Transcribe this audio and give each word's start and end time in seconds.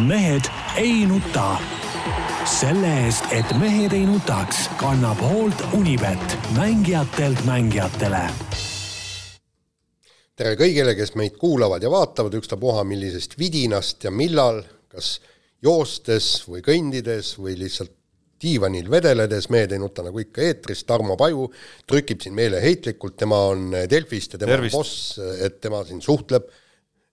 mehed 0.00 0.48
ei 0.76 1.06
nuta. 1.06 1.58
selle 2.44 2.88
eest, 3.04 3.26
et 3.36 3.50
mehed 3.60 3.92
ei 3.92 4.06
nutaks, 4.08 4.64
kannab 4.80 5.20
hoolt 5.20 5.60
Unibet, 5.76 6.36
mängijatelt 6.56 7.44
mängijatele. 7.44 8.22
tere 10.36 10.54
kõigile, 10.56 10.94
kes 10.96 11.14
meid 11.20 11.36
kuulavad 11.36 11.82
ja 11.84 11.90
vaatavad, 11.92 12.34
ükstapuha 12.40 12.84
millisest 12.88 13.36
vidinast 13.38 14.04
ja 14.04 14.10
millal, 14.10 14.62
kas 14.88 15.18
joostes 15.62 16.48
või 16.48 16.64
kõndides 16.64 17.34
või 17.38 17.58
lihtsalt 17.60 17.92
diivanil 18.40 18.88
vedeledes, 18.90 19.50
Mehed 19.52 19.72
ei 19.76 19.82
nuta 19.82 20.02
nagu 20.06 20.18
ikka 20.18 20.42
eetris, 20.42 20.84
Tarmo 20.88 21.16
Paju 21.20 21.50
trükib 21.86 22.24
siin 22.24 22.34
meeleheitlikult, 22.34 23.18
tema 23.20 23.44
on 23.52 23.74
Delfist 23.90 24.32
ja 24.32 24.38
tema 24.40 24.56
Tervist. 24.56 24.74
on 24.74 24.80
boss, 24.80 25.18
et 25.44 25.60
tema 25.60 25.84
siin 25.84 26.00
suhtleb 26.00 26.48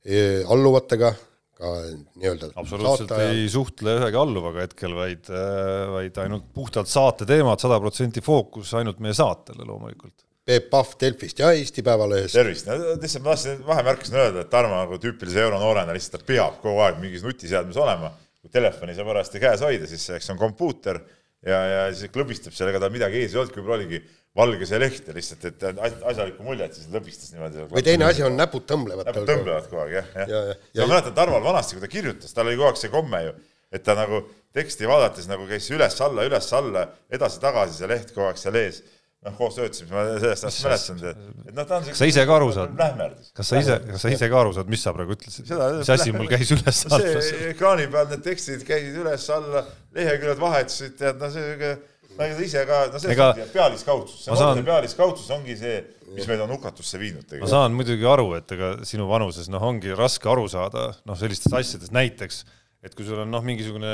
eh, 0.05 0.47
alluvatega, 0.47 1.11
ka 1.58 1.74
nii-öelda 2.20 2.52
absoluutselt 2.54 3.10
saataja. 3.10 3.34
ei 3.34 3.48
suhtle 3.50 3.98
ühegi 3.98 4.20
alluvaga 4.21 4.61
hetkel, 4.65 4.93
vaid, 4.98 5.25
äh, 5.32 5.88
vaid 5.96 6.20
ainult 6.21 6.46
puhtalt 6.54 6.89
saate 6.92 7.25
teemad, 7.29 7.61
sada 7.61 7.79
protsenti 7.82 8.21
fookus 8.25 8.75
ainult 8.78 9.02
meie 9.04 9.18
saatele 9.18 9.65
loomulikult. 9.65 10.28
Peep 10.48 10.70
Pahv 10.71 10.93
Delfist 11.01 11.42
ja 11.42 11.50
Eesti 11.51 11.84
Päevalehes. 11.84 12.32
tervist, 12.32 12.70
no 12.70 12.78
lihtsalt 13.01 13.25
ma 13.25 13.34
tahtsin 13.34 13.65
vahemärkusena 13.68 14.21
öelda, 14.21 14.46
et 14.46 14.51
Tarmo 14.54 14.78
nagu 14.78 15.00
tüüpilise 15.04 15.42
euronoorena 15.43 15.96
lihtsalt 15.98 16.21
ta 16.21 16.29
peab 16.29 16.62
kogu 16.62 16.79
aeg 16.86 17.01
mingis 17.01 17.25
nutiseadmes 17.25 17.79
olema. 17.84 18.14
kui 18.37 18.54
telefoni 18.54 18.93
saab 18.96 19.10
parajasti 19.10 19.42
käes 19.42 19.64
hoida, 19.65 19.89
siis 19.89 20.06
eks 20.14 20.29
on 20.32 20.37
kompuuter 20.39 21.01
ja, 21.42 21.57
ja 21.57 21.82
siis 21.92 22.14
klõbistab 22.14 22.54
seal, 22.56 22.70
ega 22.71 22.79
tal 22.79 22.93
midagi 22.93 23.20
ees 23.20 23.34
ei 23.34 23.42
olnud, 23.42 23.57
võib-olla 23.57 23.79
oligi 23.82 24.00
valge 24.37 24.68
see 24.69 24.79
leht 24.82 25.07
ja 25.09 25.15
lihtsalt, 25.15 25.46
et 25.50 25.64
asjalikku 25.82 26.45
muljet, 26.45 26.75
siis 26.78 26.89
lõbistas 26.93 27.33
niimoodi. 27.33 27.68
või 27.71 27.86
teine 27.86 28.07
asi 28.07 28.25
on 28.25 28.37
näpud 28.37 28.68
tõmblevad. 28.69 29.09
näpud 29.09 29.29
tõmblevad 29.29 29.69
kogu 29.71 29.83
aeg 29.86 29.95
jah, 29.97 30.11
jah 30.21 30.33
ja, 30.33 30.41
ja. 30.51 30.57
ja. 30.78 30.83
ma 30.83 30.95
mäletan 30.95 31.15
Tarval 31.18 31.45
vanasti, 31.45 31.78
kui 31.78 31.86
ta 31.86 31.89
kirjutas, 31.91 32.36
tal 32.36 32.50
oli 32.50 32.59
kogu 32.59 32.69
aeg 32.69 32.81
see 32.81 32.94
komme 32.94 33.23
ju, 33.25 33.33
et 33.73 33.86
ta 33.88 33.97
nagu 33.97 34.22
teksti 34.58 34.89
vaadates 34.89 35.30
nagu 35.30 35.47
käis 35.50 35.72
üles-alla, 35.73 36.28
üles-alla, 36.30 36.86
edasi-tagasi 37.17 37.81
see 37.81 37.92
leht 37.94 38.14
kogu 38.14 38.30
aeg 38.30 38.42
seal 38.42 38.62
ees 38.62 38.84
noh, 39.25 39.34
koos 39.38 39.58
töötasime, 39.58 39.92
ma 39.92 40.03
sellest 40.22 40.47
ajast 40.47 40.92
mäletan, 40.94 41.02
et, 41.09 41.50
et 41.50 41.58
noh, 41.58 41.67
ta 41.67 41.80
on 41.80 41.88
kas 41.88 42.02
sa 42.02 42.08
ise 42.09 42.25
ka 42.30 42.38
aru 42.38 42.50
saad? 42.56 42.78
kas 43.38 43.52
sa 43.52 43.62
ise, 43.62 43.78
kas 43.90 44.06
sa 44.06 44.12
ise 44.14 44.30
ka 44.31 44.40
aru 44.44 44.53
saad, 44.56 44.69
mis 44.72 44.84
sa 44.86 44.94
praegu 44.95 45.17
ütlesid? 45.17 45.50
mis 45.50 45.92
asi 45.95 46.14
mul 46.16 46.30
käis 46.31 46.53
üles-alla? 46.56 47.22
see 47.25 47.52
ekraani 47.52 47.88
peal 47.94 48.09
need 48.12 48.23
tekstid 48.25 48.66
käisid 48.67 49.00
üles-alla, 49.02 49.66
leheküljed 49.97 50.42
vahetasid, 50.42 50.97
tead, 51.02 51.22
no 51.22 51.31
see 51.34 51.73
no 52.18 52.28
ega 52.28 52.38
sa 52.38 52.46
ise 52.48 52.66
ka, 52.70 52.82
no 52.94 53.02
see 53.04 53.14
Ega... 53.14 53.30
on 53.32 53.54
pealiskaudsus, 53.54 54.20
see 54.26 54.38
saan... 54.42 54.62
pealiskaudsus 54.68 55.32
ongi 55.38 55.58
see, 55.60 55.80
mis 56.16 56.30
meid 56.30 56.44
on 56.44 56.54
hukatusse 56.58 57.02
viinud 57.02 57.26
tegelikult. 57.26 57.48
ma 57.48 57.54
saan 57.54 57.78
muidugi 57.78 58.08
aru, 58.09 58.30
et 58.40 58.54
ega 58.58 58.76
sinu 58.88 59.09
vanuses 59.09 59.50
noh, 59.54 59.64
ongi 59.70 59.96
raske 59.98 60.30
aru 60.32 60.48
saada 60.52 60.90
noh, 61.08 61.20
sellistest 61.20 61.56
asjadest, 61.62 61.96
näiteks 61.96 62.44
et 62.86 62.94
kui 62.96 63.08
sul 63.08 63.24
on 63.24 63.32
noh, 63.34 63.44
mingisugune 63.46 63.92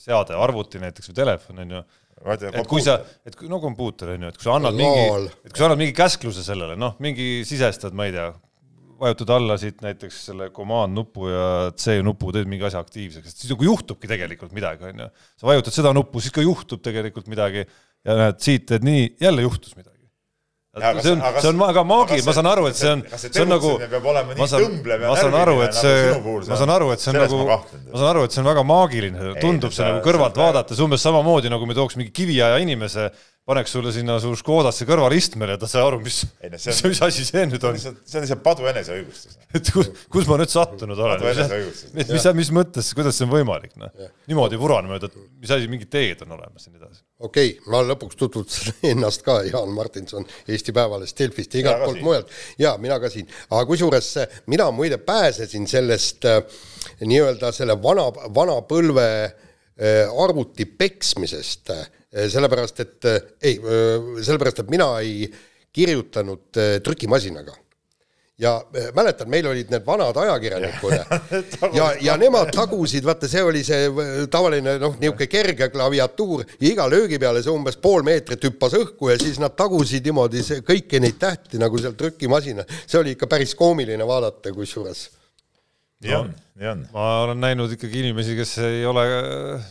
seade, 0.00 0.36
arvuti 0.36 0.80
näiteks 0.82 1.12
või 1.12 1.20
telefon 1.20 1.64
on 1.64 1.78
ju 1.78 1.86
et 2.24 2.68
kui 2.68 2.80
sa, 2.80 2.96
et 3.28 3.36
no 3.50 3.60
kompuuter 3.60 4.14
on 4.14 4.24
ju, 4.24 4.32
et 4.32 4.38
kui 4.38 4.46
sa 4.46 4.56
annad 4.56 4.76
mingi, 4.76 5.30
et 5.44 5.50
kui 5.52 5.60
sa 5.60 5.68
annad 5.68 5.80
mingi 5.82 5.94
käskluse 5.96 6.44
sellele, 6.46 6.78
noh, 6.80 6.96
mingi 7.04 7.44
sisestad, 7.46 7.96
ma 7.96 8.08
ei 8.08 8.14
tea, 8.14 8.30
vajutad 9.00 9.32
alla 9.36 9.56
siit 9.60 9.82
näiteks 9.84 10.20
selle 10.30 10.50
command 10.54 10.96
nupu 10.96 11.28
ja 11.30 11.48
C 11.76 11.98
nupu, 12.04 12.32
teed 12.34 12.48
mingi 12.50 12.66
asja 12.68 12.82
aktiivseks, 12.84 13.34
siis 13.34 13.52
nagu 13.52 13.66
juhtubki 13.66 14.10
tegelikult 14.10 14.54
midagi, 14.56 14.88
on 14.88 15.04
ju. 15.06 15.10
sa 15.40 15.50
vajutad 15.50 15.76
seda 15.76 15.92
nuppu, 15.96 16.22
siis 16.24 16.34
ka 16.34 16.44
juhtub 16.44 16.82
tegelikult 16.84 17.28
midagi 17.32 17.64
ja 17.66 18.16
näed, 18.22 18.40
siit 18.42 18.66
teed 18.70 18.86
nii, 18.86 19.12
jälle 19.22 19.46
juhtus 19.46 19.76
midagi. 19.76 19.94
See 20.76 21.12
on, 21.14 21.22
see 21.40 21.48
on 21.48 21.56
väga 21.56 21.82
maagiline, 21.88 22.24
ma 22.26 22.32
saan 22.36 22.48
aru, 22.50 22.66
et 22.68 22.76
see 22.76 22.90
on, 22.92 23.02
see 23.16 23.40
on 23.40 23.48
nagu, 23.48 23.70
ma 24.36 24.48
saan, 24.50 24.74
ma 24.84 25.14
saan 25.16 25.36
aru, 25.38 25.54
et 25.64 25.78
see, 25.78 26.02
ma 26.50 26.58
saan 26.60 26.72
aru, 26.74 26.90
et 26.92 27.00
see 27.00 27.14
on 27.14 27.16
nagu, 27.22 27.38
ma 27.46 27.56
saan 27.94 28.10
aru, 28.10 28.24
et 28.26 28.36
see 28.36 28.42
on 28.42 28.50
väga 28.50 28.64
maagiline, 28.68 29.30
tundub 29.40 29.72
see 29.72 29.86
nagu 29.88 30.02
kõrvalt 30.04 30.36
vaadates 30.36 30.82
umbes 30.84 31.00
samamoodi, 31.08 31.48
nagu 31.48 31.64
me 31.64 31.78
tooks 31.78 31.96
mingi 31.96 32.12
kiviaja 32.12 32.60
inimese 32.60 33.08
paneks 33.46 33.70
sulle 33.70 33.92
sinna 33.94 34.16
su 34.18 34.32
Škodasse 34.40 34.82
kõrvalistmele 34.88 35.54
ja 35.54 35.58
ta 35.62 35.68
sai 35.70 35.84
aru, 35.86 36.00
mis, 36.02 36.18
mis, 36.50 36.64
mis 36.82 37.00
asi 37.06 37.22
see 37.28 37.44
nüüd 37.46 37.62
on. 37.68 37.76
see 37.78 37.92
on 37.92 38.24
lihtsalt 38.24 38.42
padu 38.42 38.66
eneseõigustus. 38.66 39.36
et 39.54 39.70
kus, 39.70 39.90
kus 40.10 40.26
ma 40.26 40.38
nüüd 40.40 40.50
sattunud 40.50 40.98
olen? 40.98 41.22
et 41.30 42.10
mis, 42.10 42.26
mis 42.40 42.50
mõttes, 42.56 42.90
kuidas 42.98 43.14
see 43.14 43.26
on 43.28 43.30
võimalik, 43.36 43.76
noh. 43.78 43.92
niimoodi 44.26 44.58
vuran 44.58 44.90
mööda, 44.90 45.06
et 45.12 45.44
mis 45.44 45.52
asi, 45.54 45.70
mingid 45.70 45.92
teed 45.94 46.24
on 46.26 46.34
olemas 46.34 46.66
ja 46.66 46.72
nii 46.72 46.82
edasi. 46.82 47.04
okei 47.22 47.52
okay,, 47.54 47.70
ma 47.70 47.84
lõpuks 47.86 48.18
tutvustasin 48.18 48.82
ennast 48.96 49.22
ka, 49.26 49.38
Jaan 49.46 49.70
Martinson 49.78 50.26
Eesti 50.50 50.74
Päevalehest, 50.74 51.18
Delfist 51.22 51.54
ja 51.54 51.62
igalt 51.62 51.84
poolt 51.86 52.02
mujalt. 52.02 52.34
jaa, 52.58 52.74
mina 52.82 52.98
ka 52.98 53.12
siin, 53.14 53.30
aga 53.52 53.62
kusjuures 53.70 54.10
mina 54.50 54.72
muide 54.74 54.98
pääsesin 54.98 55.70
sellest 55.70 56.26
äh, 56.26 56.42
nii-öelda 57.06 57.54
selle 57.54 57.78
vana, 57.78 58.08
vana 58.34 58.58
põlve 58.66 59.06
äh, 59.22 60.18
arvuti 60.26 60.66
peksmisest 60.66 61.76
sellepärast 62.32 62.80
et 62.80 63.04
äh, 63.04 63.20
ei, 63.42 63.60
äh, 63.60 64.08
sellepärast 64.24 64.64
et 64.64 64.72
mina 64.72 64.88
ei 65.00 65.30
kirjutanud 65.76 66.56
trükimasinaga. 66.84 67.52
Ja 68.38 68.50
mäletan, 68.92 69.30
meil 69.32 69.46
olid 69.48 69.70
need 69.72 69.84
vanad 69.86 70.16
ajakirjanikud. 70.20 70.92
Ja, 70.92 71.04
ja, 71.78 71.86
ja 72.00 72.16
nemad 72.20 72.50
tagusid, 72.52 73.04
vaata, 73.04 73.28
see 73.28 73.40
oli 73.44 73.62
see 73.64 73.86
tavaline 74.32 74.74
noh, 74.80 74.96
niisugune 75.00 75.28
kerge 75.32 75.68
klaviatuur. 75.72 76.44
Ja 76.60 76.68
iga 76.68 76.88
löögi 76.92 77.20
peale 77.20 77.40
see 77.44 77.52
umbes 77.52 77.80
pool 77.80 78.04
meetrit 78.04 78.44
hüppas 78.44 78.76
õhku 78.76 79.12
ja 79.12 79.16
siis 79.20 79.40
nad 79.40 79.56
tagusid 79.56 80.04
niimoodi 80.04 80.44
see, 80.44 80.64
kõiki 80.64 81.00
neid 81.00 81.16
tähti 81.20 81.60
nagu 81.60 81.80
seal 81.80 81.96
trükimasina, 81.96 82.64
see 82.84 83.00
oli 83.00 83.16
ikka 83.16 83.28
päris 83.28 83.56
koomiline 83.56 84.08
vaadata 84.08 84.52
kusjuures 84.56 85.06
nii 86.04 86.12
on, 86.12 86.28
nii 86.60 86.68
on. 86.68 86.82
ma 86.92 87.04
olen 87.24 87.40
näinud 87.40 87.72
ikkagi 87.72 88.02
inimesi, 88.02 88.34
kes 88.36 88.52
ei 88.66 88.82
ole 88.88 89.04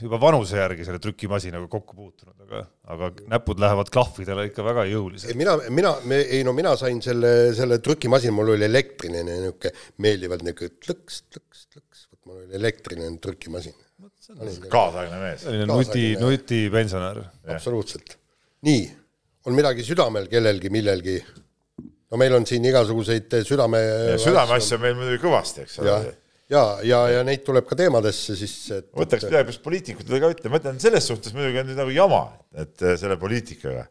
juba 0.02 0.18
vanuse 0.22 0.58
järgi 0.58 0.88
selle 0.88 0.98
trükimasinaga 1.04 1.68
kokku 1.70 1.98
puutunud, 1.98 2.34
aga, 2.48 2.64
aga 2.96 3.10
näpud 3.36 3.62
lähevad 3.62 3.92
klahvidele 3.94 4.48
ikka 4.50 4.66
väga 4.66 4.88
jõuliselt. 4.90 5.38
mina, 5.38 5.54
mina, 5.70 5.94
ei 6.24 6.42
no 6.48 6.56
mina 6.58 6.74
sain 6.82 7.02
selle, 7.06 7.54
selle 7.58 7.78
trükimasin, 7.86 8.34
mul 8.34 8.56
oli 8.56 8.66
elektriline 8.66 9.24
niisugune 9.30 9.74
meeldivalt 10.06 10.46
niisugune 10.48 10.74
tlõks, 10.88 11.22
tlõks, 11.30 11.66
tlõks, 11.76 12.06
vot 12.10 12.22
mul 12.32 12.42
oli 12.42 12.60
elektriline 12.62 13.14
trükimasin. 13.22 13.78
kaasaegne 14.74 15.22
mees. 15.22 15.46
selline 15.46 15.70
nuti, 15.70 16.06
nutipensionär. 16.22 17.22
absoluutselt. 17.54 18.18
nii, 18.66 18.86
on 19.46 19.54
midagi 19.54 19.86
südamel 19.86 20.26
kellelgi 20.32 20.74
millelgi 20.74 21.20
no 22.12 22.20
meil 22.22 22.36
on 22.38 22.46
siin 22.48 22.66
igasuguseid 22.70 23.34
südame 23.48 23.82
südameasju 24.22 24.80
meil 24.82 24.96
muidugi 24.98 25.22
kõvasti, 25.24 25.66
eks 25.66 25.80
ole. 25.82 25.96
ja, 26.52 26.64
ja, 26.86 27.02
ja, 27.16 27.24
neid 27.28 27.46
tuleb 27.48 27.68
ka 27.70 27.78
teemadesse 27.80 28.38
siis 28.38 28.56
et 28.76 28.92
võtaks 28.96 29.28
midagi, 29.28 29.50
peaks 29.50 29.62
poliitikutele 29.66 30.22
ka 30.22 30.32
ütlema, 30.36 30.56
ma 30.56 30.62
ütlen 30.62 30.82
selles 30.84 31.10
suhtes 31.10 31.36
muidugi 31.36 31.64
on 31.64 31.70
nüüd 31.72 31.82
nagu 31.82 31.96
jama, 31.96 32.22
et 32.62 32.86
selle 33.02 33.18
poliitikaga. 33.22 33.88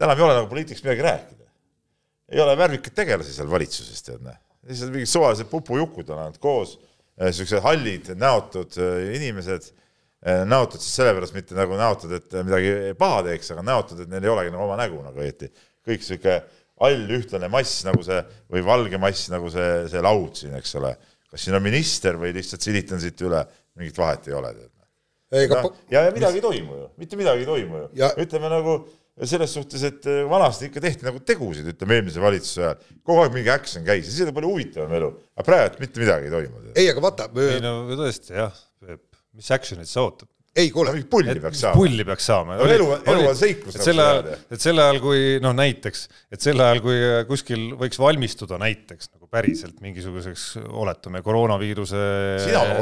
enam 0.00 0.16
ei 0.16 0.26
ole 0.26 0.40
nagu 0.40 0.50
poliitikast 0.50 0.86
midagi 0.88 1.06
rääkida. 1.06 1.48
ei 2.34 2.42
ole 2.42 2.58
värvikaid 2.58 2.98
tegelasi 2.98 3.38
seal 3.38 3.50
valitsuses, 3.52 4.02
tead 4.02 4.26
näe. 4.26 4.38
lihtsalt 4.66 4.94
mingid 4.96 5.12
suvalised 5.12 5.50
pupujukud 5.52 6.10
on 6.10 6.26
ainult 6.26 6.42
koos, 6.42 6.76
niisugused 7.22 7.62
hallid, 7.64 8.10
näotud 8.18 8.74
äh, 8.82 9.14
inimesed, 9.16 9.70
näotud 10.50 10.82
siis 10.82 10.96
sellepärast 10.98 11.36
mitte 11.36 11.54
nagu 11.54 11.76
näotud, 11.78 12.10
et 12.16 12.34
midagi 12.42 12.94
paha 12.98 13.22
teeks, 13.28 13.52
aga 13.54 13.62
näotud, 13.62 14.00
et 14.02 14.10
neil 14.10 14.24
ei 14.26 14.32
olegi 14.32 14.50
nagu 14.50 14.64
oma 14.66 14.78
nägu 14.80 14.98
nagu 15.04 15.22
õieti. 15.22 15.52
kõik 15.86 16.02
niisugune 16.02 16.40
all 16.84 17.12
ühtlane 17.16 17.48
mass 17.52 17.84
nagu 17.86 18.02
see 18.04 18.18
või 18.52 18.64
valge 18.66 19.00
mass 19.00 19.30
nagu 19.32 19.50
see, 19.52 19.86
see 19.92 20.02
laud 20.04 20.36
siin, 20.36 20.56
eks 20.58 20.76
ole. 20.80 20.92
kas 21.30 21.46
siin 21.46 21.56
on 21.58 21.64
minister 21.64 22.18
või 22.20 22.34
lihtsalt 22.36 22.64
silitan 22.64 23.00
siit 23.02 23.20
üle, 23.26 23.40
mingit 23.78 23.96
vahet 23.98 24.28
ei 24.28 24.36
ole. 24.36 24.52
No, 25.26 25.72
ja, 25.90 26.04
ja 26.06 26.12
midagi 26.14 26.38
ei 26.38 26.44
toimu 26.44 26.76
ju, 26.76 26.86
mitte 27.02 27.18
midagi 27.18 27.42
ei 27.42 27.48
toimu 27.48 27.80
ju 27.80 27.88
ja.... 27.98 28.12
ütleme 28.22 28.50
nagu 28.52 28.76
selles 29.26 29.56
suhtes, 29.56 29.82
et 29.88 30.06
vanasti 30.28 30.68
ikka 30.68 30.82
tehti 30.84 31.06
nagu 31.08 31.18
tegusid, 31.24 31.66
ütleme 31.72 31.96
eelmise 31.98 32.20
valitsuse 32.22 32.62
ajal. 32.62 32.94
kogu 33.00 33.24
aeg 33.24 33.34
mingi 33.34 33.50
action 33.50 33.84
käis 33.86 34.04
ja 34.04 34.12
siis 34.12 34.26
oli 34.26 34.34
palju 34.36 34.52
huvitavam 34.52 34.92
elu. 35.00 35.10
aga 35.34 35.46
praegu 35.48 35.82
mitte 35.82 36.02
midagi 36.04 36.28
ei 36.28 36.34
toimu. 36.36 36.62
ei, 36.74 36.90
aga 36.92 37.04
vaata. 37.08 37.28
ei 37.42 37.58
no 37.64 37.74
tõesti 37.96 38.36
jah, 38.36 38.62
mis 39.34 39.50
action'it 39.56 39.90
sa 39.90 40.04
ootad? 40.04 40.30
Ei 40.56 40.70
kuule, 40.72 40.94
pulli 41.10 41.36
peaks 41.40 41.60
saama. 41.60 41.76
pulli 41.76 42.04
peaks 42.08 42.26
saama. 42.30 42.56
elu, 42.64 42.88
elu 43.04 43.28
on 43.28 43.36
seiklus. 43.36 43.76
et 43.76 43.86
sel 43.86 44.00
ajal, 44.02 44.30
et 44.50 44.62
sel 44.62 44.80
ajal, 44.82 45.00
kui 45.04 45.24
noh, 45.44 45.54
näiteks, 45.56 46.06
et 46.32 46.42
sel 46.42 46.62
ajal, 46.64 46.82
kui 46.84 46.96
kuskil 47.28 47.68
võiks 47.80 48.00
valmistuda 48.00 48.60
näiteks 48.62 49.12
nagu 49.12 49.25
päriselt 49.30 49.80
mingisuguseks, 49.84 50.44
oletame, 50.66 51.22
koroonaviiruse. 51.26 52.02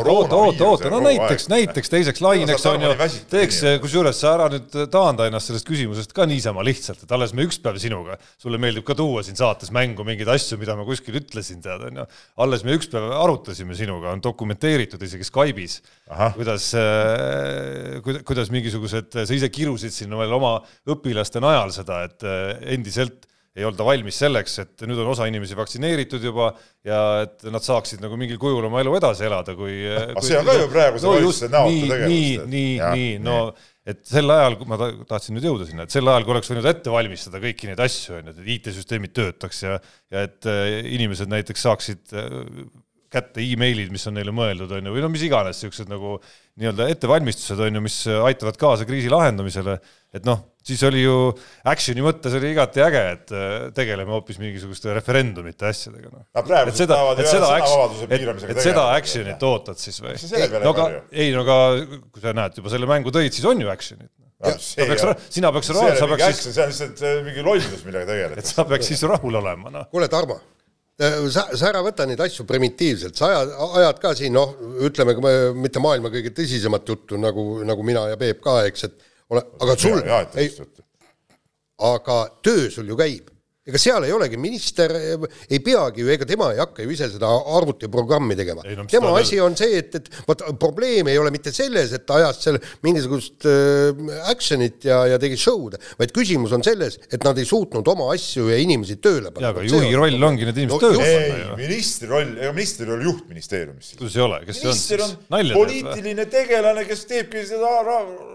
oota, 0.04 0.36
oota, 0.36 0.68
oota, 0.68 0.92
no 0.92 1.00
näiteks, 1.04 1.48
näiteks 1.52 1.92
teiseks 1.92 2.22
laineks 2.24 2.66
on 2.70 2.86
ju, 2.86 2.92
teeks, 3.30 3.60
kusjuures 3.82 4.20
sa 4.20 4.34
ära 4.36 4.48
nüüd 4.52 4.78
taanda 4.92 5.28
ennast 5.30 5.50
sellest 5.50 5.68
küsimusest 5.68 6.14
ka 6.16 6.28
niisama 6.30 6.64
lihtsalt, 6.66 7.04
et 7.06 7.16
alles 7.16 7.34
me 7.36 7.46
üks 7.48 7.60
päev 7.64 7.80
sinuga, 7.82 8.18
sulle 8.40 8.60
meeldib 8.62 8.86
ka 8.88 8.96
tuua 8.98 9.24
siin 9.26 9.38
saates 9.40 9.72
mängu 9.74 10.06
mingeid 10.06 10.30
asju, 10.34 10.60
mida 10.60 10.76
ma 10.78 10.86
kuskil 10.88 11.18
ütlesin, 11.22 11.62
tead, 11.64 11.88
on 11.90 12.02
ju. 12.02 12.08
alles 12.46 12.64
me 12.66 12.78
üks 12.78 12.90
päev 12.92 13.10
arutasime 13.18 13.76
sinuga, 13.78 14.12
on 14.14 14.24
dokumenteeritud 14.24 15.02
isegi 15.04 15.26
Skype'is, 15.28 15.80
kuidas 16.36 16.70
äh, 16.78 18.00
kuidas 18.02 18.50
mingisugused, 18.52 19.12
sa 19.14 19.36
ise 19.36 19.50
kirusid 19.52 19.94
siin 19.94 20.12
veel 20.18 20.34
oma 20.36 20.56
õpilaste 20.90 21.42
najal 21.42 21.72
seda, 21.74 22.02
et 22.08 22.26
eh, 22.26 22.74
endiselt 22.76 23.28
ei 23.54 23.66
olda 23.66 23.86
valmis 23.86 24.16
selleks, 24.18 24.56
et 24.64 24.82
nüüd 24.88 24.98
on 24.98 25.12
osa 25.12 25.28
inimesi 25.30 25.54
vaktsineeritud 25.58 26.24
juba 26.26 26.48
ja 26.86 27.00
et 27.22 27.44
nad 27.54 27.62
saaksid 27.62 28.02
nagu 28.02 28.18
mingil 28.18 28.40
kujul 28.42 28.66
oma 28.66 28.82
elu 28.82 28.96
edasi 28.98 29.28
elada, 29.28 29.54
kui. 29.58 29.76
aga 29.86 30.24
see 30.26 30.40
on 30.40 30.48
ka 30.48 30.56
ju 30.58 30.72
praeguse 30.72 31.06
no, 31.06 31.14
valitsuse 31.14 31.52
näotu 31.52 31.86
tegevus. 31.92 32.10
nii, 32.10 32.34
nii, 32.56 32.74
nii, 32.98 33.14
no 33.22 33.38
et 33.84 34.00
sel 34.08 34.32
ajal, 34.32 34.56
kui 34.58 34.68
ma 34.68 34.78
tahtsin 35.08 35.36
nüüd 35.36 35.44
jõuda 35.44 35.68
sinna, 35.68 35.84
et 35.84 35.92
sel 35.92 36.08
ajal, 36.08 36.24
kui 36.24 36.34
oleks 36.34 36.50
võinud 36.50 36.68
ette 36.70 36.92
valmistada 36.92 37.40
kõiki 37.42 37.68
neid 37.68 37.82
asju, 37.84 38.16
on 38.18 38.30
ju, 38.30 38.34
et 38.34 38.52
IT-süsteemid 38.56 39.12
töötaks 39.16 39.60
ja, 39.66 39.76
ja 40.12 40.24
et 40.24 40.48
äh, 40.48 40.78
inimesed 40.96 41.28
näiteks 41.30 41.66
saaksid 41.68 42.14
äh, 42.16 42.40
kätte 43.14 43.44
emailid, 43.44 43.92
mis 43.94 44.06
on 44.10 44.18
neile 44.18 44.34
mõeldud, 44.34 44.72
on 44.74 44.90
ju, 44.90 44.96
või 44.96 45.04
no 45.04 45.12
mis 45.12 45.24
iganes, 45.26 45.60
niisugused 45.60 45.92
nagu 45.92 46.16
nii-öelda 46.60 46.90
ettevalmistused, 46.94 47.62
on 47.62 47.78
ju, 47.80 47.84
mis 47.84 48.00
aitavad 48.16 48.58
kaasa 48.60 48.88
kriisi 48.88 49.12
lahendamisele, 49.12 49.78
et 50.14 50.26
noh 50.28 50.42
siis 50.64 50.82
oli 50.88 51.02
ju 51.02 51.14
action'i 51.68 52.04
mõttes 52.04 52.34
oli 52.38 52.52
igati 52.54 52.82
äge, 52.84 53.02
et 53.14 53.34
äh, 53.36 53.54
tegeleme 53.76 54.14
hoopis 54.14 54.40
mingisuguste 54.40 54.94
referendumite 54.96 55.68
asjadega 55.68 56.10
no.. 56.10 56.24
et 56.32 56.78
seda, 56.78 57.00
et 57.12 57.28
seda, 57.28 57.50
et, 57.58 58.44
et 58.54 58.62
seda 58.64 58.86
action'it 58.94 59.44
ootad 59.48 59.80
siis 59.80 60.00
või? 60.04 60.16
no 60.64 60.72
aga, 60.72 60.88
ei 61.12 61.34
no 61.34 61.44
aga 61.44 61.58
kui 62.08 62.24
sa 62.24 62.34
näed 62.36 62.60
juba 62.60 62.72
selle 62.72 62.88
mängu 62.90 63.12
tõid, 63.14 63.36
siis 63.36 63.48
on 63.50 63.60
ju 63.60 63.70
action'it. 63.72 64.10
sa 64.56 64.88
peaks, 64.88 65.28
sina 65.36 65.52
peaks, 65.52 65.72
sa 65.74 66.08
peaks 66.08 66.26
siis. 66.32 66.48
see 66.48 66.64
on 66.64 66.72
lihtsalt 66.72 67.04
äh, 67.04 67.20
mingi 67.28 67.44
lollus, 67.44 67.84
millega 67.84 68.08
tegeled. 68.08 68.40
et 68.40 68.52
sa 68.54 68.64
peaks 68.68 68.92
siis 68.92 69.04
rahul 69.08 69.42
olema, 69.42 69.72
noh. 69.74 69.88
kuule, 69.92 70.08
Tarmo 70.12 70.40
äh, 70.40 70.53
sa, 70.98 71.46
sa 71.50 71.68
ära 71.70 71.82
võta 71.84 72.06
neid 72.06 72.20
asju 72.22 72.46
primitiivselt, 72.46 73.18
sa 73.18 73.30
ajad, 73.32 73.52
ajad 73.80 74.00
ka 74.02 74.14
siin 74.18 74.36
noh, 74.36 74.54
ütleme 74.86 75.16
mitte 75.58 75.82
maailma 75.82 76.12
kõige 76.12 76.30
tõsisemat 76.36 76.88
juttu 76.88 77.18
nagu, 77.20 77.64
nagu 77.66 77.86
mina 77.86 78.06
ja 78.12 78.18
Peep 78.20 78.42
ka, 78.44 78.60
eks, 78.68 78.88
et 78.88 79.06
ole, 79.34 79.42
aga 79.64 79.78
sul, 79.80 80.02
ei, 80.38 80.50
aga 81.90 82.18
töö 82.46 82.68
sul 82.70 82.92
ju 82.92 82.98
käib 82.98 83.33
ega 83.64 83.80
seal 83.80 84.04
ei 84.04 84.12
olegi, 84.12 84.36
minister 84.36 84.92
ei 84.92 85.60
peagi 85.64 86.02
ju, 86.02 86.08
ega 86.12 86.26
tema 86.28 86.50
ei 86.52 86.58
hakka 86.60 86.84
ju 86.84 86.90
ise 86.92 87.06
seda 87.14 87.30
arvutiprogrammi 87.56 88.36
tegema. 88.36 88.64
No, 88.76 88.84
tema 88.90 89.14
asi 89.16 89.38
on 89.40 89.56
see, 89.56 89.78
et, 89.80 89.94
et 89.96 90.10
vot 90.28 90.42
probleem 90.60 91.08
ei 91.08 91.16
ole 91.20 91.32
mitte 91.32 91.52
selles, 91.54 91.94
et 91.96 92.04
ta 92.04 92.18
ajas 92.20 92.42
seal 92.44 92.58
mingisugust 92.84 93.46
äh, 93.48 94.02
action'it 94.28 94.84
ja, 94.84 94.98
ja 95.14 95.20
tegi 95.22 95.38
show'd, 95.40 95.78
vaid 95.96 96.12
küsimus 96.12 96.52
on 96.52 96.64
selles, 96.66 96.98
et 97.08 97.24
nad 97.24 97.40
ei 97.40 97.48
suutnud 97.48 97.88
oma 97.94 98.10
asju 98.12 98.50
ja 98.52 98.60
inimesi 98.60 98.98
tööle 99.00 99.32
panna. 99.32 99.48
jaa, 99.48 99.56
aga 99.56 99.64
juhi 99.64 99.88
on... 99.94 99.98
roll 100.02 100.28
ongi 100.28 100.50
need 100.50 100.60
inimesed 100.60 100.76
no, 100.76 100.82
tööle 100.84 101.08
panna. 101.08 101.48
ei, 101.56 101.58
ministri 101.64 102.12
roll, 102.12 102.36
ega 102.36 102.52
minister 102.52 102.92
ei 102.92 102.96
ole 102.98 103.08
juht 103.08 103.32
ministeeriumis. 103.32 103.94
kuidas 103.96 104.20
ei 104.20 104.26
ole, 104.28 104.42
kes 104.44 104.60
minister 104.66 105.06
on, 105.08 105.16
on 105.40 105.54
poliitiline 105.56 106.28
tegelane, 106.36 106.84
kes 106.90 107.08
teebki 107.08 107.48
seda 107.48 107.72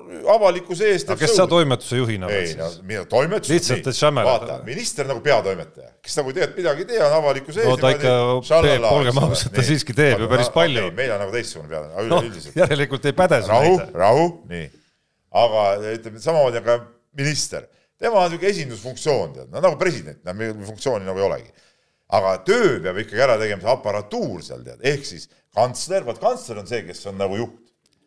avalikkuse 0.09 0.89
eest. 0.89 1.09
aga 1.11 1.21
kes 1.21 1.35
sa 1.37 1.45
toimetuse 1.49 1.99
juhina 1.99 2.29
ei, 2.33 2.53
no 2.57 2.67
mina 2.87 3.03
toimetus. 3.09 3.51
lihtsalt, 3.51 3.87
et 3.91 3.97
šämeleda. 3.97 4.59
minister 4.65 5.07
nagu 5.09 5.21
peatoimetaja, 5.25 5.91
kes 6.05 6.17
nagu 6.19 6.33
tegelikult 6.33 6.61
midagi 6.61 6.85
ei 6.85 6.89
tea, 6.91 7.01
on 7.05 7.15
avalikkuse 7.19 7.63
ees. 7.63 7.69
no 7.69 7.77
ta 7.77 7.91
ikka 7.93 8.13
teeb, 8.65 8.87
olgem 8.89 9.21
ausad, 9.21 9.53
ta 9.53 9.65
siiski 9.65 9.95
teeb 9.97 10.23
ju 10.23 10.29
päris 10.31 10.51
palju. 10.55 10.89
meil 10.97 11.13
on 11.15 11.23
nagu 11.25 11.35
teistsugune 11.35 11.81
üleüldiselt 12.05 12.55
no,. 12.55 12.63
järelikult 12.63 13.09
ei 13.09 13.17
päde 13.21 13.41
rahu, 13.45 13.79
rahu, 13.93 14.27
nii. 14.49 14.67
aga 15.45 15.65
ütleme 15.93 16.23
samamoodi 16.25 16.61
on 16.61 16.67
ka 16.69 16.77
minister, 17.21 17.69
tema 18.01 18.23
on 18.23 18.33
niisugune 18.33 18.53
esindusfunktsioon, 18.55 19.33
tead, 19.37 19.53
no 19.53 19.65
nagu 19.65 19.79
president, 19.81 20.23
no 20.25 20.53
funktsiooni 20.71 21.09
nagu 21.09 21.21
ei 21.21 21.29
olegi. 21.29 21.51
aga 22.17 22.37
töö 22.45 22.77
peab 22.81 23.03
ikkagi 23.05 23.27
ära 23.27 23.37
tegema 23.41 23.61
see 23.61 23.73
aparatuur 23.77 24.45
seal, 24.45 24.65
tead, 24.65 24.81
ehk 24.89 25.05
siis 25.05 25.29
kantsler, 25.53 26.05
vot 26.07 26.17
kantsler 26.21 26.63
on 26.63 26.69
see, 26.69 26.81
kes 26.87 27.05
on 27.11 27.19
nagu 27.21 27.37
juht. 27.37 27.59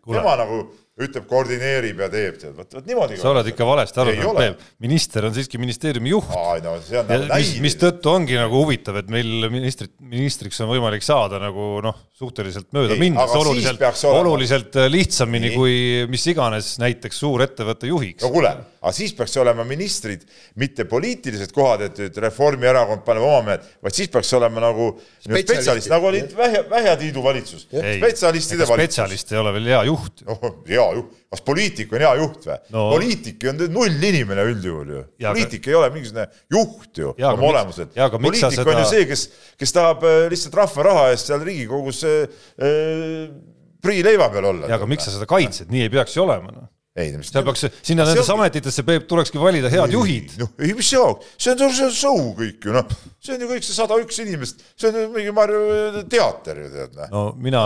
tema 0.03 0.35
nagu 0.41 0.65
ütleb, 1.01 1.25
koordineerib 1.29 2.03
ja 2.05 2.09
teeb, 2.13 2.37
tead, 2.41 2.53
vot, 2.57 2.69
vot 2.77 2.89
niimoodi. 2.89 3.17
sa 3.21 3.31
oled 3.31 3.47
ikka 3.49 3.65
valesti 3.65 4.01
aru 4.03 4.13
saanud, 4.19 4.41
Peep. 4.43 4.67
minister 4.85 5.25
on 5.25 5.33
siiski 5.37 5.61
ministeeriumi 5.61 6.13
juht. 6.13 6.29
No, 6.33 6.75
nagu 7.09 7.31
mis, 7.33 7.55
mistõttu 7.65 8.13
ongi 8.13 8.37
nagu 8.37 8.61
huvitav, 8.61 8.99
et 9.01 9.09
meil 9.13 9.49
ministrit, 9.53 9.95
ministriks 10.05 10.61
on 10.61 10.69
võimalik 10.75 11.07
saada 11.07 11.41
nagu 11.41 11.79
noh, 11.85 11.97
suhteliselt 12.23 12.69
mööda 12.75 12.97
minnes, 13.01 13.35
oluliselt, 13.39 13.83
oluliselt 14.13 14.79
lihtsamini 14.93 15.51
Nii. 15.51 15.57
kui 15.57 15.77
mis 16.13 16.27
iganes 16.31 16.75
näiteks 16.83 17.23
suurettevõtte 17.25 17.91
juhiks. 17.91 18.23
no 18.25 18.31
kuule, 18.35 18.53
aga 18.81 18.93
siis 18.97 19.15
peaks 19.19 19.37
olema 19.43 19.67
ministrid 19.69 20.27
mitte 20.63 20.87
poliitilised 20.91 21.55
kohad, 21.55 21.87
et, 21.89 22.03
et 22.09 22.21
Reformierakond 22.27 23.05
paneb 23.07 23.27
oma 23.27 23.41
mehed, 23.51 23.67
vaid 23.83 23.99
siis 23.99 24.13
peaks 24.13 24.33
olema 24.39 24.63
nagu 24.65 24.93
spetsialist, 25.25 25.91
nagu 25.93 26.11
oli 26.13 26.23
Vähja, 26.37 26.65
Vähjatiidu 26.71 27.25
valitsus. 27.25 27.67
spetsialistide 27.71 28.69
valitsus. 28.69 28.79
spetsialist 28.79 29.35
ei 29.35 29.43
ole 29.43 29.57
veel 29.59 29.73
hea 29.75 29.83
juht. 29.91 30.25
noh, 30.29 30.47
hea 30.69 30.87
juht, 30.99 31.22
kas 31.33 31.45
poliitik 31.47 31.93
on 31.97 32.05
hea 32.05 32.13
juht 32.21 32.45
või 32.49 32.59
no.? 32.75 32.83
poliitik 32.93 33.47
on 33.51 33.63
null 33.73 34.09
inimene 34.11 34.45
üldjuhul 34.51 34.93
ju. 34.93 35.05
poliitik 35.25 35.71
ei 35.71 35.79
ole 35.79 35.89
mingisugune 35.95 36.27
juht 36.53 37.01
ju 37.03 37.15
oma 37.15 37.49
olemuselt. 37.53 37.97
poliitik 37.97 38.59
seda... 38.59 38.69
on 38.69 38.83
ju 38.83 38.91
see, 38.91 39.07
kes, 39.09 39.25
kes 39.61 39.75
tahab 39.77 40.05
äh, 40.09 40.27
lihtsalt 40.33 40.61
rahva 40.61 40.87
raha 40.91 41.09
eest 41.15 41.33
seal 41.33 41.45
Riigikogus 41.47 42.03
äh, 42.09 42.45
äh, 42.61 43.33
priileiva 43.83 44.29
peal 44.35 44.51
olla. 44.53 44.69
jaa, 44.69 44.79
aga 44.81 44.91
miks 44.91 45.09
sa 45.09 45.15
seda 45.17 45.29
kaitsed, 45.31 45.73
nii 45.73 45.89
ei 45.89 45.93
peaks 45.93 46.19
ju 46.19 46.27
olema, 46.27 46.53
noh 46.53 46.69
ei, 46.93 47.09
seal 47.25 47.45
peaks, 47.47 47.63
sinna 47.81 48.05
nendesse 48.05 48.35
ametitesse 48.35 48.83
Peep 48.85 49.07
tulekski 49.09 49.41
valida 49.41 49.71
head 49.73 49.87
ei, 49.87 49.95
juhid. 49.95 50.35
noh, 50.43 50.51
ei 50.61 50.75
mis 50.77 50.91
see, 50.93 51.01
see 51.41 51.55
on, 51.55 51.73
see 51.73 51.87
on 51.87 51.95
show 51.97 52.19
kõik 52.37 52.67
ju 52.69 52.75
noh, 52.77 52.93
see 53.17 53.37
on 53.37 53.45
ju 53.47 53.49
kõik 53.55 53.65
see 53.65 53.77
sada 53.79 53.97
üks 54.03 54.21
inimest, 54.21 54.61
see 54.77 54.91
on 54.91 54.99
ju 55.01 55.07
mingi 55.15 55.33
Marju 55.39 56.03
teater 56.13 56.61
ju 56.61 56.69
tead 56.75 56.99
noh. 56.99 57.09
no 57.15 57.23
mina 57.41 57.63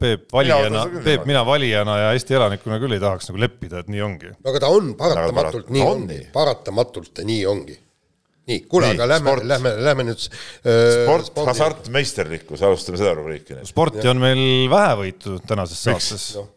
Peep 0.00 0.24
valijana, 0.32 0.86
Peep, 1.04 1.26
mina 1.28 1.44
valijana 1.44 1.98
ja 2.00 2.14
Eesti 2.16 2.38
elanikuna 2.38 2.80
küll 2.80 2.96
ei 2.96 3.02
tahaks 3.02 3.28
nagu 3.28 3.44
leppida, 3.44 3.84
et 3.84 3.92
nii 3.92 4.04
ongi. 4.08 4.32
aga 4.40 4.64
ta 4.64 4.72
on 4.72 4.94
paratamatult 4.96 5.68
no, 5.68 5.76
nii 5.76 5.86
ongi, 5.90 6.18
paratamatult 6.32 7.12
ta 7.20 7.28
nii 7.28 7.44
ongi. 7.52 7.78
Nii, 8.48 8.64
kuule, 8.66 8.88
aga 8.96 9.06
lähme, 9.06 9.36
lähme, 9.46 9.70
lähme 9.86 10.04
nüüd 10.08 10.18
äh, 10.18 11.04
sport, 11.04 11.36
hasartmeisterlikkus, 11.46 12.64
alustame 12.66 12.98
seda 12.98 13.12
rubriiki 13.14 13.54
nüüd. 13.54 13.68
sporti 13.68 14.08
on 14.10 14.18
meil 14.18 14.42
vähe 14.72 14.96
võitu 14.98 15.36
tänases 15.46 15.84
saates. 15.84 16.24
No.. 16.40 16.48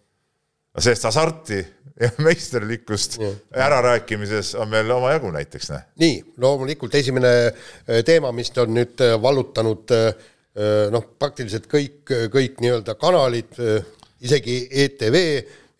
Sest 0.79 1.03
hasarti 1.07 1.61
ja 1.99 2.09
meisterlikkust 2.27 3.19
ja. 3.21 3.31
ärarääkimises 3.65 4.55
on 4.55 4.69
meil 4.69 4.91
omajagu 4.91 5.31
näiteks. 5.31 5.71
nii, 5.99 6.23
loomulikult 6.37 6.95
esimene 6.95 7.33
äh, 7.47 8.01
teema, 8.05 8.31
mis 8.31 8.51
on 8.57 8.73
nüüd 8.75 9.03
äh, 9.03 9.15
vallutanud 9.21 9.91
äh, 9.95 10.09
noh, 10.91 11.05
praktiliselt 11.19 11.67
kõik, 11.67 12.07
kõik 12.31 12.61
nii-öelda 12.63 12.93
kanalid, 12.95 13.57
isegi 14.23 14.53
ETV, 14.71 15.17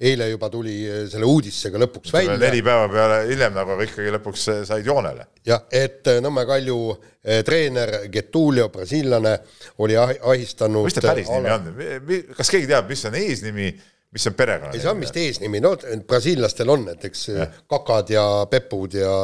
eile 0.03 0.27
juba 0.27 0.49
tuli 0.51 0.73
selle 1.07 1.29
uudisega 1.31 1.79
lõpuks 1.79 2.11
välja. 2.11 2.35
neli 2.41 2.59
päeva 2.59 2.89
peale 2.91 3.21
hiljem, 3.29 3.55
aga 3.61 3.77
ikkagi 3.87 4.11
lõpuks 4.17 4.43
said 4.67 4.83
joonele. 4.83 5.29
jah, 5.47 5.63
et 5.71 6.11
Nõmme 6.19 6.43
Kalju 6.49 6.79
treener 7.47 7.95
Getulio, 8.11 8.67
brasiillane, 8.73 9.37
oli 9.79 9.95
ahistanud. 9.95 10.89
mis 10.89 10.99
ta 10.99 11.07
päris 11.07 11.31
nimi 11.31 11.55
on, 11.55 11.71
kas 12.35 12.51
keegi 12.51 12.67
teab, 12.67 12.91
mis 12.91 13.07
on 13.07 13.15
eesnimi 13.15 13.71
mis 14.15 14.27
on 14.29 14.35
perekonna 14.37 14.75
ei, 14.75 14.81
see 14.83 14.91
on 14.91 15.01
vist 15.03 15.17
eesnimi, 15.19 15.61
no 15.63 15.73
brasiillastel 16.07 16.71
on 16.71 16.85
näiteks 16.89 17.23
ja. 17.33 17.47
kakad 17.71 18.13
ja 18.13 18.23
pepud 18.51 18.95
ja 18.99 19.15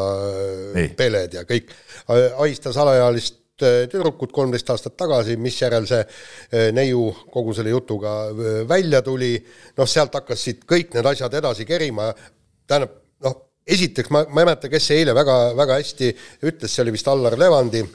Nii. 0.76 0.90
peled 1.00 1.38
ja 1.40 1.46
kõik. 1.48 1.72
ahistas 2.12 2.80
alaealist 2.82 3.64
äh, 3.64 3.86
tüdrukut 3.92 4.34
kolmteist 4.36 4.74
aastat 4.74 4.98
tagasi, 5.00 5.38
misjärel 5.40 5.88
see 5.90 6.04
neiu 6.76 7.08
kogu 7.32 7.56
selle 7.56 7.72
jutuga 7.72 8.18
välja 8.68 9.04
tuli, 9.06 9.38
noh, 9.78 9.88
sealt 9.88 10.20
hakkasid 10.20 10.68
kõik 10.68 10.98
need 10.98 11.08
asjad 11.14 11.40
edasi 11.40 11.68
kerima, 11.70 12.12
tähendab, 12.68 13.00
noh, 13.24 13.40
esiteks 13.68 14.12
ma, 14.12 14.26
ma 14.28 14.44
ei 14.44 14.52
mäleta, 14.52 14.72
kes 14.72 14.92
see 14.92 15.02
eile 15.04 15.16
väga, 15.16 15.40
väga 15.56 15.80
hästi 15.80 16.14
ütles, 16.50 16.72
see 16.74 16.84
oli 16.84 16.98
vist 16.98 17.08
Allar 17.08 17.40
Levandi 17.40 17.86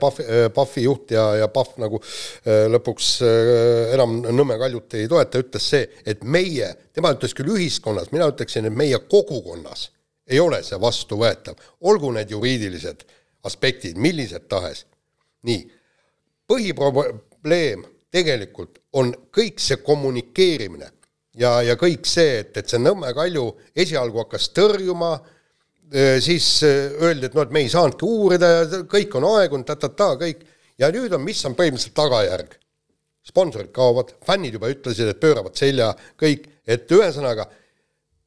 Pahvi, 0.00 0.24
Pahvi 0.54 0.84
juht 0.84 1.12
ja, 1.14 1.24
ja 1.40 1.48
Pahv 1.52 1.78
nagu 1.80 2.00
äh, 2.02 2.66
lõpuks 2.72 3.08
äh, 3.26 3.94
enam 3.96 4.18
Nõmme 4.24 4.58
Kaljut 4.60 4.96
ei 4.98 5.08
toeta, 5.10 5.40
ütles 5.42 5.68
see, 5.74 5.86
et 6.06 6.24
meie, 6.24 6.68
tema 6.94 7.12
ütles 7.14 7.34
küll 7.36 7.52
ühiskonnas, 7.54 8.12
mina 8.12 8.28
ütleksin, 8.30 8.68
et 8.68 8.76
meie 8.76 9.00
kogukonnas 9.08 9.88
ei 10.28 10.40
ole 10.40 10.62
see 10.64 10.78
vastuvõetav, 10.80 11.58
olgu 11.88 12.12
need 12.14 12.30
juriidilised 12.30 13.04
aspektid 13.48 13.98
millised 13.98 14.46
tahes. 14.48 14.86
nii, 15.42 15.64
põhiprobleem 16.46 17.82
tegelikult 18.12 18.78
on 18.94 19.10
kõik 19.34 19.58
see 19.60 19.80
kommunikeerimine 19.82 20.92
ja, 21.34 21.56
ja 21.64 21.74
kõik 21.80 22.06
see, 22.06 22.42
et, 22.44 22.56
et 22.56 22.68
see 22.68 22.78
Nõmme 22.78 23.10
Kalju 23.16 23.48
esialgu 23.74 24.22
hakkas 24.22 24.52
tõrjuma 24.54 25.16
äh, 25.16 25.30
Äh, 25.32 25.40
siis 26.22 26.46
äh, 26.66 26.92
öeldi, 27.02 27.28
et 27.28 27.36
noh, 27.36 27.44
et 27.46 27.54
me 27.54 27.62
ei 27.64 27.70
saanudki 27.72 28.08
uurida 28.08 28.50
ja 28.52 28.82
kõik 28.88 29.16
on 29.18 29.28
aegunud 29.34 29.68
ta,, 29.68 29.76
ta-ta-ta, 29.76 30.16
kõik. 30.24 30.44
ja 30.80 30.90
nüüd 30.94 31.12
on, 31.12 31.24
mis 31.24 31.40
on 31.48 31.56
põhimõtteliselt 31.58 31.96
tagajärg? 31.98 32.58
sponsorid 33.22 33.70
kaovad, 33.70 34.16
fännid 34.26 34.56
juba 34.56 34.66
ütlesid, 34.72 35.06
et 35.06 35.20
pööravad 35.22 35.54
selja, 35.54 35.92
kõik, 36.18 36.48
et 36.66 36.90
ühesõnaga 36.90 37.44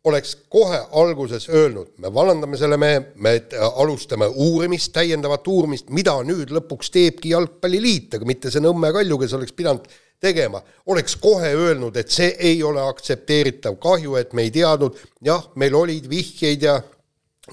oleks 0.07 0.35
kohe 0.53 0.77
alguses 1.01 1.49
öelnud, 1.49 1.89
me 1.99 2.11
vallandame 2.13 2.55
selle 2.57 2.77
mehe, 2.79 3.01
me 3.19 3.33
alustame 3.81 4.29
uurimist, 4.29 4.93
täiendavat 4.95 5.47
uurimist, 5.51 5.89
mida 5.89 6.13
nüüd 6.23 6.53
lõpuks 6.55 6.93
teebki 6.93 7.33
Jalgpalliliit, 7.33 8.15
aga 8.15 8.29
mitte 8.29 8.53
see 8.53 8.63
Nõmme 8.63 8.93
Kalju, 8.95 9.17
kes 9.19 9.35
oleks 9.35 9.55
pidanud 9.57 9.89
tegema, 10.21 10.61
oleks 10.93 11.17
kohe 11.21 11.51
öelnud, 11.57 11.97
et 11.97 12.13
see 12.13 12.31
ei 12.39 12.61
ole 12.63 12.83
aktsepteeritav, 12.85 13.75
kahju, 13.81 14.15
et 14.21 14.31
me 14.37 14.45
ei 14.45 14.53
teadnud, 14.53 14.95
jah, 15.25 15.49
meil 15.59 15.75
olid 15.75 16.07
vihjeid 16.09 16.69
ja 16.69 16.77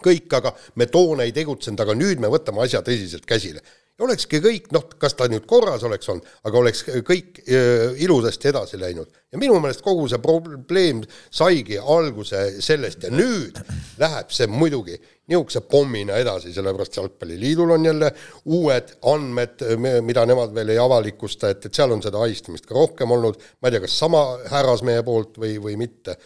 kõik, 0.00 0.32
aga 0.32 0.54
me 0.80 0.88
toona 0.88 1.26
ei 1.28 1.34
tegutsenud, 1.36 1.80
aga 1.84 1.96
nüüd 1.98 2.22
me 2.22 2.32
võtame 2.32 2.64
asja 2.64 2.82
tõsiselt 2.86 3.26
käsile. 3.28 3.62
Olekski 4.02 4.40
kõik, 4.42 4.70
noh, 4.72 4.86
kas 4.98 5.12
ta 5.14 5.28
nüüd 5.30 5.44
korras 5.46 5.82
oleks 5.86 6.08
olnud, 6.10 6.26
aga 6.48 6.58
oleks 6.58 6.80
kõik 7.06 7.42
äh, 7.44 7.92
ilusasti 8.02 8.48
edasi 8.48 8.80
läinud. 8.80 9.10
ja 9.32 9.38
minu 9.38 9.58
meelest 9.60 9.84
kogu 9.84 10.08
see 10.08 10.18
probleem 10.18 11.02
saigi 11.30 11.78
alguse 11.78 12.40
sellest 12.64 13.04
ja 13.04 13.10
nüüd 13.12 13.60
läheb 14.00 14.32
see 14.32 14.48
muidugi 14.50 14.96
niisuguse 15.28 15.62
pommina 15.68 16.16
edasi, 16.18 16.52
sellepärast 16.52 16.96
Jalgpalliliidul 16.96 17.70
on 17.76 17.84
jälle 17.84 18.10
uued 18.44 18.96
andmed, 19.12 19.62
mida 20.02 20.26
nemad 20.26 20.54
veel 20.54 20.74
ei 20.74 20.80
avalikusta, 20.82 21.52
et, 21.52 21.66
et 21.66 21.74
seal 21.74 21.92
on 21.94 22.02
seda 22.02 22.20
ahistamist 22.24 22.66
ka 22.66 22.74
rohkem 22.74 23.10
olnud, 23.12 23.38
ma 23.60 23.68
ei 23.68 23.76
tea, 23.76 23.84
kas 23.86 23.98
sama 24.02 24.24
härrasmehe 24.50 25.04
poolt 25.06 25.38
või, 25.38 25.58
või 25.62 25.78
mitte 25.80 26.16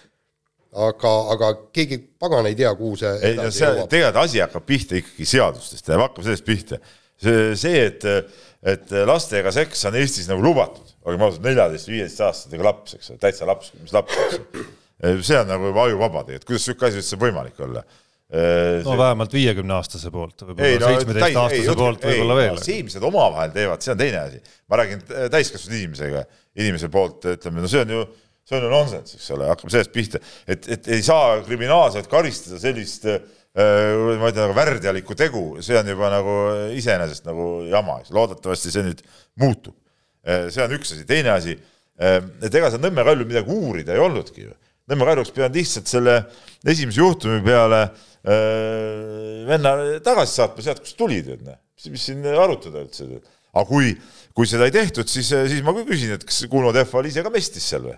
aga, 0.72 1.12
aga 1.34 1.50
keegi 1.74 1.98
pagan 2.20 2.48
ei 2.48 2.56
tea, 2.58 2.72
kuhu 2.78 2.98
see 3.00 3.12
ei 3.20 3.36
no 3.38 3.50
see, 3.54 3.72
tegelikult 3.92 4.22
asi 4.24 4.42
hakkab 4.44 4.66
pihta 4.68 4.98
ikkagi 5.00 5.28
seadustest 5.28 5.92
hakkab 5.92 6.24
sellest 6.26 6.46
pihta. 6.46 6.80
see, 7.22 7.52
see, 7.58 7.84
et, 7.86 8.08
et 8.66 8.96
lastega 9.08 9.52
seks 9.54 9.86
on 9.88 10.00
Eestis 10.00 10.30
nagu 10.30 10.42
lubatud, 10.44 10.96
olgem 11.06 11.28
ausad, 11.28 11.44
neljateist, 11.46 11.92
viieteistaastasega 11.92 12.66
laps, 12.66 12.98
eks 12.98 13.12
ole, 13.12 13.22
täitsa 13.22 13.48
laps, 13.48 13.72
mis 13.80 13.94
laps, 13.96 14.18
eks 14.24 14.40
ole. 14.42 14.66
see 15.24 15.38
on 15.38 15.48
nagu 15.52 15.70
juba 15.70 15.86
ajuvaba 15.86 16.26
tegelikult, 16.26 16.50
kuidas 16.50 16.68
niisugune 16.68 16.90
asi 16.90 17.02
üldse 17.04 17.20
võimalik 17.20 17.64
olla 17.64 17.86
Äh, 18.26 18.82
no 18.82 18.90
see... 18.90 18.98
vähemalt 18.98 19.34
viiekümne 19.36 19.74
aastase 19.76 20.10
poolt, 20.10 20.42
võib-olla 20.42 20.88
seitsmeteist 20.90 21.36
aastase 21.38 21.74
poolt 21.78 22.06
võib-olla 22.08 22.34
veel. 22.34 22.56
see 22.58 22.80
inimesed 22.80 23.04
omavahel 23.06 23.52
teevad, 23.54 23.84
see 23.86 23.92
on 23.92 24.00
teine 24.00 24.18
asi. 24.18 24.40
ma 24.66 24.80
räägin 24.80 25.04
täiskasvanud 25.30 25.76
inimesega, 25.78 26.24
inimese 26.58 26.90
poolt, 26.90 27.28
ütleme, 27.36 27.62
no 27.62 27.70
see 27.70 27.84
on 27.84 27.92
ju, 27.94 28.00
see 28.46 28.58
on 28.58 28.66
ju 28.66 28.72
nonsense, 28.72 29.16
eks 29.18 29.30
ole, 29.34 29.48
hakkame 29.50 29.72
sellest 29.74 29.94
pihta, 29.94 30.20
et, 30.46 30.68
et 30.76 30.90
ei 30.94 31.02
saa 31.04 31.40
kriminaalselt 31.46 32.10
karistada 32.10 32.60
sellist 32.62 33.08
äh, 33.10 33.18
ma 33.56 34.30
ütlen 34.30 34.44
nagu 34.44 34.56
värdjalikku 34.58 35.16
tegu, 35.18 35.46
see 35.64 35.78
on 35.80 35.90
juba 35.90 36.12
nagu 36.12 36.36
iseenesest 36.76 37.26
nagu 37.28 37.48
jama, 37.70 38.00
eks 38.02 38.14
loodetavasti 38.14 38.74
see 38.74 38.86
nüüd 38.86 39.02
muutub. 39.42 39.74
Äh, 40.26 40.46
see 40.54 40.62
on 40.64 40.76
üks 40.78 40.94
asi, 40.94 41.06
teine 41.08 41.34
asi, 41.34 41.58
et 41.96 42.52
ega 42.52 42.68
seal 42.68 42.82
Nõmme 42.84 43.02
kalju 43.08 43.24
midagi 43.24 43.54
uurida 43.54 43.94
ei 43.94 44.02
olnudki 44.04 44.42
ju. 44.44 44.50
Nõmme 44.86 45.06
kalju 45.08 45.22
oleks 45.22 45.32
pidanud 45.34 45.56
lihtsalt 45.56 45.88
selle 45.88 46.18
esimese 46.68 47.00
juhtumi 47.00 47.40
peale 47.42 47.78
äh, 47.86 48.16
Äh, 48.26 49.46
venna 49.46 49.76
tagasi 50.02 50.40
saatma 50.40 50.64
sealt, 50.64 50.80
kust 50.82 50.96
tulid, 50.98 51.28
et 51.30 51.42
noh, 51.46 51.58
mis 51.92 52.06
siin 52.08 52.24
arutada 52.26 52.82
üldse. 52.82 53.06
aga 53.52 53.64
kui, 53.68 53.92
kui 54.34 54.48
seda 54.50 54.66
ei 54.66 54.74
tehtud, 54.74 55.06
siis, 55.06 55.28
siis 55.30 55.62
ma 55.64 55.74
küll 55.76 55.86
küsin, 55.92 56.16
et 56.16 56.24
kas 56.26 56.42
Kuno 56.50 56.72
Tehva 56.74 56.98
oli 56.98 57.12
ise 57.12 57.22
ka 57.22 57.30
mestis 57.30 57.68
seal 57.70 57.86
või? 57.86 57.94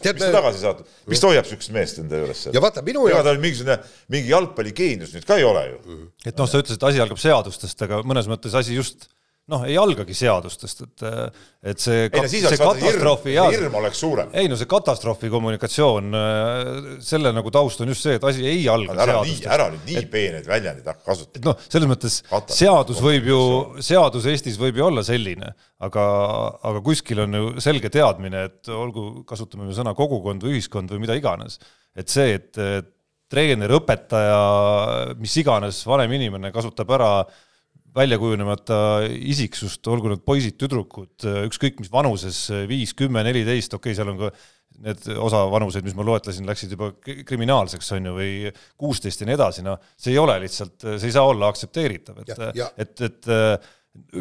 Tead, 0.00 0.18
mis 0.18 0.26
ta 0.26 0.32
tagasi 0.34 0.60
saatnud, 0.60 0.90
mis 1.10 1.22
ta 1.22 1.30
hoiab 1.30 1.46
siukest 1.48 1.72
meest 1.72 2.02
enda 2.02 2.20
juures 2.20 2.42
seal? 2.44 2.56
ja 2.56 2.62
vaata 2.64 2.82
minu 2.86 3.06
ega 3.08 3.22
tal 3.26 3.40
mingisugune, 3.40 3.78
mingi 4.12 4.32
jalgpalligeenius 4.32 5.14
nüüd 5.16 5.28
ka 5.28 5.38
ei 5.40 5.46
ole 5.48 5.62
ju. 5.70 5.96
et 6.26 6.36
noh, 6.36 6.48
sa 6.50 6.60
ütlesid, 6.60 6.80
et 6.80 6.88
asi 6.90 7.02
algab 7.04 7.20
seadustest, 7.22 7.86
aga 7.88 8.02
mõnes 8.04 8.28
mõttes 8.30 8.56
asi 8.60 8.76
just 8.76 9.08
noh, 9.50 9.64
ei 9.66 9.76
algagi 9.78 10.14
seadustest, 10.16 10.82
et, 10.86 11.04
et 11.72 11.82
see, 11.82 12.04
ei, 12.06 12.22
no, 12.22 12.28
see 12.30 12.58
katastroofi 12.60 13.34
hirm, 13.34 13.54
hirm 13.54 13.78
oleks 13.80 14.02
suurem. 14.02 14.30
ei 14.36 14.50
no 14.50 14.58
see 14.58 14.68
katastroofi 14.70 15.30
kommunikatsioon, 15.32 16.14
selle 17.04 17.32
nagu 17.34 17.52
taust 17.54 17.82
on 17.84 17.90
just 17.92 18.06
see, 18.06 18.18
et 18.18 18.26
asi 18.30 18.46
ei 18.46 18.62
alga 18.70 18.94
ära 18.94 19.18
seadustest. 19.18 19.48
ära 19.56 19.66
nüüd 19.72 19.88
nii 19.88 19.98
et, 20.02 20.10
peeneid 20.12 20.46
väljendeid 20.50 20.92
hakka 20.92 21.04
kasutama. 21.10 21.50
noh, 21.50 21.66
selles 21.66 21.90
mõttes 21.90 22.20
seadus 22.54 23.02
võib 23.04 23.28
ju, 23.32 23.40
seadus 23.90 24.30
Eestis 24.30 24.60
võib 24.60 24.80
ju 24.80 24.86
olla 24.86 25.04
selline, 25.06 25.52
aga, 25.88 26.06
aga 26.70 26.84
kuskil 26.86 27.26
on 27.26 27.40
ju 27.40 27.52
selge 27.64 27.92
teadmine, 27.92 28.46
et 28.50 28.72
olgu, 28.74 29.26
kasutame 29.28 29.68
me 29.68 29.76
sõna 29.76 29.96
kogukond 29.98 30.46
või 30.46 30.58
ühiskond 30.58 30.94
või 30.94 31.04
mida 31.06 31.18
iganes, 31.18 31.58
et 31.98 32.12
see, 32.12 32.38
et 32.38 32.64
treener, 33.30 33.70
õpetaja, 33.78 34.40
mis 35.20 35.36
iganes 35.38 35.84
vanem 35.86 36.10
inimene 36.16 36.50
kasutab 36.50 36.90
ära 36.96 37.12
äh, 37.22 37.38
välja 37.96 38.18
kujunemata 38.20 38.78
isiksust, 39.08 39.82
olgu 39.90 40.12
need 40.12 40.22
poisid-tüdrukud, 40.26 41.26
ükskõik 41.48 41.80
mis 41.82 41.92
vanuses, 41.92 42.46
viis, 42.70 42.94
kümme, 42.98 43.24
neliteist, 43.26 43.74
okei 43.76 43.92
okay,, 43.92 43.98
seal 43.98 44.12
on 44.12 44.20
ka 44.24 44.32
need 44.80 45.08
osa 45.20 45.42
vanuseid, 45.50 45.84
mis 45.84 45.96
ma 45.98 46.04
loetlesin, 46.06 46.46
läksid 46.48 46.70
juba 46.76 46.92
kriminaalseks, 47.04 47.90
on 47.96 48.06
ju, 48.08 48.14
või 48.16 48.30
kuusteist 48.80 49.20
ja 49.20 49.28
nii 49.28 49.36
edasi, 49.36 49.64
noh, 49.66 49.76
see 49.98 50.14
ei 50.14 50.22
ole 50.22 50.38
lihtsalt, 50.44 50.78
see 50.86 51.10
ei 51.10 51.16
saa 51.16 51.26
olla 51.28 51.50
aktsepteeritav, 51.52 52.22
et, 52.24 52.40
et, 52.80 53.04
et 53.10 53.30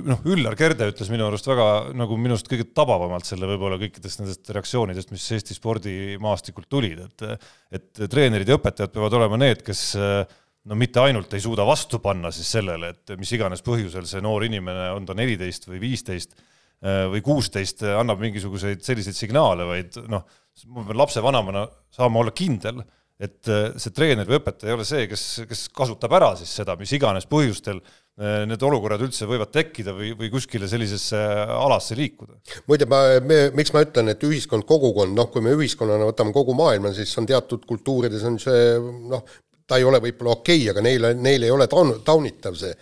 noh, 0.10 0.20
Üllar 0.34 0.58
Kerde 0.60 0.90
ütles 0.90 1.12
minu 1.14 1.28
arust 1.28 1.48
väga 1.48 1.70
nagu 1.98 2.18
minu 2.20 2.36
arust 2.36 2.50
kõige 2.50 2.68
tabavamalt 2.76 3.28
selle 3.30 3.48
võib-olla 3.52 3.78
kõikidest 3.82 4.24
nendest 4.24 4.50
reaktsioonidest, 4.56 5.14
mis 5.14 5.30
Eesti 5.38 5.58
spordimaastikult 5.58 6.70
tulid, 6.72 7.06
et 7.06 7.50
et 7.78 8.06
treenerid 8.10 8.50
ja 8.50 8.58
õpetajad 8.58 8.96
peavad 8.96 9.16
olema 9.20 9.38
need, 9.40 9.62
kes 9.66 9.84
äh, 10.00 10.24
no 10.70 10.78
mitte 10.78 11.02
ainult 11.02 11.34
ei 11.34 11.44
suuda 11.44 11.66
vastu 11.68 12.00
panna 12.04 12.32
siis 12.34 12.52
sellele, 12.58 12.94
et 12.94 13.16
mis 13.20 13.32
iganes 13.36 13.64
põhjusel 13.66 14.08
see 14.10 14.22
noor 14.24 14.46
inimene, 14.48 14.92
on 14.96 15.08
ta 15.08 15.16
neliteist 15.18 15.68
või 15.70 15.82
viisteist 15.88 16.36
äh, 16.38 17.08
või 17.12 17.24
kuusteist, 17.26 17.84
annab 17.98 18.22
mingisuguseid 18.24 18.86
selliseid 18.86 19.18
signaale, 19.18 19.68
vaid 19.70 20.00
noh, 20.12 20.28
ma 20.70 20.86
pean 20.86 21.02
lapsevanemana 21.02 21.66
saama 21.96 22.22
olla 22.22 22.36
kindel, 22.36 22.84
et 23.20 23.50
äh, 23.52 23.72
see 23.82 23.96
treener 23.96 24.30
või 24.30 24.38
õpetaja 24.40 24.72
ei 24.72 24.78
ole 24.78 24.86
see, 24.88 25.08
kes, 25.12 25.26
kes 25.50 25.66
kasutab 25.76 26.14
ära 26.20 26.36
siis 26.40 26.54
seda, 26.62 26.78
mis 26.80 26.94
iganes 26.96 27.26
põhjustel 27.32 27.82
äh, 27.82 28.46
need 28.48 28.62
olukorrad 28.64 29.02
üldse 29.04 29.28
võivad 29.28 29.52
tekkida 29.56 29.96
või, 29.98 30.14
või 30.22 30.30
kuskile 30.32 30.70
sellisesse 30.72 31.20
alasse 31.58 31.98
liikuda. 32.00 32.38
muide, 32.70 32.88
ma, 32.92 33.02
me, 33.26 33.42
miks 33.58 33.74
ma 33.76 33.84
ütlen, 33.88 34.14
et 34.14 34.24
ühiskond, 34.24 34.70
kogukond, 34.70 35.18
noh, 35.18 35.34
kui 35.34 35.44
me 35.44 35.58
ühiskonnana 35.58 36.14
võtame 36.14 36.36
kogu 36.36 36.56
maailma, 36.56 36.94
siis 36.96 37.12
on 37.20 37.28
teatud 37.28 37.66
kultuurides 37.68 38.24
on 38.30 38.40
see 38.40 38.74
noh, 39.12 39.26
ta 39.70 39.78
ei 39.78 39.86
ole 39.86 40.02
võib-olla 40.02 40.40
okei 40.40 40.64
okay,, 40.64 40.72
aga 40.74 40.84
neile, 40.86 41.14
neil 41.14 41.46
ei 41.46 41.54
ole 41.54 41.70
taun-, 41.70 42.00
taunitav 42.06 42.58
see, 42.58 42.74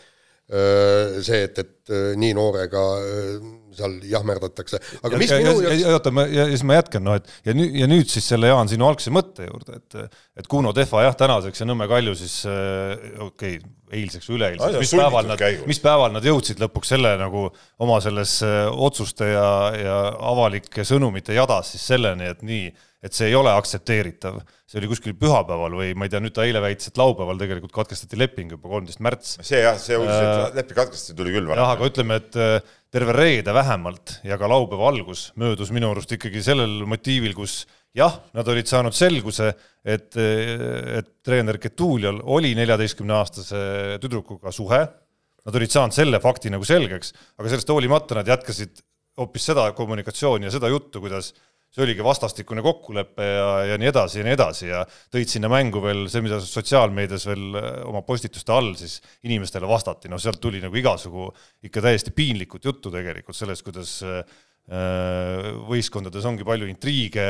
see, 0.48 1.42
et, 1.44 1.60
et 1.60 1.96
nii 2.16 2.34
noorega 2.38 2.84
seal 3.78 3.98
jahmerdatakse, 4.10 4.82
aga 5.02 5.22
mis 5.22 5.34
ja, 5.34 5.40
minu 5.42 5.56
jaoks 5.64 5.86
oota, 5.94 6.14
ma, 6.16 6.28
ja 6.32 6.48
siis 6.52 6.66
ma 6.68 6.80
jätkan, 6.80 7.06
noh 7.08 7.18
et 7.20 7.32
ja 7.48 7.56
nüüd, 7.58 7.78
ja 7.84 7.90
nüüd 7.92 8.12
siis 8.12 8.28
selle, 8.34 8.52
Jaan, 8.52 8.72
sinu 8.72 8.88
algse 8.90 9.14
mõtte 9.14 9.48
juurde, 9.48 9.82
et 9.82 10.00
et 10.38 10.50
Kuno 10.52 10.74
Tehva 10.76 11.08
jah, 11.08 11.18
tänaseks 11.18 11.64
ja 11.64 11.70
Nõmme 11.70 11.88
Kalju 11.90 12.16
siis 12.20 12.40
okei 12.48 13.58
okay,, 13.58 13.62
eilseks 13.98 14.28
või 14.30 14.40
üleeilseks, 14.42 14.82
mis 14.84 14.96
päeval 15.00 15.30
nad, 15.30 15.46
mis 15.70 15.80
päeval 15.84 16.12
nad 16.16 16.26
jõudsid 16.28 16.60
lõpuks 16.62 16.92
selle 16.96 17.14
nagu 17.20 17.48
oma 17.84 18.02
selles 18.04 18.40
otsuste 18.44 19.32
ja, 19.32 19.48
ja 19.78 20.02
avalike 20.34 20.86
sõnumite 20.88 21.38
jadas 21.38 21.72
siis 21.74 21.88
selleni, 21.94 22.28
et 22.34 22.44
nii, 22.46 22.68
et 23.06 23.14
see 23.14 23.30
ei 23.30 23.36
ole 23.38 23.52
aktsepteeritav. 23.54 24.40
see 24.68 24.82
oli 24.82 24.90
kuskil 24.92 25.14
pühapäeval 25.16 25.78
või 25.80 25.94
ma 25.96 26.08
ei 26.08 26.12
tea, 26.12 26.20
nüüd 26.20 26.34
ta 26.36 26.44
eile 26.44 26.60
väitis, 26.60 26.90
et 26.90 26.98
laupäeval 27.00 27.38
tegelikult 27.40 27.72
katkestati 27.76 28.18
leping 28.20 28.52
juba 28.52 28.68
kolmteist 28.72 29.00
märts. 29.06 29.38
see 29.48 29.62
jah, 29.62 29.78
see 29.80 29.96
uudis, 29.96 30.18
et 30.18 30.32
äh, 30.34 30.58
leping 30.58 30.80
katkestati, 30.82 31.16
tuli 31.20 31.36
küll 31.36 31.48
jah, 31.54 31.72
aga 31.76 31.88
ütleme, 31.88 32.18
et 32.20 32.40
äh, 32.42 32.74
terve 32.94 33.14
reede 33.16 33.54
vähemalt 33.54 34.20
ja 34.28 34.38
ka 34.40 34.48
laupäeva 34.50 34.88
algus 34.92 35.32
möödus 35.40 35.74
minu 35.76 35.92
arust 35.92 36.14
ikkagi 36.16 36.42
sellel 36.44 36.86
motiivil, 36.88 37.34
kus 37.36 37.66
jah, 37.98 38.20
nad 38.38 38.48
olid 38.48 38.70
saanud 38.70 38.96
selguse, 38.96 39.52
et, 39.84 40.16
et 40.18 41.10
treener 41.26 41.60
Getulial 41.62 42.22
oli 42.24 42.54
neljateistkümneaastase 42.58 43.98
tüdrukuga 44.04 44.54
suhe, 44.56 44.82
nad 45.48 45.60
olid 45.60 45.74
saanud 45.74 45.96
selle 45.96 46.22
fakti 46.24 46.52
nagu 46.54 46.68
selgeks, 46.68 47.14
aga 47.40 47.52
sellest 47.52 47.74
hoolimata 47.74 48.20
nad 48.20 48.30
jätkasid 48.32 48.84
hoopis 49.18 49.50
seda 49.50 49.72
kommunikatsiooni 49.78 50.48
ja 50.48 50.54
seda 50.54 50.70
juttu, 50.72 51.02
kuidas 51.02 51.32
see 51.78 51.86
oligi 51.86 52.06
vastastikune 52.06 52.64
kokkulepe 52.66 53.26
ja, 53.26 53.50
ja 53.72 53.78
nii 53.78 53.92
edasi 53.92 54.22
ja 54.22 54.26
nii 54.26 54.34
edasi 54.34 54.70
ja 54.72 54.82
tõid 55.14 55.30
sinna 55.30 55.50
mängu 55.52 55.82
veel 55.84 56.08
see, 56.10 56.24
mida 56.26 56.40
sotsiaalmeedias 56.42 57.28
veel 57.30 57.58
äh, 57.60 57.70
oma 57.86 58.02
postituste 58.08 58.54
all 58.56 58.74
siis 58.80 58.98
inimestele 59.28 59.70
vastati, 59.70 60.10
no 60.10 60.18
sealt 60.22 60.42
tuli 60.42 60.62
nagu 60.64 60.78
igasugu 60.78 61.30
ikka 61.70 61.84
täiesti 61.86 62.14
piinlikut 62.18 62.66
juttu 62.66 62.94
tegelikult 62.94 63.38
sellest, 63.38 63.66
kuidas 63.68 64.00
äh, 64.02 64.24
võistkondades 64.68 66.26
ongi 66.28 66.44
palju 66.48 66.68
intriige, 66.68 67.24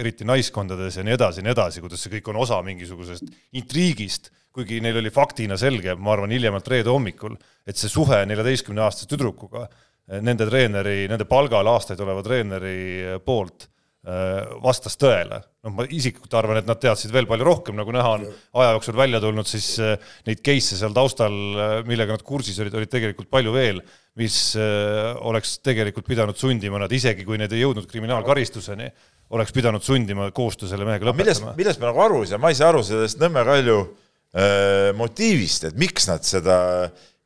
eriti 0.00 0.26
naiskondades 0.26 0.96
ja 0.98 1.04
nii 1.06 1.14
edasi 1.14 1.38
ja 1.38 1.46
nii 1.46 1.52
edasi, 1.52 1.82
kuidas 1.84 2.02
see 2.02 2.16
kõik 2.16 2.32
on 2.32 2.40
osa 2.42 2.58
mingisugusest 2.66 3.28
intriigist, 3.60 4.32
kuigi 4.52 4.80
neil 4.82 4.98
oli 4.98 5.12
faktina 5.14 5.54
selge, 5.60 5.94
ma 5.94 6.16
arvan, 6.16 6.32
hiljemalt 6.34 6.66
reede 6.72 6.90
hommikul, 6.90 7.36
et 7.68 7.78
see 7.78 7.92
suhe 7.92 8.24
neljateistkümneaastase 8.26 9.12
tüdrukuga 9.12 9.68
nende 10.26 10.48
treeneri, 10.48 11.04
nende 11.12 11.28
palgal 11.30 11.70
aastaid 11.70 12.02
oleva 12.02 12.24
treeneri 12.26 13.20
poolt 13.22 13.68
Äh, 13.68 13.71
vastas 14.02 14.96
tõele. 14.98 15.38
noh, 15.62 15.74
ma 15.76 15.84
isiklikult 15.86 16.32
arvan, 16.34 16.58
et 16.58 16.66
nad 16.66 16.78
teadsid 16.82 17.12
veel 17.14 17.28
palju 17.30 17.46
rohkem, 17.46 17.76
nagu 17.78 17.92
näha 17.94 18.14
on 18.16 18.24
aja 18.26 18.72
jooksul 18.74 18.96
välja 18.98 19.20
tulnud, 19.22 19.46
siis 19.46 19.76
äh, 19.78 19.92
neid 20.26 20.40
case'e 20.42 20.78
seal 20.80 20.94
taustal, 20.96 21.36
äh, 21.54 21.74
millega 21.86 22.16
nad 22.16 22.24
kursis 22.26 22.58
olid, 22.58 22.74
olid 22.80 22.90
tegelikult 22.90 23.30
palju 23.30 23.54
veel, 23.54 23.78
mis 24.18 24.34
oleks 24.58 25.54
tegelikult 25.64 26.04
pidanud 26.04 26.36
sundima 26.36 26.82
nad, 26.82 26.92
isegi 26.92 27.24
kui 27.24 27.38
need 27.40 27.54
ei 27.54 27.62
jõudnud 27.62 27.86
kriminaalkaristuseni, 27.88 28.90
oleks 29.38 29.54
pidanud 29.56 29.86
sundima 29.86 30.26
koostöö 30.36 30.68
selle 30.68 30.84
mehega 30.84 31.08
lõpetama. 31.08 31.54
millest 31.56 31.80
me 31.80 31.88
nagu 31.88 32.02
aru 32.04 32.20
ei 32.24 32.32
saa, 32.34 32.42
ma 32.42 32.50
ei 32.52 32.58
saa 32.58 32.68
aru 32.74 32.82
sellest 32.84 33.22
Nõmme 33.22 33.46
Kalju 33.48 33.78
äh, 33.86 34.90
motiivist, 34.98 35.70
et 35.70 35.78
miks 35.80 36.10
nad 36.10 36.26
seda 36.26 36.56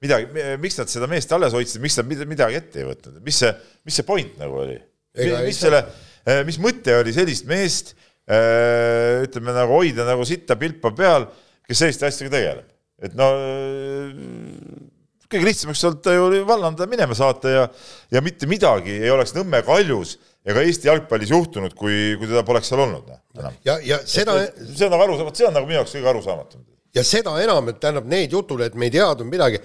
midagi, 0.05 0.29
miks 0.63 0.77
nad 0.79 0.93
seda 0.93 1.09
meest 1.11 1.33
alles 1.33 1.57
hoidsid, 1.57 1.81
miks 1.83 1.97
nad 1.99 2.29
midagi 2.29 2.61
ette 2.61 2.85
ei 2.85 2.91
võtnud, 2.93 3.19
mis 3.25 3.41
see, 3.43 3.51
mis 3.89 3.97
see 3.97 4.07
point 4.07 4.37
nagu 4.39 4.61
oli? 4.67 4.77
mis 5.17 5.57
selle 5.57 5.81
Äh, 5.87 6.06
mis 6.47 6.59
mõte 6.63 6.95
oli 7.01 7.15
sellist 7.15 7.47
meest 7.51 7.95
äh, 7.95 9.25
ütleme 9.27 9.55
nagu 9.57 9.79
hoida 9.79 10.07
nagu 10.09 10.27
sitta 10.29 10.59
pilpa 10.59 10.93
peal, 10.97 11.29
kes 11.67 11.85
selliste 11.85 12.09
asjadega 12.09 12.37
tegeleb. 12.37 12.71
et 13.07 13.17
no 13.19 13.31
kõige 15.31 15.47
lihtsam 15.49 15.73
oleks 15.73 15.85
olnud 15.89 16.37
ju 16.37 16.47
vallandada 16.49 16.89
minema 16.91 17.17
saata 17.19 17.53
ja, 17.53 17.67
ja 18.15 18.23
mitte 18.25 18.49
midagi 18.51 18.95
ei 19.01 19.11
oleks 19.13 19.35
Nõmme 19.37 19.61
kaljus 19.67 20.17
ega 20.47 20.63
Eesti 20.63 20.89
jalgpallis 20.89 21.33
juhtunud, 21.35 21.75
kui, 21.75 22.15
kui 22.21 22.29
teda 22.29 22.45
poleks 22.47 22.71
seal 22.71 22.85
olnud. 22.85 23.09
Noh, 23.11 23.55
ja, 23.67 23.79
ja 23.83 23.99
seda. 24.07 24.37
see 24.55 24.87
on 24.87 24.93
nagu 24.95 25.03
aru, 25.03 25.19
vot 25.27 25.39
see 25.39 25.49
on 25.49 25.57
nagu 25.57 25.67
minu 25.67 25.81
jaoks 25.81 25.97
kõige 25.97 26.13
arusaamatum. 26.13 26.63
ja 26.95 27.03
seda 27.05 27.35
enam, 27.43 27.73
et 27.73 27.81
tähendab 27.83 28.07
need 28.11 28.33
jutud, 28.33 28.63
et 28.63 28.77
me 28.79 28.87
ei 28.87 28.95
teadnud 28.95 29.29
midagi, 29.29 29.61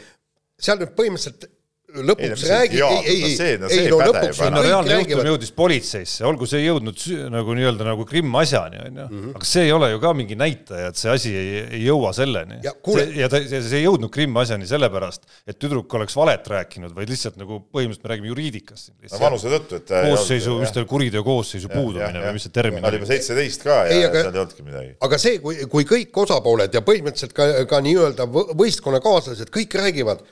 seal 0.62 0.82
nüüd 0.82 0.96
põhimõtteliselt 0.98 1.46
lõpuks 1.92 2.44
räägi, 2.48 2.80
ei, 2.82 3.00
ei, 3.06 3.32
ei, 3.36 3.58
ei 3.76 3.88
no 3.92 4.00
lõpuks 4.00 4.40
no 4.52 4.64
reaalne 4.64 4.98
juhtum 5.02 5.30
jõudis 5.32 5.52
politseisse, 5.56 6.24
olgu 6.28 6.48
see 6.50 6.64
jõudnud 6.64 7.04
nagu 7.34 7.56
nii-öelda 7.58 7.88
nagu 7.88 8.06
Krimm 8.08 8.36
asjani, 8.42 8.80
onju, 8.86 9.08
mhm. 9.08 9.34
aga 9.40 9.48
see 9.48 9.66
ei 9.68 9.74
ole 9.76 9.92
ju 9.94 10.02
ka 10.04 10.14
mingi 10.18 10.38
näitaja, 10.40 10.92
et 10.92 11.02
see 11.02 11.12
asi 11.12 11.34
ei, 11.36 11.62
ei 11.78 11.84
jõua 11.86 12.14
selleni. 12.16 12.62
ja, 12.66 12.74
ja 13.18 13.30
ta, 13.32 13.42
see 13.52 13.78
ei 13.80 13.86
jõudnud 13.86 14.14
Krimm 14.14 14.40
asjani 14.42 14.70
sellepärast, 14.70 15.28
et 15.48 15.60
tüdruk 15.62 15.94
oleks 16.00 16.18
valet 16.18 16.52
rääkinud, 16.54 16.96
vaid 16.96 17.12
lihtsalt 17.12 17.40
nagu 17.42 17.62
põhimõtteliselt 17.68 18.08
me 18.08 18.14
räägime 18.14 18.32
juriidikast 18.32 18.90
siin 18.90 18.98
lihtsalt. 18.98 19.24
vanuse 19.26 19.54
tõttu, 19.56 19.82
et 19.82 19.96
koosseisu, 20.10 20.58
mis 20.62 20.74
ta 20.74 20.84
oli, 20.84 20.92
kuriteo 20.92 21.24
koosseisu 21.28 21.72
puudumine 21.72 22.26
või 22.26 22.36
mis 22.38 22.48
see 22.48 22.56
termin 22.56 22.86
oli? 22.86 23.02
juba 23.02 23.12
seitseteist 23.12 23.66
ka 23.68 23.80
ja 23.88 23.96
ei, 23.96 24.06
aga, 24.08 24.26
seal 24.26 24.36
ei 24.36 24.44
olnudki 24.46 24.68
midagi. 24.68 24.94
aga 25.08 25.22
see, 25.22 25.40
kui, 25.44 25.64
kui 25.72 25.88
kõik 25.90 26.22
osapooled 26.24 26.76
ja 26.76 26.84
põhimõtteliselt 26.86 27.36
ka, 27.38 27.50
ka 27.70 27.82
nii-öelda 27.86 28.28
võistkonnakaaslased 28.32 29.52
kõik 29.54 29.76
räägivad 29.82 30.24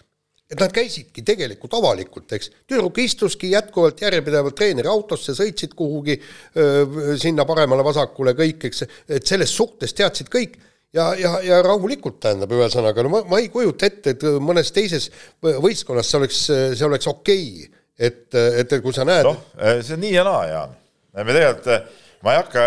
et 0.50 0.58
nad 0.58 0.72
käisidki 0.74 1.22
tegelikult 1.26 1.76
avalikult, 1.78 2.32
eks, 2.34 2.50
tüdruk 2.70 2.98
istuski 3.04 3.52
jätkuvalt 3.52 4.02
järjepidevalt 4.02 4.56
treeneri 4.58 4.90
autosse, 4.90 5.36
sõitsid 5.38 5.76
kuhugi 5.78 6.16
öö, 6.58 7.18
sinna 7.22 7.46
paremale-vasakule 7.50 8.34
kõik, 8.38 8.66
eks, 8.72 8.84
et 9.20 9.30
sellest 9.30 9.54
suhtest 9.54 9.98
teadsid 10.00 10.32
kõik 10.34 10.58
ja, 10.96 11.12
ja, 11.20 11.36
ja 11.46 11.62
rahulikult 11.66 12.18
tähendab, 12.24 12.54
ühesõnaga, 12.58 13.06
no 13.06 13.14
ma, 13.14 13.22
ma 13.30 13.42
ei 13.44 13.52
kujuta 13.54 13.90
ette, 13.90 14.16
et 14.16 14.26
mõnes 14.42 14.74
teises 14.74 15.10
võistkonnas 15.44 16.10
see 16.10 16.22
oleks, 16.22 16.42
see 16.50 16.88
oleks 16.88 17.12
okei 17.12 17.46
okay., 17.68 17.76
et, 18.00 18.32
et 18.34 18.78
kui 18.80 18.96
sa 18.96 19.04
näed. 19.04 19.28
noh, 19.28 19.42
see 19.84 19.98
on 19.98 20.06
nii 20.06 20.14
ja 20.16 20.24
naa, 20.26 20.44
Jaan. 20.48 20.78
me 21.20 21.34
tegelikult, 21.36 21.90
ma 22.24 22.34
ei 22.34 22.42
hakka 22.42 22.64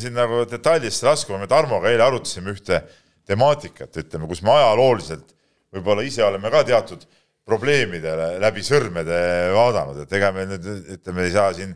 siin 0.00 0.14
nagu 0.16 0.44
detailidesse 0.48 1.06
laskuma, 1.08 1.42
me 1.42 1.50
Tarmoga 1.50 1.90
eile 1.90 2.06
arutasime 2.06 2.54
ühte 2.54 2.80
temaatikat, 3.28 3.98
ütleme, 4.00 4.30
kus 4.30 4.40
me 4.46 4.54
ajalooliselt 4.54 5.34
võib-olla 5.74 6.04
ise 6.06 6.24
oleme 6.24 6.50
ka 6.52 6.62
teatud 6.64 7.04
probleemidele 7.48 8.34
läbi 8.42 8.64
sõrmede 8.66 9.20
vaadanud, 9.56 10.02
et 10.04 10.18
ega 10.18 10.32
me 10.36 10.44
nüüd 10.50 10.66
ütleme, 10.98 11.24
ei 11.24 11.34
saa 11.34 11.54
siin 11.56 11.72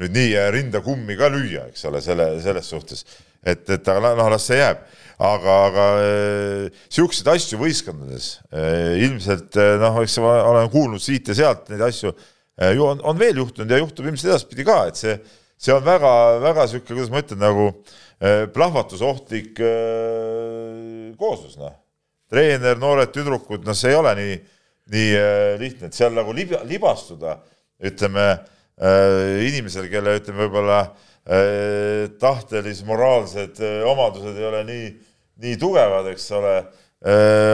nüüd 0.00 0.12
nii 0.12 0.44
rinda 0.54 0.82
kummi 0.84 1.16
ka 1.18 1.30
lüüa, 1.32 1.70
eks 1.70 1.86
ole, 1.88 2.02
selle, 2.04 2.28
selles 2.44 2.68
suhtes, 2.68 3.04
et, 3.40 3.64
et 3.72 3.88
aga 3.88 4.12
noh, 4.18 4.30
las 4.32 4.46
see 4.48 4.60
jääb. 4.60 4.84
aga, 5.16 5.52
aga 5.70 5.84
äh, 6.04 7.30
asju 7.32 7.56
võistkondades 7.56 8.26
äh, 8.52 8.98
ilmselt 9.06 9.56
äh, 9.56 9.78
noh, 9.80 10.02
eks 10.02 10.18
ma 10.20 10.34
olen 10.50 10.68
kuulnud 10.68 11.00
siit 11.00 11.30
ja 11.32 11.36
sealt 11.38 11.70
neid 11.72 11.86
asju 11.86 12.12
äh, 12.12 12.74
ju 12.76 12.84
on, 12.84 13.00
on 13.00 13.16
veel 13.16 13.40
juhtunud 13.40 13.72
ja 13.72 13.78
juhtub 13.80 14.04
ilmselt 14.04 14.34
edaspidi 14.34 14.66
ka, 14.68 14.82
et 14.90 15.00
see, 15.00 15.14
see 15.56 15.72
on 15.72 15.80
väga, 15.86 16.12
väga 16.44 16.66
niisugune, 16.66 16.90
kuidas 16.90 17.14
ma 17.14 17.22
ütlen, 17.24 17.40
nagu 17.40 17.70
äh, 17.72 18.44
plahvatusohtlik 18.52 19.62
äh, 19.64 21.16
kooslus, 21.16 21.56
noh. 21.62 21.72
treener, 22.28 22.76
noored 22.76 23.16
tüdrukud, 23.16 23.64
noh, 23.64 23.78
see 23.78 23.94
ei 23.94 23.96
ole 23.96 24.12
nii 24.20 24.36
nii 24.92 25.10
äh, 25.18 25.56
lihtne, 25.60 25.90
et 25.90 25.98
seal 25.98 26.14
nagu 26.14 26.34
lib-, 26.36 26.56
libastuda, 26.68 27.40
ütleme 27.86 28.26
äh, 28.30 29.44
inimesel, 29.48 29.90
kelle 29.92 30.16
ütleme 30.20 30.46
võib-olla 30.46 30.80
äh, 30.86 32.06
tahtelis 32.22 32.84
moraalsed 32.86 33.60
omadused 33.90 34.38
ei 34.38 34.48
ole 34.50 34.64
nii, 34.68 34.90
nii 35.44 35.60
tugevad, 35.60 36.10
eks 36.14 36.28
ole, 36.38 36.58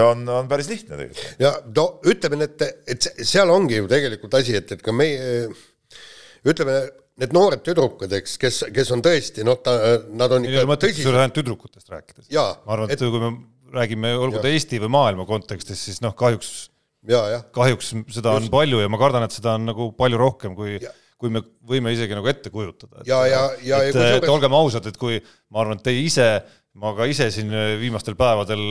on, 0.07 0.21
on 0.31 0.47
päris 0.49 0.69
lihtne 0.71 0.95
tegelikult. 0.95 1.41
ja 1.43 1.51
no 1.75 1.87
ütleme, 2.09 2.47
et, 2.47 2.63
et 2.89 3.09
seal 3.27 3.51
ongi 3.53 3.81
ju 3.81 3.89
tegelikult 3.91 4.37
asi, 4.39 4.55
et, 4.57 4.71
et 4.77 4.85
ka 4.85 4.95
meie 4.95 5.49
ütleme, 6.47 6.77
need 7.21 7.35
noored 7.35 7.65
tüdrukud, 7.67 8.13
eks, 8.21 8.37
kes, 8.41 8.61
kes 8.73 8.93
on 8.95 9.03
tõesti 9.05 9.45
noh, 9.45 9.59
ta, 9.61 9.75
nad 10.15 10.33
on 10.37 10.47
ikka 10.47 10.79
tõsised. 10.87 11.11
ainult 11.11 11.37
tüdrukutest 11.41 11.91
rääkides. 11.91 12.31
ma 12.31 12.77
arvan, 12.77 12.93
et, 12.93 13.03
et 13.03 13.03
kui 13.03 13.21
me 13.21 13.33
räägime, 13.75 14.15
olgu 14.21 14.41
ta 14.41 14.53
Eesti 14.53 14.79
või 14.85 14.95
maailma 14.95 15.27
kontekstis, 15.29 15.83
siis 15.89 16.01
noh, 16.05 16.15
kahjuks 16.17 16.71
kahjuks 17.55 17.93
seda 18.15 18.37
Just. 18.37 18.47
on 18.47 18.51
palju 18.53 18.83
ja 18.83 18.91
ma 18.91 19.01
kardan, 19.01 19.27
et 19.27 19.35
seda 19.35 19.57
on 19.59 19.67
nagu 19.73 19.89
palju 19.99 20.21
rohkem, 20.21 20.57
kui 20.59 20.77
ja 20.79 20.93
kui 21.23 21.31
me 21.31 21.45
võime 21.69 21.93
isegi 21.95 22.17
nagu 22.19 22.27
ette 22.31 22.51
kujutada. 22.51 23.05
ja, 23.07 23.21
ja, 23.31 23.45
ja 23.63 23.79
et, 23.87 23.95
et, 23.95 24.19
et 24.19 24.33
olgem 24.33 24.55
ausad, 24.59 24.89
et 24.91 24.99
kui 24.99 25.21
ma 25.55 25.63
arvan, 25.63 25.79
et 25.79 25.87
teie 25.87 26.03
ise, 26.03 26.27
ma 26.83 26.91
ka 26.99 27.07
ise 27.07 27.29
siin 27.35 27.53
viimastel 27.79 28.17
päevadel 28.19 28.63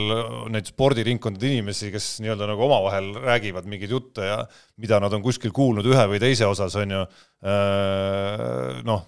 neid 0.52 0.68
spordiringkondade 0.68 1.48
inimesi, 1.48 1.88
kes 1.94 2.10
nii-öelda 2.20 2.50
nagu 2.50 2.66
omavahel 2.66 3.08
räägivad 3.24 3.68
mingeid 3.70 3.94
jutte 3.96 4.28
ja 4.28 4.38
mida 4.82 5.00
nad 5.00 5.16
on 5.16 5.24
kuskil 5.24 5.54
kuulnud 5.54 5.88
ühe 5.88 6.04
või 6.12 6.20
teise 6.22 6.48
osas, 6.50 6.76
on 6.82 6.92
ju, 6.98 7.02
äh, 7.48 8.82
noh, 8.84 9.06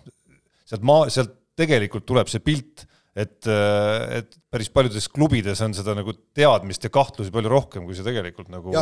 sealt 0.65 0.87
maa, 0.89 1.11
sealt 1.13 1.37
tegelikult 1.59 2.09
tuleb 2.09 2.33
see 2.33 2.43
pilt 2.43 2.89
et, 3.15 3.47
äh, 3.47 4.21
et 4.21 4.39
päris 4.51 4.71
paljudes 4.75 5.07
klubides 5.13 5.61
on 5.65 5.75
seda 5.77 5.95
nagu 5.97 6.13
teadmist 6.37 6.87
ja 6.87 6.91
kahtlusi 6.93 7.33
palju 7.35 7.53
rohkem, 7.53 7.87
kui 7.87 7.97
see 7.97 8.07
tegelikult 8.07 8.51
nagu, 8.53 8.75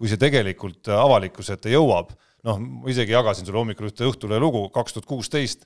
kui 0.00 0.10
see 0.10 0.20
tegelikult 0.20 0.88
avalikkuse 0.96 1.58
ette 1.58 1.72
jõuab. 1.74 2.14
noh, 2.46 2.60
ma 2.62 2.92
isegi 2.92 3.10
jagasin 3.10 3.46
sulle 3.46 3.58
hommikul 3.58 3.88
ühte 3.88 4.06
Õhtulehe 4.06 4.38
lugu 4.38 4.68
kaks 4.70 4.94
tuhat 4.94 5.08
kuusteist, 5.10 5.64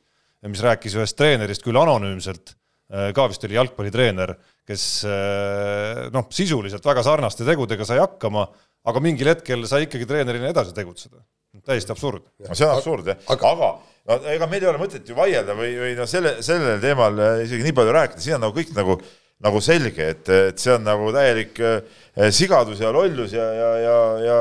mis 0.49 0.63
rääkis 0.65 0.95
ühest 0.97 1.19
treenerist 1.19 1.61
küll 1.61 1.77
anonüümselt, 1.77 2.55
äh, 2.89 3.11
ka 3.17 3.27
vist 3.29 3.45
oli 3.45 3.59
jalgpallitreener, 3.59 4.33
kes 4.67 4.87
äh, 5.05 6.07
noh, 6.15 6.27
sisuliselt 6.33 6.87
väga 6.87 7.05
sarnaste 7.05 7.45
tegudega 7.45 7.85
sai 7.85 8.01
hakkama, 8.01 8.47
aga 8.89 9.03
mingil 9.05 9.29
hetkel 9.35 9.67
sai 9.69 9.85
ikkagi 9.87 10.09
treenerina 10.09 10.51
edasi 10.55 10.75
tegutseda. 10.75 11.21
täiesti 11.67 11.93
absurd. 11.93 12.25
see 12.49 12.65
on 12.65 12.77
absurd 12.79 13.13
jah, 13.13 13.23
aga, 13.35 13.55
aga 13.55 13.71
no 14.09 14.19
ega 14.33 14.49
meil 14.51 14.65
ei 14.65 14.71
ole 14.71 14.81
mõtet 14.81 15.09
ju 15.09 15.17
vaielda 15.17 15.57
või, 15.59 15.73
või 15.81 15.97
noh, 15.99 16.09
selle, 16.11 16.37
sellel 16.45 16.81
teemal 16.83 17.19
äh, 17.21 17.43
isegi 17.47 17.67
nii 17.67 17.77
palju 17.77 17.97
rääkida, 17.97 18.23
siin 18.25 18.39
on 18.39 18.47
nagu 18.47 18.57
kõik 18.57 18.73
nagu, 18.77 18.97
nagu 19.45 19.61
selge, 19.65 20.09
et, 20.15 20.33
et 20.51 20.63
see 20.63 20.73
on 20.75 20.87
nagu 20.87 21.11
täielik 21.17 21.61
äh, 21.65 22.01
sigadus 22.35 22.81
ja 22.83 22.93
lollus 22.95 23.35
ja, 23.37 23.47
ja, 23.57 23.71
ja, 23.85 23.99
ja 24.25 24.39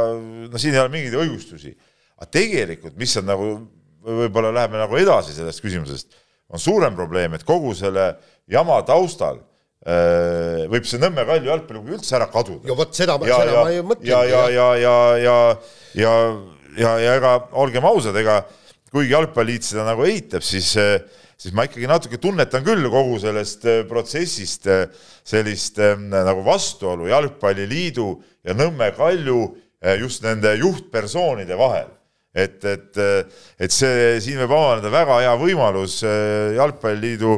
no 0.49 0.61
siin 0.61 0.77
ei 0.77 0.83
ole 0.83 0.93
mingeid 0.95 1.19
õigustusi. 1.25 1.75
aga 2.19 2.31
tegelikult, 2.35 2.95
mis 2.99 3.15
on 3.19 3.29
nagu, 3.29 3.51
võib-olla 4.09 4.53
läheme 4.55 4.81
nagu 4.81 4.97
edasi 4.99 5.35
sellest 5.35 5.63
küsimusest, 5.63 6.17
on 6.49 6.61
suurem 6.61 6.95
probleem, 6.97 7.35
et 7.37 7.45
kogu 7.47 7.75
selle 7.77 8.13
jama 8.49 8.79
taustal 8.87 9.41
äh, 9.85 10.65
võib 10.71 10.87
see 10.87 11.01
Nõmme 11.01 11.27
Kalju 11.27 11.51
jalgpalliklubi 11.51 11.99
üldse 11.99 12.15
ära 12.17 12.29
kaduda. 12.31 12.67
ja 12.71 12.79
vot 12.79 12.95
seda, 12.95 13.19
seda 13.21 13.43
ja, 13.43 13.59
ma 13.59 13.73
ei 13.75 13.83
mõtle. 13.85 14.07
ja, 14.07 14.23
ja, 14.25 14.47
ja, 14.55 14.69
ja, 14.79 14.95
ja, 15.19 15.35
ja, 15.99 16.15
ja, 16.79 16.95
ja 17.03 17.19
ega 17.19 17.35
olgem 17.59 17.85
ausad, 17.85 18.17
ega 18.19 18.41
kuigi 18.91 19.13
Jalgpalliliit 19.13 19.67
seda 19.67 19.85
nagu 19.87 20.05
eitab, 20.07 20.43
siis, 20.45 20.71
siis 21.39 21.55
ma 21.55 21.65
ikkagi 21.67 21.87
natuke 21.89 22.19
tunnetan 22.21 22.65
küll 22.65 22.89
kogu 22.91 23.19
sellest 23.21 23.65
äh, 23.69 23.83
protsessist 23.89 24.67
äh, 24.69 24.87
sellist 25.27 25.79
nagu 26.09 26.43
vastuolu 26.45 27.09
Jalgpalliliidu 27.11 28.09
ja 28.47 28.55
Nõmme 28.57 28.91
Kalju 28.97 29.41
just 30.01 30.25
nende 30.25 30.57
juhtpersoonide 30.59 31.55
vahel. 31.55 31.87
et, 32.35 32.63
et, 32.65 32.97
et 33.57 33.73
see, 33.73 34.19
siin 34.21 34.37
võib 34.43 34.51
avaneda 34.53 34.91
väga 34.91 35.21
hea 35.23 35.31
võimalus 35.39 36.01
Jalgpalliliidu 36.03 37.31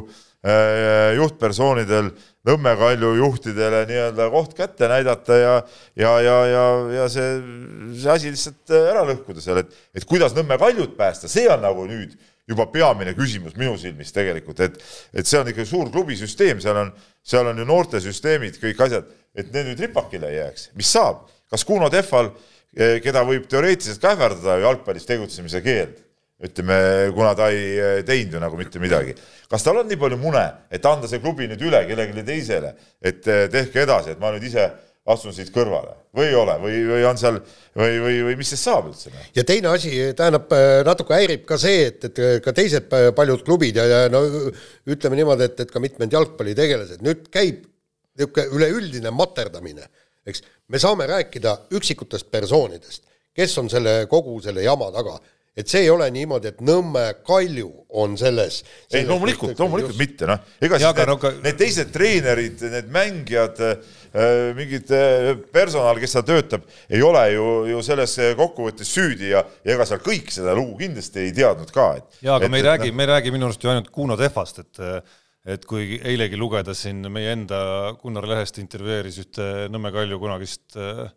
juhtpersoonidel 1.15 2.09
Nõmme 2.47 2.71
Kalju 2.73 3.11
juhtidele 3.19 3.83
nii-öelda 3.85 4.25
koht 4.33 4.55
kätte 4.57 4.87
näidata 4.89 5.35
ja 5.37 5.53
ja, 5.93 6.13
ja, 6.25 6.37
ja, 6.49 6.65
ja 6.95 7.07
see, 7.11 7.35
see 7.93 8.09
asi 8.09 8.31
lihtsalt 8.33 8.73
ära 8.73 9.03
lõhkuda 9.05 9.43
seal, 9.43 9.61
et, 9.61 9.75
et 9.93 10.07
kuidas 10.09 10.33
Nõmme 10.37 10.57
Kaljut 10.61 10.95
päästa, 10.97 11.29
see 11.29 11.45
on 11.53 11.61
nagu 11.61 11.85
nüüd 11.89 12.15
juba 12.49 12.65
peamine 12.71 13.13
küsimus 13.15 13.55
minu 13.59 13.75
silmis 13.79 14.13
tegelikult, 14.15 14.59
et, 14.65 14.79
et 15.13 15.27
see 15.27 15.39
on 15.39 15.51
ikka 15.51 15.65
suur 15.69 15.91
klubisüsteem, 15.93 16.61
seal 16.63 16.79
on, 16.81 16.89
seal 17.23 17.51
on 17.51 17.61
ju 17.61 17.67
noortesüsteemid, 17.69 18.57
kõik 18.61 18.81
asjad, 18.87 19.11
et 19.37 19.51
need 19.53 19.71
nüüd 19.71 19.85
ripakile 19.85 20.31
ei 20.31 20.39
jääks, 20.41 20.71
mis 20.79 20.89
saab, 20.91 21.27
kas 21.51 21.65
Kuno 21.67 21.91
Tehval, 21.93 22.33
eh, 22.75 22.97
keda 23.03 23.23
võib 23.27 23.45
teoreetiliselt 23.51 24.01
ka 24.01 24.15
ähvardada 24.15 24.57
jalgpallis 24.65 25.07
tegutsemise 25.07 25.61
keeld 25.63 26.01
ütleme, 26.41 26.77
kuna 27.15 27.33
ta 27.37 27.49
ei 27.53 27.65
eh, 27.77 27.97
teinud 28.05 28.37
ju 28.37 28.41
nagu 28.41 28.59
mitte 28.59 28.81
midagi. 28.81 29.15
kas 29.49 29.65
tal 29.65 29.81
on 29.81 29.89
nii 29.89 29.99
palju 29.99 30.17
mune, 30.21 30.43
et 30.71 30.85
anda 30.85 31.09
see 31.09 31.21
klubi 31.21 31.49
nüüd 31.49 31.61
üle 31.67 31.83
kellelegi 31.87 32.23
teisele, 32.27 32.73
et 33.01 33.27
eh, 33.27 33.47
tehke 33.51 33.83
edasi, 33.85 34.15
et 34.15 34.21
ma 34.21 34.31
nüüd 34.33 34.47
ise 34.49 34.69
astun 35.11 35.33
siit 35.33 35.49
kõrvale 35.53 35.95
või 36.13 36.27
ei 36.29 36.35
ole 36.37 36.55
või, 36.61 36.75
või 36.85 37.05
on 37.09 37.17
seal 37.17 37.39
või, 37.41 37.95
või, 38.03 38.17
või 38.27 38.35
mis 38.37 38.51
siis 38.53 38.61
saab 38.67 38.91
üldse? 38.91 39.09
Noh? 39.13 39.31
ja 39.37 39.45
teine 39.47 39.71
asi, 39.73 39.91
tähendab, 40.17 40.53
natuke 40.85 41.17
häirib 41.17 41.47
ka 41.49 41.57
see, 41.61 41.87
et, 41.89 42.05
et 42.11 42.21
ka 42.45 42.53
teised 42.53 42.89
paljud 43.17 43.41
klubid 43.47 43.79
ja, 43.81 43.87
ja 43.89 44.01
no 44.13 44.21
ütleme 44.85 45.17
niimoodi, 45.17 45.49
et, 45.49 45.65
et 45.65 45.73
ka 45.73 45.81
mitmed 45.81 46.13
jalgpallitegelased, 46.13 47.01
nüüd 47.05 47.27
käib 47.33 47.65
niisugune 48.19 48.47
üleüldine 48.57 49.09
materdamine, 49.15 49.87
eks, 50.27 50.43
me 50.69 50.79
saame 50.81 51.07
rääkida 51.09 51.55
üksikutest 51.77 52.29
persoonidest, 52.31 53.05
kes 53.33 53.57
on 53.57 53.69
selle 53.71 54.05
kogu 54.11 54.37
selle 54.43 54.63
jama 54.65 54.91
taga 54.93 55.15
et 55.57 55.67
see 55.67 55.83
ei 55.85 55.89
ole 55.91 56.07
niimoodi, 56.13 56.51
et 56.53 56.61
Nõmme 56.63 57.03
Kalju 57.27 57.69
on 57.99 58.13
selles, 58.19 58.61
selles. 58.61 59.01
ei, 59.01 59.07
loomulikult, 59.09 59.57
loomulikult 59.59 59.91
just... 59.91 59.99
mitte, 59.99 60.27
noh. 60.29 60.43
ega 60.63 60.79
siis 60.79 60.93
need, 60.95 61.09
no, 61.11 61.17
ka... 61.19 61.33
need 61.43 61.57
teised 61.59 61.91
treenerid, 61.91 62.63
need 62.71 62.91
mängijad 62.95 63.63
äh,, 63.67 63.95
mingid 64.57 64.93
äh, 64.95 65.31
personal, 65.53 65.99
kes 65.99 66.15
seal 66.15 66.27
töötab, 66.27 66.67
ei 66.91 67.03
ole 67.03 67.25
ju, 67.33 67.47
ju 67.73 67.81
selles 67.85 68.15
kokkuvõttes 68.39 68.93
süüdi 68.95 69.33
ja, 69.33 69.43
ja 69.65 69.75
ega 69.75 69.87
seal 69.89 70.03
kõik 70.05 70.31
seda 70.31 70.55
lugu 70.57 70.77
kindlasti 70.85 71.25
ei 71.25 71.35
teadnud 71.35 71.73
ka, 71.75 71.89
et. 71.99 72.21
jaa, 72.21 72.37
aga 72.39 72.47
et, 72.47 72.53
me 72.53 72.61
ei 72.61 72.69
räägi, 72.69 72.93
me 72.95 73.07
ei 73.07 73.13
räägi 73.15 73.35
minu 73.35 73.49
arust 73.49 73.67
ju 73.67 73.73
ainult 73.73 73.91
Kuno 73.91 74.19
Tehvast, 74.19 74.63
et 74.63 74.85
et 75.49 75.63
kui 75.65 75.95
eilegi 75.97 76.37
lugeda 76.37 76.73
siin 76.77 77.01
meie 77.09 77.31
enda 77.33 77.61
Gunnar 78.01 78.27
Lehest 78.29 78.59
intervjueeris 78.61 79.17
ühte 79.23 79.47
Nõmme 79.73 79.89
Kalju 79.93 80.19
kunagist 80.21 80.77
äh, 80.77 81.07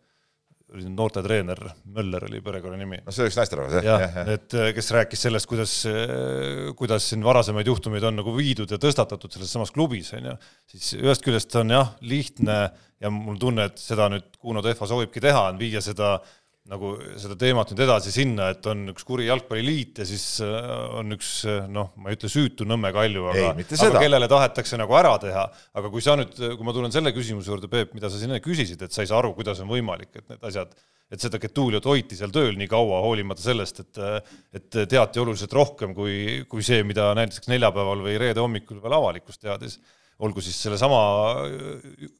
oli 0.74 0.90
noortetreener, 0.90 1.60
Möller 1.94 2.26
oli 2.28 2.40
perekonnanimi. 2.44 3.00
no 3.06 3.14
see 3.14 3.24
oleks 3.24 3.38
naisterahvas 3.38 3.76
jah? 3.78 4.04
jah, 4.04 4.30
et 4.34 4.56
äh, 4.58 4.70
kes 4.76 4.90
rääkis 4.96 5.26
sellest, 5.26 5.48
kuidas, 5.50 5.74
äh, 5.90 6.70
kuidas 6.78 7.08
siin 7.10 7.24
varasemaid 7.26 7.70
juhtumeid 7.70 8.06
on 8.08 8.18
nagu 8.20 8.34
viidud 8.36 8.70
ja 8.70 8.80
tõstatatud 8.82 9.32
selles 9.34 9.52
samas 9.54 9.74
klubis, 9.74 10.12
on 10.18 10.32
ju, 10.32 10.38
siis 10.74 10.94
ühest 11.00 11.24
küljest 11.24 11.54
on 11.60 11.74
jah, 11.74 11.94
lihtne 12.04 12.58
ja 13.00 13.12
mul 13.12 13.38
tunne, 13.40 13.68
et 13.70 13.80
seda 13.80 14.08
nüüd 14.12 14.32
Kuno 14.40 14.62
Tehva 14.64 14.88
soovibki 14.88 15.22
teha, 15.24 15.48
on 15.52 15.60
viia 15.60 15.82
seda 15.84 16.16
äh, 16.18 16.32
nagu 16.70 16.94
seda 17.20 17.34
teemat 17.36 17.68
nüüd 17.74 17.82
edasi 17.84 18.12
sinna, 18.14 18.46
et 18.54 18.64
on 18.70 18.86
üks 18.94 19.04
kuri 19.04 19.26
jalgpalliliit 19.26 19.98
ja 20.00 20.06
siis 20.08 20.38
äh, 20.44 20.68
on 20.96 21.12
üks 21.12 21.32
äh, 21.44 21.66
noh, 21.68 21.90
ma 22.00 22.08
ei 22.08 22.16
ütle 22.16 22.30
süütu 22.32 22.64
Nõmme 22.68 22.88
Kalju, 22.94 23.26
aga, 23.34 23.50
aga 23.52 24.00
kellele 24.00 24.28
tahetakse 24.32 24.78
nagu 24.80 24.96
ära 24.96 25.12
teha. 25.20 25.42
aga 25.76 25.90
kui 25.92 26.04
sa 26.04 26.14
nüüd, 26.16 26.32
kui 26.32 26.64
ma 26.64 26.72
tulen 26.72 26.94
selle 26.94 27.12
küsimuse 27.12 27.52
juurde, 27.52 27.68
Peep, 27.68 27.92
mida 27.96 28.08
sa 28.08 28.16
siin 28.16 28.32
enne 28.32 28.40
küsisid, 28.44 28.80
et 28.80 28.96
sa 28.96 29.04
ei 29.04 29.10
saa 29.10 29.20
aru, 29.20 29.34
kuidas 29.36 29.60
on 29.60 29.68
võimalik, 29.68 30.08
et 30.16 30.24
need 30.32 30.46
asjad, 30.48 30.72
et 31.12 31.20
seda 31.20 31.40
Getuliot 31.42 31.84
hoiti 31.90 32.16
seal 32.16 32.32
tööl 32.32 32.56
nii 32.56 32.70
kaua, 32.72 33.02
hoolimata 33.04 33.44
sellest, 33.44 33.82
et 33.84 34.00
et 34.56 34.78
teati 34.88 35.20
oluliselt 35.20 35.52
rohkem 35.52 35.92
kui, 35.96 36.46
kui 36.48 36.64
see, 36.64 36.80
mida 36.88 37.10
näiteks 37.18 37.50
neljapäeval 37.52 38.06
või 38.06 38.16
reede 38.22 38.40
hommikul 38.40 38.80
veel 38.80 38.96
avalikkus 38.96 39.36
teadis 39.42 39.76
olgu 40.24 40.40
siis 40.40 40.56
sellesama 40.64 40.98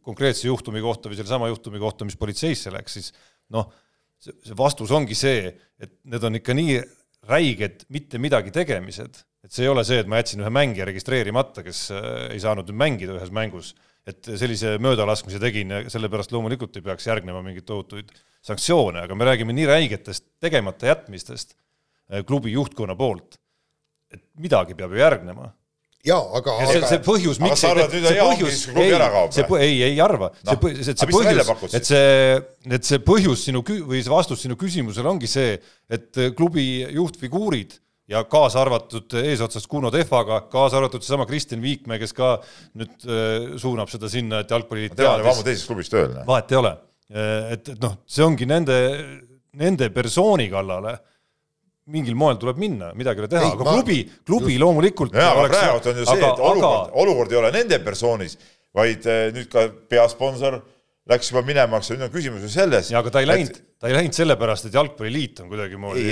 konkreetse 0.04 0.50
juhtumi 0.50 0.83
kohta 0.85 1.09
või 1.09 1.16
sellesama 1.16 1.48
juhtumi 1.48 1.80
kohta, 1.80 2.04
mis 2.04 2.18
politseisse 2.18 2.72
läks, 2.74 2.98
siis 2.98 3.12
noh 3.54 3.70
see, 4.24 4.34
see 4.48 4.58
vastus 4.58 4.92
ongi 4.94 5.16
see, 5.18 5.48
et 5.80 5.96
need 6.10 6.26
on 6.26 6.40
ikka 6.40 6.56
nii 6.56 6.78
räiged 7.28 7.87
mitte 7.92 8.20
midagi 8.20 8.52
tegemised, 8.54 9.22
et 9.44 9.52
see 9.52 9.64
ei 9.66 9.72
ole 9.72 9.84
see, 9.87 10.00
et 10.02 10.10
ma 10.10 10.20
jätsin 10.20 10.44
ühe 10.44 10.52
mängija 10.52 10.87
registreerimata, 10.88 11.64
kes 11.66 11.87
äh, 11.94 12.06
ei 12.34 12.40
saanud 12.42 12.68
nüüd 12.68 12.80
mängida 12.80 13.16
ühes 13.16 13.32
mängus, 13.34 13.72
et 14.08 14.26
sellise 14.37 14.76
möödalaskmise 14.84 15.40
tegin 15.40 15.72
ja 15.72 15.82
sellepärast 15.92 16.32
loomulikult 16.34 16.76
ei 16.76 16.84
peaks 16.84 17.06
järgnema 17.08 17.40
mingeid 17.44 17.64
tohutuid 17.68 18.12
sanktsioone, 18.44 19.06
aga 19.06 19.16
me 19.16 19.28
räägime 19.30 19.56
nii 19.56 19.68
räigetest 19.70 20.26
tegemata 20.44 20.90
jätmistest 20.92 21.56
äh, 21.56 22.24
klubi 22.28 22.52
juhtkonna 22.52 22.96
poolt, 22.98 23.38
et 24.12 24.24
midagi 24.40 24.76
peab 24.76 24.92
ju 24.92 25.00
järgnema 25.00 25.52
jaa, 26.04 26.24
aga 26.38 26.56
ja 26.60 26.66
see, 26.70 26.82
see 26.92 27.02
põhjus, 27.04 27.38
miks 27.42 27.62
sa 27.62 27.70
arvad, 27.72 27.94
nüüd 27.94 28.18
põhjus, 28.18 28.64
klubi 28.72 28.96
ära 28.96 29.06
kaob? 29.12 29.32
see, 29.36 29.46
ei, 29.64 29.78
ei 29.88 30.02
arva 30.04 30.30
no., 30.34 30.56
see, 30.56 30.74
see, 30.80 30.96
see 31.00 31.12
põhjus, 31.12 31.78
et 31.78 31.88
see, 31.88 32.10
et 32.78 32.90
see 32.90 33.00
põhjus 33.04 33.46
sinu 33.48 33.64
kü- 33.66 33.80
või 33.88 34.02
see 34.04 34.12
vastus 34.12 34.44
sinu 34.44 34.58
küsimusele 34.60 35.10
ongi 35.10 35.30
see, 35.30 35.56
et 35.92 36.20
klubi 36.36 36.66
juhtfiguurid 36.92 37.78
ja 38.12 38.20
kaasa 38.28 38.60
arvatud 38.60 39.16
eesotsas 39.22 39.64
Kuno 39.70 39.90
Tehvaga, 39.92 40.42
kaasa 40.52 40.76
arvatud 40.80 41.04
seesama 41.04 41.24
Kristjan 41.28 41.62
Viikmäe, 41.64 41.96
kes 42.02 42.12
ka 42.16 42.34
nüüd 42.76 43.06
äh, 43.08 43.54
suunab 43.60 43.92
seda 43.92 44.10
sinna, 44.12 44.42
et 44.44 44.52
jalgpalliliit 44.52 44.96
tema 44.98 45.16
on 45.16 45.24
juba 45.24 45.32
ammu 45.32 45.46
teises 45.46 45.64
klubis 45.68 45.92
tööl. 45.92 46.12
vahet 46.28 46.52
ei 46.52 46.60
ole. 46.60 46.74
et, 47.14 47.72
et 47.72 47.80
noh, 47.80 47.96
see 48.08 48.24
ongi 48.24 48.48
nende, 48.48 48.76
nende 49.60 49.88
persooni 49.94 50.50
kallale 50.52 50.98
mingil 51.92 52.16
moel 52.16 52.38
tuleb 52.40 52.61
minna, 52.61 52.92
midagi 52.97 53.20
ei 53.20 53.27
ole 53.27 53.33
teha, 53.33 53.49
aga 53.55 53.66
ma... 53.66 53.75
klubi, 53.77 53.99
klubi 54.25 54.57
loomulikult 54.61 55.16
jaa, 55.16 55.33
aga 55.37 55.49
praegu 55.53 55.90
on 55.90 55.99
ju 56.01 56.07
see, 56.09 56.20
et 56.20 56.44
olukord 56.49 56.62
aga..., 56.62 57.01
olukord 57.03 57.35
ei 57.35 57.40
ole 57.42 57.51
nende 57.55 57.81
persoonis, 57.85 58.38
vaid 58.75 59.05
eh, 59.11 59.27
nüüd 59.35 59.51
ka 59.53 59.66
peasponsor 59.92 60.62
läks 61.12 61.29
juba 61.29 61.44
minema, 61.44 61.83
eks 61.83 61.92
nüüd 61.92 62.07
on 62.07 62.12
küsimus 62.14 62.47
ju 62.47 62.53
selles. 62.55 62.88
jaa, 62.94 63.03
aga 63.05 63.12
ta 63.12 63.20
ei 63.25 63.29
läinud 63.29 63.53
et..., 63.53 63.62
ta 63.85 63.90
ei 63.90 63.99
läinud 63.99 64.16
sellepärast, 64.16 64.70
et 64.70 64.79
Jalgpalliliit 64.79 65.44
on 65.44 65.53
kuidagimoodi 65.53 66.07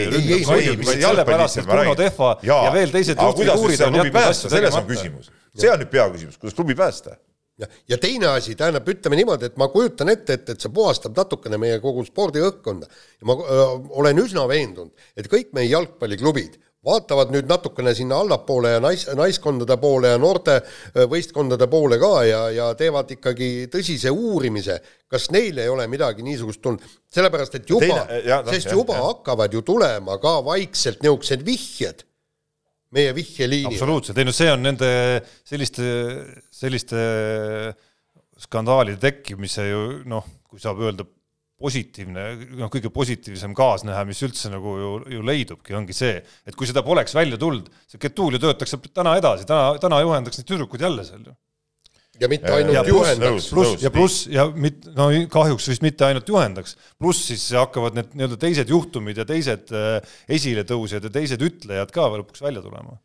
sellepärast, 0.92 1.62
et 1.62 1.70
Bruno 1.72 1.96
Tehva 1.96 2.34
ja, 2.44 2.58
ja 2.68 2.76
veel 2.76 2.92
teised 2.92 3.16
juhtfiguurid 3.16 3.86
on 3.88 4.00
jätnud 4.02 4.22
asju 4.26 4.52
tegemata. 4.52 5.36
see 5.56 5.72
on 5.72 5.80
nüüd 5.80 5.92
peaküsimus, 5.94 6.36
kuidas 6.42 6.58
klubi 6.58 6.76
päästa 6.76 7.16
ja, 7.60 7.68
ja 7.88 7.98
teine 8.00 8.32
asi, 8.32 8.56
tähendab, 8.58 8.88
ütleme 8.88 9.18
niimoodi, 9.20 9.50
et 9.50 9.60
ma 9.60 9.68
kujutan 9.72 10.12
ette, 10.12 10.38
et, 10.38 10.52
et 10.54 10.64
see 10.64 10.72
puhastab 10.72 11.16
natukene 11.16 11.60
meie 11.60 11.78
kogu 11.82 12.04
spordiõhkkonda. 12.06 12.90
Ja 13.20 13.30
ma 13.30 13.38
öö, 13.38 13.64
olen 14.02 14.24
üsna 14.24 14.46
veendunud, 14.50 15.08
et 15.16 15.30
kõik 15.32 15.52
meie 15.56 15.70
jalgpalliklubid 15.72 16.60
vaatavad 16.82 17.30
nüüd 17.30 17.46
natukene 17.46 17.92
sinna 17.94 18.18
allapoole 18.24 18.72
ja 18.74 18.80
nais, 18.82 19.04
naiskondade 19.14 19.76
poole 19.78 20.14
ja 20.14 20.18
noorte 20.18 20.56
võistkondade 21.10 21.68
poole 21.70 21.98
ka 22.02 22.10
ja, 22.26 22.40
ja 22.50 22.70
teevad 22.78 23.12
ikkagi 23.14 23.68
tõsise 23.70 24.10
uurimise, 24.10 24.80
kas 25.10 25.28
neil 25.34 25.60
ei 25.62 25.70
ole 25.70 25.86
midagi 25.90 26.26
niisugust 26.26 26.62
tulnud, 26.64 26.82
sellepärast 27.14 27.60
et 27.60 27.70
juba, 27.70 28.02
sest 28.50 28.74
juba 28.74 28.98
ja, 28.98 29.04
hakkavad 29.12 29.54
ju 29.54 29.62
tulema 29.66 30.18
ka 30.22 30.40
vaikselt 30.48 31.04
niisugused 31.06 31.46
vihjed 31.46 32.02
meie 32.92 33.14
vihjeliinile. 33.16 33.72
absoluutselt, 33.72 34.18
ei 34.18 34.26
no 34.28 34.34
see 34.36 34.50
on 34.52 34.66
nende 34.66 34.88
selliste, 35.48 35.84
selliste 36.62 37.02
skandaalide 38.42 39.00
tekkimise 39.02 39.66
ju 39.68 39.82
noh, 40.08 40.26
kui 40.48 40.62
saab 40.62 40.80
öelda, 40.82 41.06
positiivne, 41.62 42.24
noh, 42.58 42.70
kõige 42.72 42.90
positiivsem 42.90 43.52
kaasnähe, 43.54 44.00
mis 44.08 44.18
üldse 44.26 44.50
nagu 44.50 44.72
ju, 44.80 44.90
ju 45.14 45.22
leidubki, 45.22 45.76
ongi 45.78 45.94
see, 45.94 46.16
et 46.48 46.56
kui 46.58 46.66
seda 46.66 46.82
poleks 46.82 47.14
välja 47.14 47.38
tulnud, 47.38 47.68
see 47.86 48.02
Getulio 48.02 48.40
töötaks 48.42 48.74
täna 48.90 49.14
edasi, 49.20 49.46
täna, 49.46 49.76
täna 49.82 50.00
juhendaks 50.02 50.40
neid 50.40 50.48
tüdrukuid 50.50 50.82
jälle 50.82 51.06
seal 51.06 51.22
ju 51.28 51.36
ja 52.20 52.28
mitte 52.30 52.52
ainult 52.52 52.76
ja 52.76 52.82
juhendaks. 52.86 53.46
pluss 53.52 53.82
ja 53.82 53.90
pluss 53.92 54.26
ja 54.30 54.46
mit-, 54.52 54.84
no 54.96 55.08
kahjuks 55.32 55.68
vist 55.72 55.84
mitte 55.84 56.06
ainult 56.06 56.28
juhendaks, 56.28 56.76
pluss 57.00 57.24
siis 57.30 57.46
hakkavad 57.56 57.96
need 57.98 58.12
nii-öelda 58.18 58.38
teised 58.42 58.72
juhtumid 58.72 59.22
ja 59.22 59.26
teised 59.28 59.72
äh, 59.76 60.18
esiletõusjad 60.36 61.08
ja 61.08 61.14
teised 61.14 61.42
ütlejad 61.46 61.94
ka 61.94 62.10
lõpuks 62.12 62.44
välja 62.44 62.62
tulema, 62.64 62.98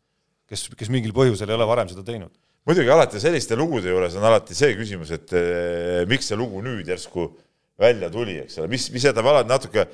kes, 0.50 0.68
kes 0.78 0.92
mingil 0.92 1.14
põhjusel 1.16 1.50
ei 1.50 1.58
ole 1.58 1.68
varem 1.68 1.90
seda 1.90 2.04
teinud. 2.06 2.34
Muidugi 2.68 2.92
alati 2.92 3.20
selliste 3.22 3.56
lugude 3.56 3.88
juures 3.88 4.16
on 4.18 4.24
alati 4.28 4.56
see 4.56 4.74
küsimus, 4.76 5.12
et 5.16 5.36
eh, 5.36 6.02
miks 6.10 6.28
see 6.28 6.36
lugu 6.38 6.60
nüüd 6.64 6.88
järsku 6.88 7.30
välja 7.78 8.08
tuli, 8.10 8.34
eks 8.42 8.58
ole, 8.58 8.66
mis, 8.72 8.88
mis 8.90 9.04
jätab 9.06 9.26
alati 9.30 9.48
natuke, 9.48 9.84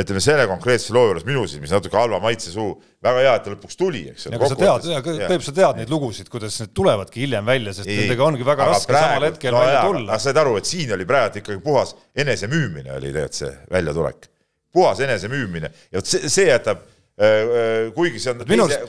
ütleme 0.00 0.20
selle 0.24 0.46
konkreetse 0.48 0.94
loo 0.96 1.10
juures 1.10 1.26
minu 1.28 1.42
silmis 1.50 1.74
natuke 1.74 1.98
halva 1.98 2.16
maitse 2.24 2.48
suu, 2.54 2.70
väga 3.04 3.20
hea, 3.20 3.34
et 3.36 3.44
ta 3.44 3.52
lõpuks 3.52 3.76
tuli, 3.78 4.00
eks 4.14 4.30
ole. 4.30 4.38
aga 4.38 4.48
sa 4.48 4.58
tead, 4.62 5.10
Peep, 5.28 5.44
sa 5.44 5.54
tead 5.58 5.82
neid 5.82 5.92
lugusid, 5.92 6.30
kuidas 6.32 6.56
need 6.62 6.72
tulevadki 6.74 7.20
hiljem 7.26 7.52
välja, 7.52 7.74
sest 7.76 7.90
ei, 7.90 8.00
nendega 8.00 8.24
ongi 8.30 8.48
väga 8.48 8.70
raske 8.70 8.90
praegu, 8.94 9.10
samal 9.12 9.28
hetkel 9.28 9.52
no 9.52 9.60
välja 9.60 9.84
tulla. 9.84 10.06
aga 10.08 10.20
said 10.24 10.40
aru, 10.40 10.56
et 10.62 10.70
siin 10.70 10.96
oli 10.96 11.08
praegu 11.10 11.42
ikkagi 11.42 11.60
puhas 11.68 11.92
enesemüümine 12.24 12.96
oli 12.96 13.12
tegelikult 13.12 13.40
see 13.42 13.52
väljatulek. 13.76 14.30
puhas 14.74 15.04
enesemüümine 15.04 15.72
ja 15.92 16.00
vot 16.00 16.08
see, 16.14 16.32
see 16.32 16.48
jätab 16.48 16.80
kuigi 17.14 18.18
see 18.18 18.32
on 18.32 18.40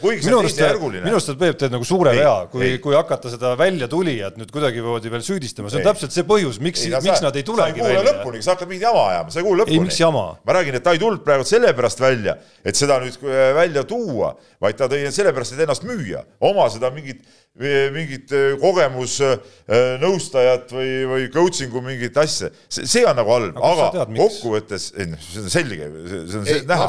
kuigi 0.02 0.24
see 0.26 0.34
on 0.34 0.48
teisejärguline. 0.48 1.04
minu 1.06 1.20
arust 1.20 1.36
Peep 1.38 1.60
teeb 1.62 1.76
nagu 1.76 1.86
suure 1.86 2.16
vea, 2.18 2.34
kui, 2.50 2.72
kui 2.82 2.96
hakata 2.98 3.30
seda 3.30 3.52
väljatulijat 3.60 4.40
nüüd 4.42 4.50
kuidagimoodi 4.54 5.12
veel 5.14 5.22
süüdistama, 5.28 5.70
see 5.70 5.78
on 5.78 5.84
ei. 5.84 5.90
täpselt 5.92 6.16
see 6.16 6.26
põhjus, 6.26 6.58
miks, 6.58 6.88
miks 7.06 7.22
nad 7.22 7.38
ei 7.38 7.46
tulegi 7.46 7.86
välja. 7.86 8.02
sa 8.02 8.02
ei 8.02 8.02
kuule 8.02 8.16
lõpuni, 8.16 8.42
sa 8.42 8.56
hakkad 8.56 8.72
mingit 8.72 8.88
jama 8.88 9.04
ajama, 9.12 9.36
sa 9.36 9.42
ei 9.42 9.46
kuule 9.46 9.62
lõpuni. 9.62 9.78
ei, 9.78 9.86
miks 9.86 10.02
jama? 10.02 10.26
ma 10.42 10.58
räägin, 10.58 10.80
et 10.80 10.88
ta 10.88 10.96
ei 10.98 11.04
tulnud 11.04 11.22
praegu 11.28 11.46
sellepärast 11.46 12.02
välja, 12.02 12.38
et 12.66 12.82
seda 12.82 12.98
nüüd 13.04 13.22
äh, 13.22 13.52
välja 13.60 13.86
tuua, 13.86 14.34
vaid 14.66 14.82
ta 14.82 14.90
tõi 14.90 15.06
sellepärast, 15.14 15.54
et 15.54 15.66
ennast 15.68 15.86
müüa, 15.86 16.26
oma 16.50 16.66
seda 16.74 16.90
mingit 16.96 17.22
mingit 17.56 18.28
äh, 18.36 18.58
kogemusnõustajat 18.60 20.72
äh, 20.72 20.76
või, 20.76 21.06
või 21.08 21.28
coaching'u 21.32 21.80
mingit 21.84 22.18
asja, 22.20 22.50
see 22.68 23.06
on 23.08 23.16
nagu 23.16 23.32
halb, 23.32 23.56
aga, 23.56 23.86
aga 23.94 24.06
kokkuvõttes, 24.10 24.90
ei 25.00 25.06
noh, 25.14 25.22
see 25.24 25.44
on 25.44 25.50
selge, 25.54 25.88
see 26.10 26.40
on 26.42 26.50
ei, 26.52 26.66
näha, 26.68 26.88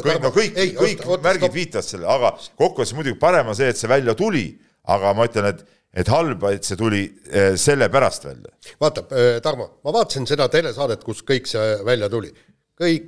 kõik, 0.00 0.22
no 0.24 0.30
kõik, 0.32 0.56
kõik 0.78 1.02
oot, 1.04 1.20
märgid 1.26 1.52
viitavad 1.52 1.84
sellele, 1.84 2.08
aga 2.14 2.28
kokkuvõttes 2.54 2.94
muidugi 2.96 3.20
parem 3.20 3.52
on 3.52 3.56
see, 3.58 3.68
et 3.68 3.80
see 3.80 3.90
välja 3.90 4.14
tuli, 4.16 4.46
aga 4.88 5.12
ma 5.16 5.28
ütlen, 5.28 5.46
et 5.52 5.60
et 5.98 6.04
halb, 6.12 6.42
et 6.52 6.64
see 6.68 6.76
tuli 6.78 7.02
äh, 7.04 7.56
sellepärast 7.58 8.24
välja. 8.28 8.50
vaata, 8.80 9.00
Tarmo, 9.42 9.66
ma 9.84 9.90
vaatasin 9.96 10.26
seda 10.28 10.48
telesaadet, 10.52 11.00
kus 11.04 11.22
kõik 11.26 11.46
see 11.48 11.84
välja 11.84 12.08
tuli. 12.12 12.30
kõik 12.78 13.04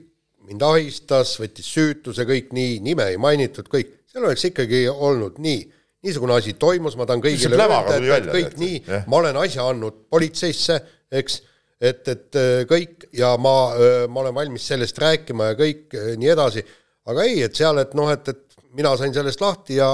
mind 0.51 0.65
ahistas, 0.67 1.37
võttis 1.41 1.69
süütuse, 1.71 2.27
kõik 2.29 2.49
nii, 2.57 2.81
nime 2.85 3.05
ei 3.13 3.19
mainitud, 3.21 3.69
kõik, 3.71 4.01
seal 4.11 4.27
oleks 4.27 4.45
ikkagi 4.49 4.89
olnud 4.91 5.39
nii 5.41 5.61
niisugune 6.05 6.37
asi 6.39 6.55
toimus, 6.61 6.97
ma 6.97 7.07
tahan 7.09 7.23
kõigile 7.25 7.59
öelda, 7.61 7.97
et, 7.97 8.11
et 8.17 8.29
kõik 8.35 8.59
nii, 8.61 8.83
ma 9.11 9.21
olen 9.21 9.39
asja 9.43 9.67
andnud 9.69 10.05
politseisse, 10.13 10.79
eks, 11.21 11.41
et, 11.81 12.05
et 12.13 12.39
äh, 12.41 12.53
kõik 12.69 13.09
ja 13.17 13.35
ma, 13.41 13.57
äh, 13.77 14.05
ma 14.13 14.25
olen 14.25 14.37
valmis 14.37 14.69
sellest 14.73 15.01
rääkima 15.01 15.53
ja 15.53 15.59
kõik 15.59 15.97
äh, 15.97 16.15
nii 16.21 16.33
edasi, 16.33 16.65
aga 17.11 17.27
ei, 17.29 17.43
et 17.47 17.57
seal, 17.57 17.81
et 17.83 17.93
noh, 17.99 18.09
et, 18.13 18.33
et 18.33 18.67
mina 18.77 18.93
sain 18.97 19.13
sellest 19.15 19.41
lahti 19.43 19.81
ja 19.81 19.89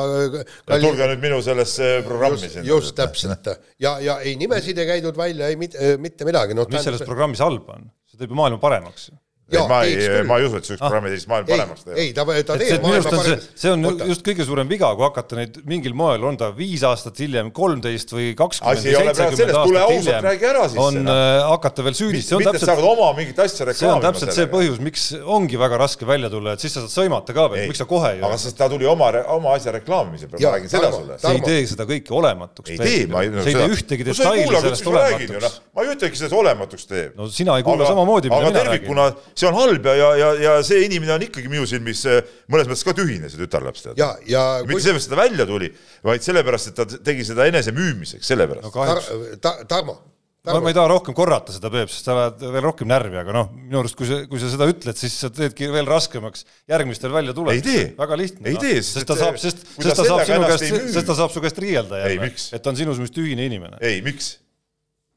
kalli... 0.68 0.82
tulge 0.84 1.10
nüüd 1.12 1.22
minu 1.22 1.42
sellesse 1.44 2.00
programmi 2.06 2.42
just, 2.42 2.56
sinna. 2.58 2.68
just 2.68 2.96
täpselt 2.98 3.52
ja, 3.80 3.96
ja 4.04 4.18
ei 4.20 4.34
nimesid 4.38 4.78
ei 4.82 4.90
käidud 4.90 5.16
välja, 5.16 5.48
ei 5.48 5.56
mit, 5.58 5.78
mitte 6.02 6.28
midagi 6.28 6.54
no,. 6.58 6.66
mis 6.70 6.84
selles 6.84 7.06
programmis 7.06 7.40
halba 7.40 7.78
on? 7.78 7.88
see 8.10 8.20
teeb 8.20 8.34
ju 8.34 8.38
maailma 8.38 8.60
paremaks 8.60 9.08
ma 9.46 9.84
ei, 9.84 10.24
ma 10.26 10.38
ei 10.40 10.46
usu, 10.48 10.58
et 10.58 10.66
see 10.66 10.74
üks 10.74 10.80
ah. 10.80 10.88
programmi 10.88 11.12
teist 11.12 11.28
maailma 11.30 11.46
paremaks 11.52 11.84
teeb. 11.86 11.98
ei, 12.02 12.08
ta, 12.16 12.24
ta 12.26 12.56
teeb 12.58 12.82
maailma 12.82 13.10
paremaks. 13.12 13.44
see 13.54 13.70
on 13.70 13.86
Oota. 13.86 14.08
just 14.10 14.24
kõige 14.26 14.46
suurem 14.48 14.66
viga, 14.66 14.88
kui 14.98 15.06
hakata 15.06 15.38
neid 15.38 15.60
mingil 15.70 15.94
moel, 15.94 16.24
on 16.26 16.38
ta 16.40 16.48
viis 16.56 16.82
aastat 16.86 17.20
hiljem, 17.22 17.52
kolmteist 17.54 18.10
või 18.10 18.32
kakskümmend 18.38 18.82
seitsekümmend 18.82 19.54
aastat 19.60 19.92
hiljem, 19.94 20.80
on 20.82 20.98
äh, 21.12 21.44
hakata 21.52 21.84
veel 21.86 21.94
süüdistama. 21.94 22.42
mitte 22.42 22.62
sa 22.64 22.74
hakkad 22.74 22.88
oma 22.90 23.12
mingit 23.20 23.38
asja 23.44 23.68
reklaamima. 23.68 23.78
see 23.78 23.92
on 23.92 24.02
täpselt 24.08 24.34
see 24.34 24.48
põhjus, 24.50 24.80
miks 24.82 25.06
ongi 25.22 25.62
väga 25.62 25.78
raske 25.84 26.10
välja 26.10 26.32
tulla, 26.32 26.56
et 26.58 26.66
siis 26.66 26.74
sa 26.74 26.82
saad 26.82 26.96
sõimata 26.96 27.38
ka 27.38 27.46
veel, 27.54 27.70
miks 27.70 27.84
sa 27.84 27.86
kohe 27.86 28.16
ei 28.16 28.26
aga 28.26 28.40
sest 28.42 28.58
ta 28.58 28.66
tuli 28.72 28.90
oma, 28.90 29.12
oma 29.36 29.54
asja 29.54 29.76
reklaamimise 29.78 30.26
peale, 30.32 30.42
ma 30.42 30.56
räägin 30.56 30.74
seda 30.74 30.90
sulle. 30.90 31.20
see 31.22 31.38
ei 31.38 31.44
tee 31.46 31.62
seda 31.70 31.86
kõike 31.86 32.18
olematuks. 32.18 32.74
ei 32.74 32.82
tee, 32.82 33.06
ma 33.14 33.22
ei 33.22 33.30
see 33.30 33.54
ei 33.54 33.60
tee 33.62 33.70
ühtegi 33.78 34.10
detaili 34.10 34.50
sellest 34.50 34.90
olematuks. 34.90 35.62
ma 35.70 35.86
ei 35.86 35.94
ütlegi, 35.94 36.22
seda 36.24 36.42
olematuks 36.42 36.90
teeb. 36.90 37.14
no 37.14 37.30
sina 37.30 37.60
ei 37.60 37.66
kuule 37.66 37.86
samamoodi, 37.86 38.34
mida 38.34 38.50
mina 38.50 38.66
räägin 38.72 39.34
see 39.36 39.48
on 39.50 39.56
halb 39.58 39.86
ja, 39.90 39.94
ja, 40.00 40.10
ja, 40.16 40.32
ja 40.46 40.56
see 40.66 40.86
inimene 40.86 41.14
on 41.16 41.26
ikkagi 41.26 41.52
minu 41.52 41.68
silmis 41.68 42.02
eh, 42.08 42.34
mõnes 42.52 42.70
mõttes 42.70 42.86
ka 42.86 42.96
tühine, 42.96 43.30
see 43.30 43.40
tütarlaps 43.42 43.84
tead. 43.84 44.00
ja, 44.00 44.14
ja 44.28 44.44
mitte 44.64 44.78
kui... 44.78 44.84
sellepärast, 44.88 45.08
et 45.10 45.16
ta 45.16 45.22
välja 45.22 45.48
tuli, 45.48 45.70
vaid 46.06 46.26
sellepärast, 46.26 46.72
et 46.72 46.80
ta 46.80 47.02
tegi 47.10 47.26
seda 47.28 47.48
enesemüümiseks, 47.52 48.26
sellepärast 48.32 48.68
no,. 48.68 48.86
Tar 48.86 49.40
ta, 49.42 49.56
Tarmo 49.68 49.98
ma, 50.46 50.60
ma 50.62 50.70
ei 50.70 50.76
taha 50.76 50.86
rohkem 50.90 51.14
korrata 51.16 51.54
seda, 51.54 51.70
Peep, 51.72 51.90
sest 51.90 52.06
sa 52.06 52.14
oled 52.14 52.44
veel 52.54 52.64
rohkem 52.64 52.88
närvi, 52.90 53.18
aga 53.20 53.34
noh, 53.34 53.50
minu 53.56 53.80
arust, 53.80 53.96
kui 53.98 54.08
sa, 54.08 54.20
kui 54.30 54.40
sa 54.42 54.50
seda 54.52 54.68
ütled, 54.70 54.98
siis 54.98 55.16
sa 55.24 55.30
teedki 55.34 55.68
veel 55.72 55.88
raskemaks 55.90 56.46
järgmistel 56.70 57.12
välja 57.14 57.34
tulekul. 57.36 57.92
väga 57.98 58.20
lihtne. 58.20 58.46
ei 58.52 58.56
no. 58.56 58.62
tee, 58.62 58.80
sest 58.86 59.08
ta 59.08 59.18
saab, 59.18 59.40
sest, 59.42 59.64
sest 59.74 60.00
ta 60.00 60.06
saab 60.06 60.24
sinu 60.28 60.46
käest, 60.46 60.66
sest 60.94 61.10
ta 61.10 61.18
saab 61.18 61.34
su 61.34 61.42
käest 61.44 61.58
riielda 61.62 62.04
jälle, 62.04 62.30
et 62.30 62.62
ta 62.62 62.72
on 62.72 62.78
sinus 62.78 63.02
mis 63.02 63.14
tühine 63.14 63.48
inimene. 63.50 63.80
ei, 63.82 63.98
miks? 64.06 64.36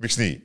miks 0.02 0.18
nii? 0.22 0.38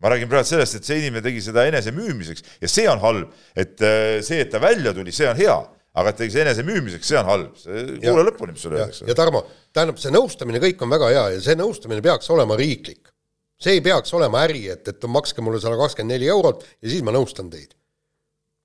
Ma 0.00 0.10
räägin 0.12 0.30
praegu 0.30 0.48
sellest, 0.48 0.78
et 0.78 0.88
see 0.88 0.98
inimene 1.02 1.22
tegi 1.24 1.42
seda 1.44 1.66
enese 1.68 1.92
müümiseks 1.94 2.44
ja 2.62 2.70
see 2.70 2.86
on 2.90 3.02
halb, 3.02 3.36
et 3.58 3.84
äh, 3.84 4.16
see, 4.24 4.40
et 4.44 4.50
ta 4.52 4.60
välja 4.62 4.94
tuli, 4.96 5.12
see 5.14 5.28
on 5.28 5.38
hea, 5.38 5.56
aga 6.00 6.12
et 6.12 6.20
tegi 6.22 6.34
see 6.34 6.44
enese 6.44 6.64
müümiseks, 6.66 7.10
see 7.10 7.20
on 7.20 7.28
halb. 7.28 7.62
kuula 8.00 8.26
lõpuni, 8.30 8.56
mis 8.56 8.64
sulle 8.64 8.80
öeldakse. 8.80 9.08
ja 9.10 9.16
Tarmo, 9.18 9.44
tähendab, 9.76 10.00
see 10.00 10.12
nõustamine 10.14 10.62
kõik 10.62 10.84
on 10.86 10.92
väga 10.96 11.14
hea 11.14 11.24
ja 11.36 11.40
see 11.44 11.56
nõustamine 11.58 12.04
peaks 12.04 12.30
olema 12.32 12.58
riiklik. 12.60 13.12
see 13.60 13.76
ei 13.76 13.84
peaks 13.84 14.14
olema 14.16 14.44
äri, 14.46 14.68
et, 14.72 14.88
et 14.88 15.08
makske 15.08 15.44
mulle 15.44 15.60
sada 15.60 15.76
kakskümmend 15.80 16.16
neli 16.16 16.30
eurot 16.32 16.64
ja 16.80 16.92
siis 16.92 17.04
ma 17.04 17.12
nõustan 17.16 17.52
teid. 17.52 17.74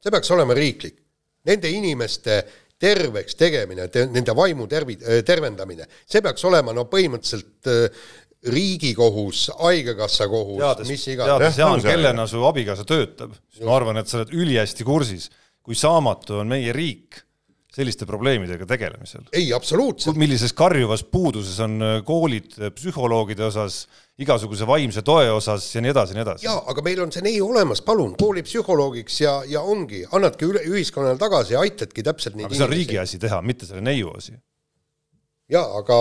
see 0.04 0.13
peaks 0.13 0.32
olema 0.32 0.56
riiklik. 0.56 1.02
Nende 1.45 1.69
inimeste 1.69 2.39
terveks 2.82 3.38
tegemine 3.39 3.88
te,, 3.91 4.06
nende 4.12 4.34
vaimu 4.36 4.65
tervi-, 4.67 4.98
tervendamine, 5.26 5.88
see 6.08 6.24
peaks 6.26 6.43
olema 6.48 6.74
no 6.76 6.88
põhimõtteliselt 6.91 7.69
äh, 7.71 8.08
riigikohus, 8.53 9.49
haigekassa 9.60 10.27
kohus, 10.31 10.88
mis 10.89 11.08
iganes. 11.13 11.31
teades, 11.31 11.60
Jaan, 11.60 11.81
kellena 11.84 12.27
su 12.29 12.43
abikaasa 12.45 12.86
töötab, 12.88 13.36
siis 13.49 13.65
ma 13.65 13.75
arvan, 13.77 14.01
et 14.01 14.12
sa 14.12 14.21
oled 14.21 14.34
ülihästi 14.36 14.88
kursis, 14.88 15.29
kui 15.65 15.77
saamatu 15.77 16.41
on 16.43 16.51
meie 16.51 16.73
riik 16.75 17.25
selliste 17.75 18.05
probleemidega 18.08 18.65
tegelemisel. 18.65 19.25
ei, 19.34 19.53
absoluutselt. 19.53 20.15
millises 20.15 20.53
karjuvas 20.55 21.03
puuduses 21.03 21.60
on 21.60 21.75
äh, 21.84 21.97
koolid 22.08 22.55
äh, 22.60 22.71
psühholoogide 22.71 23.43
osas, 23.49 23.81
igasuguse 24.21 24.67
vaimse 24.67 25.03
toe 25.03 25.27
osas 25.31 25.67
ja 25.75 25.84
nii 25.84 25.91
edasi 25.91 26.15
ja 26.15 26.19
nii 26.19 26.25
edasi. 26.25 26.47
jaa, 26.47 26.62
aga 26.71 26.86
meil 26.86 27.03
on 27.03 27.12
see 27.12 27.25
neiu 27.25 27.49
olemas, 27.49 27.84
palun, 27.84 28.15
koolipsühholoogiks 28.21 29.19
ja, 29.25 29.38
ja 29.49 29.62
ongi, 29.62 30.05
annadki 30.15 30.47
üle, 30.47 30.63
ühiskonnale 30.71 31.19
tagasi 31.19 31.58
ja 31.58 31.65
aitadki 31.65 32.05
täpselt 32.05 32.39
neid 32.39 32.47
aga 32.47 32.60
see 32.62 32.67
on 32.69 32.75
riigi 32.77 33.01
asi 33.01 33.19
teha, 33.19 33.41
mitte 33.43 33.67
selle 33.67 33.84
neiu 33.84 34.13
asi 34.15 34.38
jaa, 35.51 35.65
aga, 35.79 35.97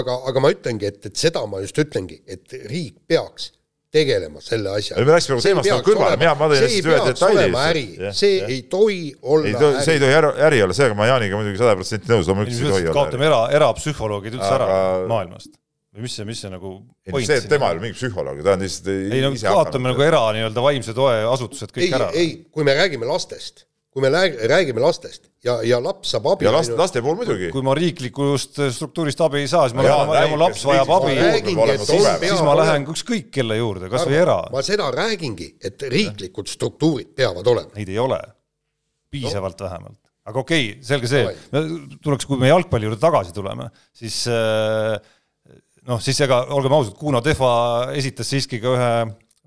aga, 0.00 0.18
aga 0.30 0.42
ma 0.42 0.52
ütlengi, 0.54 0.88
et, 0.88 1.00
et 1.10 1.16
seda 1.20 1.42
ma 1.50 1.62
just 1.64 1.78
ütlengi, 1.80 2.20
et 2.30 2.60
riik 2.70 3.00
peaks 3.10 3.50
tegelema 3.90 4.40
selle 4.42 4.70
asjaga. 4.78 5.02
me 5.02 5.14
läksime 5.16 5.38
teemast 5.42 5.66
nagu 5.66 5.84
kõrvale, 5.86 6.18
mina, 6.20 6.34
ma 6.38 6.48
tõin 6.50 6.62
lihtsalt 6.62 6.90
ühe 6.90 6.98
detaili. 7.08 7.46
äri, 7.64 7.86
see 8.16 8.36
ja. 8.36 8.50
ei 8.54 8.60
tohi 8.70 9.00
olla 9.20 9.50
ei 9.50 9.56
to, 9.56 9.70
äri. 9.72 9.86
see 9.86 9.96
ei 9.96 10.02
tohi 10.04 10.18
äri, 10.20 10.30
äri 10.48 10.60
olla, 10.66 10.76
sellega 10.78 10.98
ma 10.98 11.08
Jaaniga 11.10 11.40
muidugi 11.40 11.58
sada 11.60 11.74
protsenti 11.78 12.12
nõus, 12.12 12.28
loomulikult 12.30 12.60
ei 12.60 12.68
tohi 12.68 12.84
olla. 12.84 12.94
kaotame 13.00 13.26
era, 13.26 13.40
erapsühholoogid 13.58 14.36
üldse 14.38 14.52
aga... 14.52 14.68
ära 14.68 15.08
maailmast. 15.10 15.56
või 15.90 16.06
mis 16.06 16.14
see, 16.20 16.28
mis 16.28 16.44
see 16.44 16.52
nagu 16.52 16.76
ei, 17.10 17.24
see, 17.26 17.40
tema 17.50 17.72
ei 17.72 17.80
ole 17.80 17.84
mingi 17.88 17.98
psühholoog, 17.98 18.44
ta 18.46 18.54
on 18.54 18.62
lihtsalt 18.62 18.92
ei 18.94 19.24
no 19.26 19.32
kaotame 19.42 19.90
nagu 19.90 20.06
era 20.06 20.22
nii-öelda 20.38 20.64
vaimse 20.68 20.94
toe 20.94 21.16
asutused 21.32 21.74
kõik 21.74 21.88
ei, 21.88 21.96
ära. 21.98 22.12
ei, 22.14 22.36
kui 22.54 22.68
me 22.68 22.78
räägime 22.78 23.10
lastest 23.10 23.66
kui 23.90 24.04
me 24.04 24.10
räägime 24.14 24.82
lastest 24.82 25.30
ja, 25.44 25.56
ja 25.66 25.80
laps 25.82 26.12
saab 26.14 26.28
abi. 26.30 26.46
ja 26.46 26.52
last, 26.54 26.72
laste 26.78 27.02
puhul 27.02 27.16
muidugi. 27.18 27.48
kui 27.54 27.64
ma 27.66 27.74
riiklikust 27.76 28.60
struktuurist 28.76 29.22
abi 29.24 29.42
ei 29.42 29.48
saa, 29.50 29.66
siis 29.66 29.76
ma 29.78 29.86
lähen, 29.86 30.12
ja 30.14 30.26
mu 30.30 30.38
laps 30.40 30.62
vajab 30.68 30.92
abi, 30.98 31.16
siis, 31.82 32.04
siis 32.22 32.42
ma 32.46 32.54
lähen 32.60 32.86
ükskõik 32.92 33.32
kelle 33.34 33.58
juurde, 33.58 33.90
kas 33.92 34.06
või 34.06 34.20
era. 34.20 34.36
ma 34.54 34.62
seda 34.66 34.90
räägingi, 34.94 35.48
et 35.66 35.82
riiklikud 35.90 36.50
struktuurid 36.50 37.10
peavad 37.18 37.50
olema. 37.50 37.74
Neid 37.78 37.90
ei 37.90 37.98
ole, 38.02 38.20
piisavalt 39.10 39.58
no. 39.58 39.66
vähemalt. 39.66 39.98
aga 40.30 40.44
okei 40.44 40.68
okay,, 40.68 40.84
selge 40.86 41.10
see, 41.10 41.24
tuleks, 42.04 42.28
kui 42.30 42.38
me 42.38 42.52
jalgpalli 42.52 42.86
juurde 42.86 43.00
tagasi 43.02 43.34
tuleme, 43.34 43.66
siis 43.96 44.22
äh, 44.30 44.94
noh, 45.90 45.98
siis 46.04 46.22
ega 46.22 46.44
olgem 46.54 46.78
ausad, 46.78 46.94
Kuno 47.00 47.24
Tehva 47.26 47.52
esitas 47.98 48.30
siiski 48.30 48.62
ka 48.62 48.76
ühe 48.76 48.92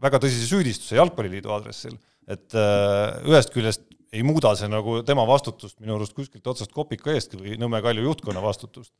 väga 0.03 0.19
tõsise 0.19 0.49
süüdistuse 0.49 0.99
Jalgpalliliidu 0.99 1.53
aadressil, 1.53 1.95
et 2.27 2.59
äh, 2.59 3.23
ühest 3.29 3.55
küljest 3.55 3.87
ei 4.13 4.21
muuda 4.25 4.53
see 4.57 4.69
nagu 4.71 4.99
tema 5.07 5.25
vastutust 5.27 5.79
minu 5.81 5.97
arust 5.97 6.15
kuskilt 6.17 6.45
otsast 6.49 6.73
kopika 6.75 7.13
eestki 7.13 7.39
või 7.39 7.57
Nõmme 7.61 7.81
Kalju 7.83 8.05
juhtkonna 8.05 8.43
vastutust. 8.43 8.93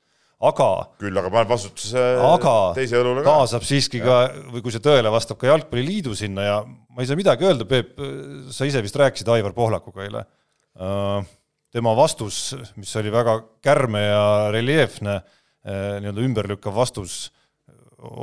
aga 0.44 0.70
küll 1.00 1.20
aga 1.20 1.30
paneb 1.32 1.52
vastutuse 1.54 2.02
aga 2.28 2.56
teise 2.78 2.98
õlule 3.00 3.22
ka. 3.22 3.36
kaasab 3.38 3.68
siiski 3.68 4.02
ja. 4.02 4.08
ka, 4.08 4.18
või 4.56 4.64
kui 4.66 4.74
see 4.74 4.84
tõele 4.84 5.12
vastab, 5.14 5.40
ka 5.42 5.52
Jalgpalliliidu 5.52 6.16
sinna 6.18 6.48
ja 6.48 6.58
ma 6.66 7.04
ei 7.04 7.10
saa 7.10 7.20
midagi 7.20 7.48
öelda, 7.48 7.68
Peep, 7.70 7.94
sa 8.52 8.68
ise 8.68 8.82
vist 8.84 8.98
rääkisid 9.00 9.30
Aivar 9.34 9.54
Pohlakuga 9.56 10.04
eile. 10.06 10.26
Äh, 10.82 11.30
tema 11.74 11.94
vastus, 11.98 12.42
mis 12.76 12.92
oli 13.00 13.14
väga 13.14 13.38
kärme 13.64 14.02
ja 14.04 14.26
reljeefne, 14.54 15.16
äh, 15.22 15.96
nii-öelda 16.04 16.28
ümberlükkav 16.28 16.76
vastus, 16.76 17.32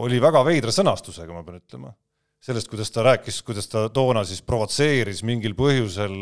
oli 0.03 0.21
väga 0.21 0.43
veidra 0.45 0.75
sõnastusega, 0.75 1.33
ma 1.33 1.47
pean 1.47 1.63
ütlema 1.63 1.95
sellest, 2.41 2.71
kuidas 2.73 2.89
ta 2.93 3.05
rääkis, 3.05 3.43
kuidas 3.45 3.69
ta 3.69 3.85
toona 3.93 4.23
siis 4.29 4.41
provotseeris 4.45 5.21
mingil 5.29 5.53
põhjusel 5.59 6.15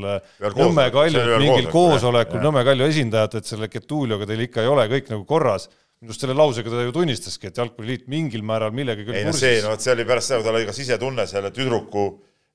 Nõmme 0.58 0.88
Kalju, 0.94 1.24
mingil 1.38 1.68
koosolekul 1.70 2.42
Nõmme 2.42 2.64
Kalju 2.66 2.88
esindajat, 2.90 3.38
et 3.38 3.50
selle 3.50 3.68
Getulioga 3.70 4.26
teil 4.26 4.42
ikka 4.48 4.64
ei 4.64 4.70
ole 4.70 4.88
kõik 4.90 5.12
nagu 5.14 5.22
korras. 5.28 5.68
minu 5.98 6.12
arust 6.12 6.22
selle 6.22 6.34
lausega 6.38 6.70
ta 6.70 6.82
ju 6.86 6.94
tunnistaski, 6.94 7.50
et 7.50 7.56
Jalgpalliliit 7.58 8.06
mingil 8.10 8.42
määral 8.46 8.74
millegagi 8.74 9.14
ei 9.14 9.24
no 9.26 9.32
see, 9.34 9.62
no 9.62 9.72
vot 9.72 9.82
see 9.82 9.94
oli 9.94 10.06
pärast 10.06 10.30
seda, 10.30 10.42
kui 10.42 10.46
tal 10.46 10.58
oli 10.58 10.68
ka 10.68 10.74
sisetunne 10.74 11.26
selle 11.26 11.50
tüdruku 11.54 12.04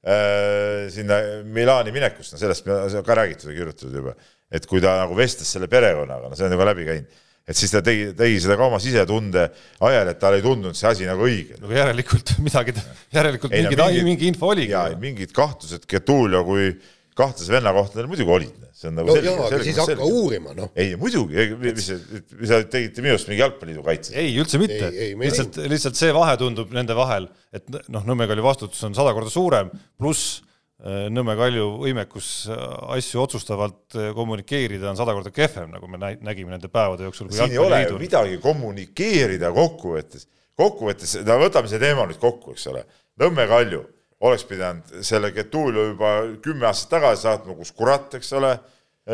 äh, 0.04 0.88
sinna 0.92 1.20
Milani 1.44 1.92
minekust, 1.96 2.36
no 2.36 2.40
sellest 2.40 2.68
me 2.68 3.04
ka 3.04 3.20
räägitud 3.20 3.52
ja 3.52 3.58
kirjutatud 3.58 4.00
juba, 4.00 4.16
et 4.52 4.68
kui 4.68 4.84
ta 4.84 4.96
nagu 5.02 5.16
vestles 5.16 5.52
selle 5.56 5.72
perekonnaga, 5.72 6.32
no 6.32 6.40
see 6.40 6.48
on 6.48 6.56
ju 6.56 6.60
ka 6.60 6.72
läbi 6.72 6.88
käinud 6.88 7.20
et 7.44 7.60
siis 7.60 7.74
ta 7.74 7.82
tegi, 7.84 8.10
tegi 8.18 8.40
seda 8.44 8.56
ka 8.60 8.68
oma 8.70 8.80
sisetunde 8.82 9.46
ajal, 9.84 10.12
et 10.14 10.20
talle 10.22 10.40
ei 10.40 10.46
tundunud 10.46 10.78
see 10.80 10.90
asi 10.90 11.08
nagu 11.08 11.26
õige. 11.28 11.60
no 11.60 11.72
järelikult 11.76 12.36
midagi, 12.46 12.76
järelikult 13.14 13.54
ei, 13.54 13.66
mingid, 13.66 13.84
mingi, 13.84 14.04
mingi 14.10 14.30
info 14.32 14.52
oligi. 14.54 14.72
jaa, 14.76 14.94
mingid 15.00 15.34
kahtlused 15.36 15.88
Getulio 15.90 16.44
kui 16.48 16.72
kahtlase 17.18 17.52
venna 17.54 17.74
kohta 17.76 18.00
neil 18.00 18.08
muidugi 18.10 18.34
olid. 18.38 18.62
see 18.74 18.90
on 18.90 18.96
nagu 18.98 19.12
no 19.12 19.18
selge, 19.18 19.34
jaa, 19.34 19.50
aga 19.50 19.60
siis 19.68 19.82
hakka 19.84 20.08
uurima, 20.08 20.56
noh. 20.58 20.72
ei, 20.80 20.96
muidugi, 21.00 21.50
mis, 21.62 21.92
mis 22.40 22.50
sa 22.50 22.62
tegite 22.64 23.04
minu 23.04 23.18
arust 23.18 23.30
mingi 23.30 23.44
jalgpalliliidu 23.44 23.86
kaitses? 23.86 24.16
ei, 24.18 24.32
üldse 24.42 24.62
mitte. 24.62 24.90
lihtsalt, 25.20 25.60
lihtsalt 25.76 26.00
see 26.00 26.16
vahe 26.16 26.40
tundub 26.42 26.72
nende 26.76 26.96
vahel, 26.98 27.28
et 27.54 27.68
noh, 27.92 28.08
Nõmme 28.08 28.28
Kalju 28.32 28.48
vastutus 28.48 28.82
on 28.88 28.96
sada 28.98 29.14
korda 29.16 29.32
suurem, 29.34 29.70
pluss 30.00 30.40
Nõmme 30.84 31.38
Kalju 31.40 31.66
võimekus 31.80 32.30
äh, 32.52 32.60
asju 32.98 33.22
otsustavalt 33.24 33.96
äh, 33.96 34.10
kommunikeerida 34.16 34.90
on 34.90 34.98
sada 35.00 35.14
korda 35.16 35.32
kehvem, 35.32 35.70
nagu 35.72 35.88
me 35.88 36.00
nägime 36.02 36.52
nende 36.52 36.68
päevade 36.68 37.06
jooksul. 37.08 37.30
siin 37.32 37.54
ei 37.56 37.60
ole 37.62 37.78
ju 37.86 38.00
midagi 38.02 38.36
kommunikeerida 38.44 39.54
kokkuvõttes, 39.56 40.28
kokkuvõttes, 40.60 41.14
no 41.24 41.38
võtame 41.40 41.72
see 41.72 41.80
teema 41.80 42.04
nüüd 42.10 42.20
kokku, 42.20 42.52
eks 42.58 42.68
ole. 42.74 42.82
Nõmme 43.24 43.46
Kalju 43.48 43.80
oleks 44.28 44.44
pidanud 44.50 44.92
selle 45.08 45.32
Getulio 45.36 45.86
juba 45.94 46.12
kümme 46.44 46.68
aastat 46.68 46.98
tagasi 46.98 47.30
saatma, 47.30 47.56
kus 47.56 47.72
kurat, 47.78 48.18
eks 48.20 48.34
ole, 48.36 48.52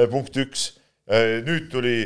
punkt 0.10 0.38
üks. 0.42 0.72
nüüd 1.46 1.70
tuli 1.72 2.00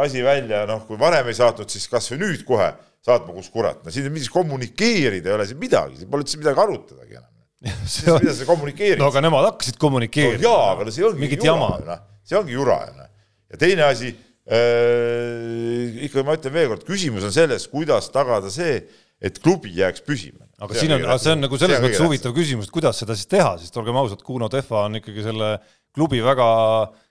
asi 0.00 0.22
välja, 0.24 0.62
noh, 0.68 0.82
kui 0.88 0.96
varem 1.00 1.28
ei 1.28 1.36
saatnud, 1.36 1.68
siis 1.72 1.88
kas 1.92 2.08
või 2.12 2.22
nüüd 2.26 2.44
kohe 2.48 2.68
saatma, 3.04 3.32
kus 3.36 3.48
kurat, 3.52 3.80
no 3.84 3.92
siin 3.92 4.08
midagi 4.10 4.32
kommunikeerida 4.32 5.32
ei 5.32 5.38
ole 5.38 5.48
siin 5.48 5.60
midagi, 5.60 6.00
siin 6.00 6.12
pole 6.12 6.24
üldse 6.24 6.40
midagi 6.40 6.64
arutadagi 6.64 7.18
enam 7.20 7.25
see 7.94 8.12
on... 8.12 8.20
mida 8.22 8.34
sa 8.36 8.46
kommunikeerid? 8.48 9.00
no 9.00 9.10
aga 9.10 9.22
nemad 9.24 9.48
hakkasid 9.50 9.78
kommunikeerima 9.80 10.40
no,. 10.40 10.50
jaa, 10.50 10.68
aga 10.74 10.86
no 10.86 10.94
see 10.94 11.06
ongi 11.06 11.22
mingit 11.22 11.42
jura, 11.44 11.70
jama. 11.78 11.98
see 12.26 12.38
ongi 12.38 12.56
jura, 12.56 12.78
noh. 12.96 13.08
ja 13.52 13.60
teine 13.62 13.86
asi 13.86 14.12
äh,, 14.12 16.04
ikka 16.08 16.24
ma 16.26 16.36
ütlen 16.38 16.54
veelkord, 16.56 16.84
küsimus 16.88 17.26
on 17.26 17.34
selles, 17.34 17.66
kuidas 17.72 18.10
tagada 18.14 18.52
see, 18.52 18.78
et 19.22 19.40
klubi 19.42 19.72
jääks 19.78 20.04
püsima. 20.06 20.44
aga 20.60 20.76
see 20.76 20.86
siin 20.86 20.96
on, 20.98 21.08
see 21.22 21.34
on 21.34 21.44
nagu 21.46 21.60
selles 21.60 21.82
mõttes 21.84 22.04
huvitav 22.04 22.36
küsimus, 22.36 22.70
et 22.70 22.76
kuidas 22.76 23.02
seda 23.02 23.16
siis 23.18 23.30
teha, 23.32 23.56
sest 23.62 23.76
olgem 23.80 23.98
ausad, 24.00 24.22
Kuno 24.26 24.50
Tehva 24.52 24.86
on 24.90 25.00
ikkagi 25.00 25.26
selle 25.26 25.56
klubi 25.96 26.22
väga 26.24 26.46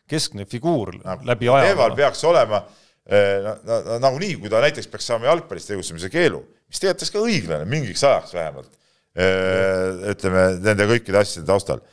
keskne 0.09 0.45
figuur 0.49 0.93
no, 0.99 1.19
läbi 1.25 1.49
aja. 1.49 1.71
Tehval 1.71 1.95
peaks 1.97 2.21
olema 2.29 2.61
äh, 3.09 3.53
nagunii, 4.03 4.35
kui 4.37 4.51
ta 4.53 4.61
näiteks 4.61 4.91
peaks 4.91 5.09
saama 5.09 5.31
jalgpallis 5.31 5.65
tegutsemise 5.71 6.11
keelu, 6.13 6.43
mis 6.69 6.81
tegelikult 6.81 7.01
oleks 7.01 7.15
ka 7.15 7.23
õiglane 7.25 7.69
mingiks 7.69 8.05
ajaks 8.05 8.35
vähemalt 8.37 8.69
Äh, 8.69 8.84
ütleme 9.15 10.45
nende 10.59 10.87
kõikide 10.89 11.21
asjade 11.21 11.47
taustal. 11.47 11.83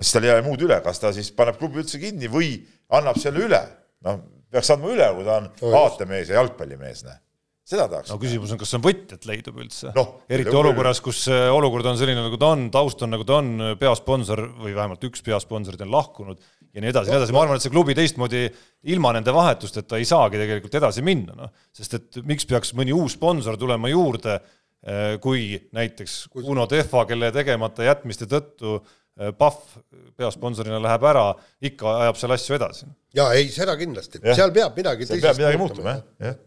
siis 0.00 0.14
tal 0.16 0.26
ei 0.26 0.32
jää 0.32 0.46
muud 0.46 0.62
üle, 0.66 0.80
kas 0.82 0.98
ta 0.98 1.12
siis 1.14 1.30
paneb 1.30 1.58
klubi 1.60 1.82
üldse 1.82 2.00
kinni 2.02 2.30
või 2.30 2.56
annab 2.90 3.20
selle 3.22 3.44
üle. 3.46 3.62
noh, 4.06 4.22
peaks 4.50 4.72
andma 4.74 4.90
üle, 4.90 5.10
kui 5.14 5.28
ta 5.28 5.38
on 5.42 5.76
aatemees 5.84 6.32
ja 6.32 6.40
jalgpallimees, 6.40 7.04
näe 7.06 7.20
seda 7.64 7.86
tahaks. 7.88 8.10
no 8.12 8.18
küsimus 8.20 8.52
on, 8.52 8.58
kas 8.60 8.74
on 8.76 8.82
võtjat 8.84 9.24
leidub 9.28 9.56
üldse 9.62 9.92
no,. 9.96 10.04
eriti 10.28 10.52
olukorras, 10.56 11.00
kus 11.04 11.22
olukord 11.32 11.86
on 11.88 11.96
selline, 12.00 12.20
nagu 12.20 12.36
ta 12.40 12.50
on, 12.52 12.66
taust 12.74 13.00
on 13.06 13.14
nagu 13.14 13.24
ta 13.28 13.38
on, 13.40 13.54
peasponsor 13.80 14.42
või 14.58 14.74
vähemalt 14.76 15.06
üks 15.08 15.24
peasponsorid 15.24 15.80
on 15.86 15.94
lahkunud 15.94 16.42
ja 16.74 16.82
nii 16.82 16.92
edasi 16.92 17.08
ja 17.08 17.14
nii 17.14 17.22
edasi, 17.22 17.36
ma 17.36 17.44
arvan, 17.46 17.60
et 17.60 17.64
see 17.64 17.72
klubi 17.72 17.96
teistmoodi 17.96 18.44
ilma 18.92 19.14
nende 19.16 19.32
vahetusteta 19.32 20.00
ei 20.00 20.08
saagi 20.08 20.40
tegelikult 20.42 20.76
edasi 20.82 21.04
minna, 21.06 21.38
noh. 21.38 21.54
sest 21.72 21.96
et 22.00 22.20
miks 22.28 22.48
peaks 22.50 22.74
mõni 22.76 22.92
uus 22.96 23.16
sponsor 23.16 23.56
tulema 23.60 23.88
juurde, 23.92 24.36
kui 25.24 25.56
näiteks 25.72 26.18
Uno 26.42 26.66
Tehva, 26.68 27.06
kelle 27.08 27.30
tegemata 27.32 27.86
jätmiste 27.86 28.28
tõttu 28.30 28.76
eh, 28.76 29.30
Pahv 29.38 29.78
peasponsorina 30.18 30.80
läheb 30.82 31.06
ära, 31.08 31.28
ikka 31.64 31.94
ajab 32.06 32.18
seal 32.20 32.36
asju 32.36 32.58
edasi. 32.58 32.88
jaa, 33.16 33.30
ei, 33.38 33.48
seda 33.54 33.76
kindlasti, 33.80 34.20
seal 34.34 34.52
peab 34.54 34.76
midagi 34.76 35.08
seal 35.08 35.22
peab 35.24 35.40
midagi 35.40 35.60
muutuma, 35.60 35.96
jah, 35.96 36.32
jah. 36.32 36.42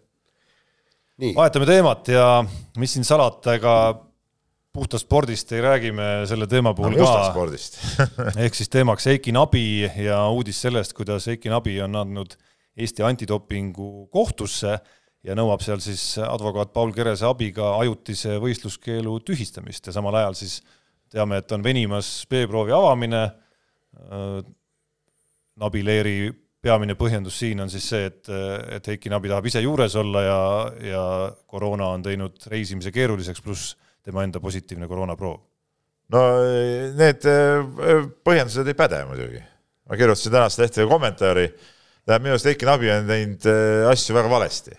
Vahetame 1.33 1.65
teemat 1.65 2.11
ja 2.13 2.27
mis 2.77 2.91
siin 2.93 3.07
salata, 3.07 3.55
ega 3.57 3.73
puhtast 4.77 5.07
spordist 5.07 5.51
ei 5.55 5.63
räägi 5.65 5.91
me 5.95 6.07
selle 6.29 6.45
teema 6.47 6.75
puhul 6.77 6.93
no, 6.93 7.07
ka. 7.07 7.45
ehk 8.45 8.57
siis 8.57 8.69
teemaks 8.69 9.07
Eiki 9.09 9.33
Nabi 9.33 9.87
ja 10.03 10.19
uudis 10.29 10.61
sellest, 10.61 10.93
kuidas 10.97 11.25
Eiki 11.33 11.49
Nabi 11.49 11.79
on 11.81 11.97
andnud 12.03 12.37
Eesti 12.77 13.01
antidopingu 13.01 14.07
kohtusse 14.13 14.77
ja 15.23 15.35
nõuab 15.37 15.63
seal 15.65 15.81
siis 15.83 16.17
advokaat 16.21 16.73
Paul 16.73 16.93
Kerese 16.95 17.25
abiga 17.27 17.75
ajutise 17.81 18.37
võistluskeelu 18.43 19.19
tühistamist 19.25 19.87
ja 19.87 19.95
samal 19.95 20.15
ajal 20.21 20.37
siis 20.37 20.59
teame, 21.11 21.39
et 21.41 21.51
on 21.55 21.63
venimas 21.63 22.25
B-proovi 22.29 22.73
avamine. 22.75 23.23
Nabi 25.57 25.81
Leeri 25.85 26.17
peamine 26.63 26.95
põhjendus 26.99 27.37
siin 27.41 27.61
on 27.63 27.71
siis 27.71 27.85
see, 27.91 28.07
et, 28.09 28.29
et 28.77 28.89
Heiki 28.91 29.11
Nabi 29.13 29.31
tahab 29.31 29.45
ise 29.49 29.61
juures 29.63 29.95
olla 29.99 30.23
ja, 30.25 30.39
ja 30.89 31.03
koroona 31.49 31.91
on 31.95 32.05
teinud 32.05 32.47
reisimise 32.51 32.91
keeruliseks, 32.93 33.43
pluss 33.45 33.75
tema 34.05 34.23
enda 34.25 34.41
positiivne 34.43 34.87
koroonaproov. 34.89 35.39
no 36.13 36.23
need 36.97 37.25
äh, 37.27 38.05
põhjendused 38.23 38.67
ei 38.67 38.77
päde 38.77 39.03
muidugi. 39.09 39.41
ma 39.87 39.99
kirjutasin 39.99 40.33
tänast 40.33 40.61
lehte 40.61 40.87
kommentaari, 40.87 41.47
tähendab 42.05 42.25
minu 42.25 42.35
arust 42.35 42.49
Heiki 42.49 42.67
Nabi 42.67 42.91
on 42.91 43.09
teinud 43.11 43.49
äh, 43.51 43.89
asju 43.91 44.15
väga 44.17 44.31
valesti, 44.31 44.77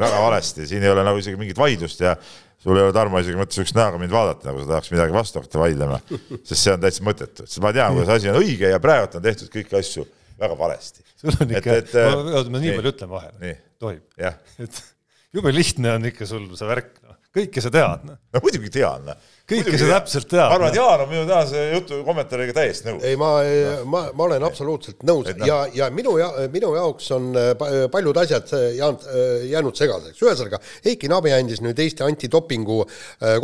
väga 0.00 0.20
valesti, 0.24 0.66
siin 0.68 0.84
ei 0.84 0.92
ole 0.92 1.04
nagu 1.06 1.20
isegi 1.20 1.38
mingit 1.40 1.58
vaidlust 1.58 2.02
ja 2.04 2.16
sul 2.62 2.76
ei 2.76 2.86
ole, 2.86 2.94
Tarmo, 2.96 3.20
isegi 3.22 3.38
mõttes 3.38 3.58
sihukest 3.58 3.78
näoga 3.78 4.00
mind 4.00 4.14
vaadata, 4.14 4.48
nagu 4.50 4.62
sa 4.62 4.72
tahaks 4.74 4.92
midagi 4.94 5.14
vastu 5.14 5.40
hakata 5.40 5.62
vaidlema, 5.62 6.00
sest 6.48 6.60
see 6.60 6.74
on 6.74 6.82
täitsa 6.82 7.06
mõttetu, 7.06 7.46
sest 7.46 7.62
ma 7.64 7.72
tean, 7.76 7.96
kuidas 7.96 8.16
asi 8.16 8.32
on 8.32 8.40
õige 8.40 8.72
ja 8.72 8.82
praegult 8.82 9.16
on 9.20 9.24
tehtud 9.26 9.52
kõiki 9.52 9.78
asju 9.80 10.06
väga 10.40 10.58
valesti. 10.58 11.04
sul 11.22 11.32
on 11.40 11.56
ikka, 11.56 11.78
oota, 12.10 12.50
ma 12.52 12.62
nii 12.62 12.76
palju 12.78 12.92
ütlen 12.92 13.12
vahele, 13.12 13.56
tohib? 13.82 14.04
et 14.66 14.82
jube 15.36 15.52
lihtne 15.54 15.96
on 15.96 16.10
ikka 16.12 16.28
sul 16.28 16.48
see 16.58 16.68
värk, 16.68 16.92
kõike 17.36 17.62
sa 17.62 17.70
tead, 17.72 18.04
noh. 18.08 18.18
no 18.32 18.40
muidugi 18.44 18.70
tean, 18.72 19.04
noh. 19.06 19.18
kõike 19.48 19.78
sa 19.80 19.88
täpselt 19.90 20.28
tead. 20.30 20.42
ma 20.42 20.56
arvan, 20.56 20.72
et 20.72 20.78
Jaan 20.78 21.04
on 21.04 21.10
minu 21.10 21.24
tänase 21.28 21.64
jutu 21.74 22.00
kommentaariga 22.06 22.56
täiesti 22.56 22.88
nõus. 22.88 23.04
ei, 23.06 23.18
ma, 23.20 23.30
ma, 23.92 24.02
ma 24.16 24.26
olen 24.28 24.46
absoluutselt 24.48 25.04
nõus 25.08 25.30
et, 25.32 25.40
no. 25.40 25.48
ja, 25.48 25.58
ja 25.76 25.90
minu 25.94 26.16
ja 26.20 26.30
minu 26.52 26.72
jaoks 26.76 27.10
on 27.16 27.30
äh, 27.36 27.52
paljud 27.92 28.20
asjad 28.22 28.54
jäänud, 28.78 29.06
jäänud 29.50 29.80
segaseks. 29.82 30.22
ühesõnaga, 30.24 30.60
Heiki 30.86 31.10
Nabi 31.12 31.34
andis 31.36 31.62
nüüd 31.64 31.80
Eesti 31.84 32.06
antidopingu 32.06 32.82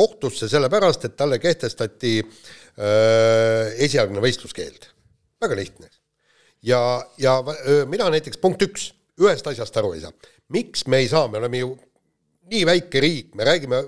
kohtusse 0.00 0.48
sellepärast, 0.52 1.08
et 1.08 1.18
talle 1.18 1.40
kehtestati 1.42 2.18
äh, 2.22 3.72
esialgne 3.88 4.24
võistluskeeld. 4.24 4.88
väga 5.42 5.58
lihtne 5.58 5.92
ja, 6.62 6.82
ja 7.18 7.38
mina 7.90 8.10
näiteks 8.14 8.40
punkt 8.40 8.62
üks, 8.64 8.92
ühest 9.20 9.46
asjast 9.50 9.76
aru 9.76 9.96
ei 9.96 10.04
saa. 10.04 10.12
miks 10.52 10.86
me 10.86 11.02
ei 11.02 11.08
saa, 11.08 11.28
me 11.28 11.40
oleme 11.42 11.62
ju 11.62 11.74
nii 12.50 12.64
väike 12.66 13.02
riik, 13.02 13.34
me 13.38 13.46
räägime 13.46 13.82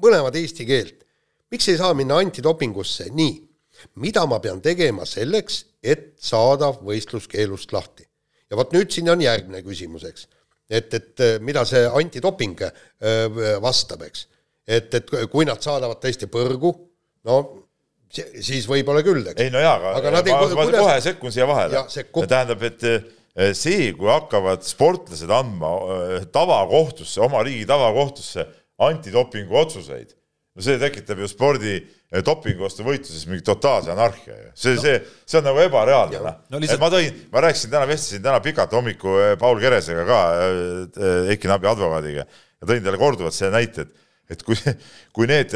mõlemad 0.00 0.36
eesti 0.40 0.66
keelt. 0.66 1.06
miks 1.50 1.68
ei 1.68 1.78
saa 1.78 1.94
minna 1.94 2.20
antidopingusse, 2.22 3.08
nii, 3.10 3.32
mida 4.02 4.26
ma 4.26 4.38
pean 4.40 4.60
tegema 4.62 5.06
selleks, 5.06 5.64
et 5.82 6.12
saada 6.18 6.72
võistluskeelust 6.72 7.72
lahti? 7.72 8.06
ja 8.50 8.58
vot 8.58 8.72
nüüd 8.74 8.90
siin 8.90 9.08
on 9.10 9.20
järgmine 9.22 9.62
küsimus, 9.62 10.04
eks. 10.04 10.26
et, 10.70 10.94
et 10.94 11.24
mida 11.40 11.64
see 11.68 11.86
antidoping 11.86 12.62
vastab, 13.62 14.02
eks. 14.08 14.26
et, 14.66 14.94
et 14.94 15.16
kui 15.30 15.46
nad 15.46 15.62
saadavad 15.62 16.02
tõesti 16.02 16.30
põrgu, 16.30 16.74
no 17.28 17.40
siis 18.10 18.66
võib-olla 18.66 19.04
küll, 19.06 19.22
eks. 19.30 19.38
ei 19.42 19.52
no 19.54 19.62
jaa, 19.62 19.76
aga, 19.78 19.94
aga 20.00 20.12
nad 20.16 20.28
ei, 20.28 20.34
ma, 20.34 20.48
ma 20.50 20.66
kuidas... 20.66 20.82
kohe 20.82 21.00
sekkun 21.04 21.34
siia 21.34 21.46
vahele. 21.46 21.84
tähendab, 22.26 22.64
et 22.66 22.86
eh, 22.90 23.04
see, 23.56 23.90
kui 23.96 24.10
hakkavad 24.10 24.64
sportlased 24.66 25.30
andma 25.30 25.74
eh, 25.94 26.24
tavakohtusse, 26.32 27.20
oma 27.24 27.44
riigi 27.46 27.68
tavakohtusse 27.68 28.46
antidopingu 28.80 29.56
otsuseid, 29.60 30.12
no 30.56 30.64
see 30.64 30.80
tekitab 30.80 31.22
ju 31.22 31.28
spordi 31.30 31.76
eh, 31.78 32.22
dopingu 32.26 32.66
vastu 32.66 32.86
võitluses 32.86 33.28
mingi 33.30 33.44
totaalse 33.46 33.92
anarhia 33.94 34.34
ju. 34.34 34.50
see 34.54 34.74
no., 34.76 34.84
see, 34.84 34.98
see 35.26 35.40
on 35.40 35.48
nagu 35.50 35.62
ebareaalne, 35.62 36.22
noh. 36.26 36.42
No, 36.50 36.62
lihtsalt... 36.62 36.82
ma 36.82 36.90
tõin, 36.92 37.22
ma 37.32 37.44
rääkisin 37.46 37.74
täna, 37.74 37.86
vestlesin 37.90 38.26
täna 38.26 38.42
pikalt 38.44 38.74
hommiku 38.76 39.16
Paul 39.40 39.62
Keresega 39.62 40.06
ka, 40.08 40.20
Eiki 41.30 41.50
Nabi 41.50 41.70
advokaadiga 41.70 42.26
ja 42.26 42.66
tõin 42.66 42.84
talle 42.84 43.00
korduvalt 43.00 43.36
selle 43.36 43.54
näite, 43.58 43.86
et 43.86 44.06
et 44.30 44.44
kui, 44.46 44.54
kui 45.10 45.26
need 45.26 45.50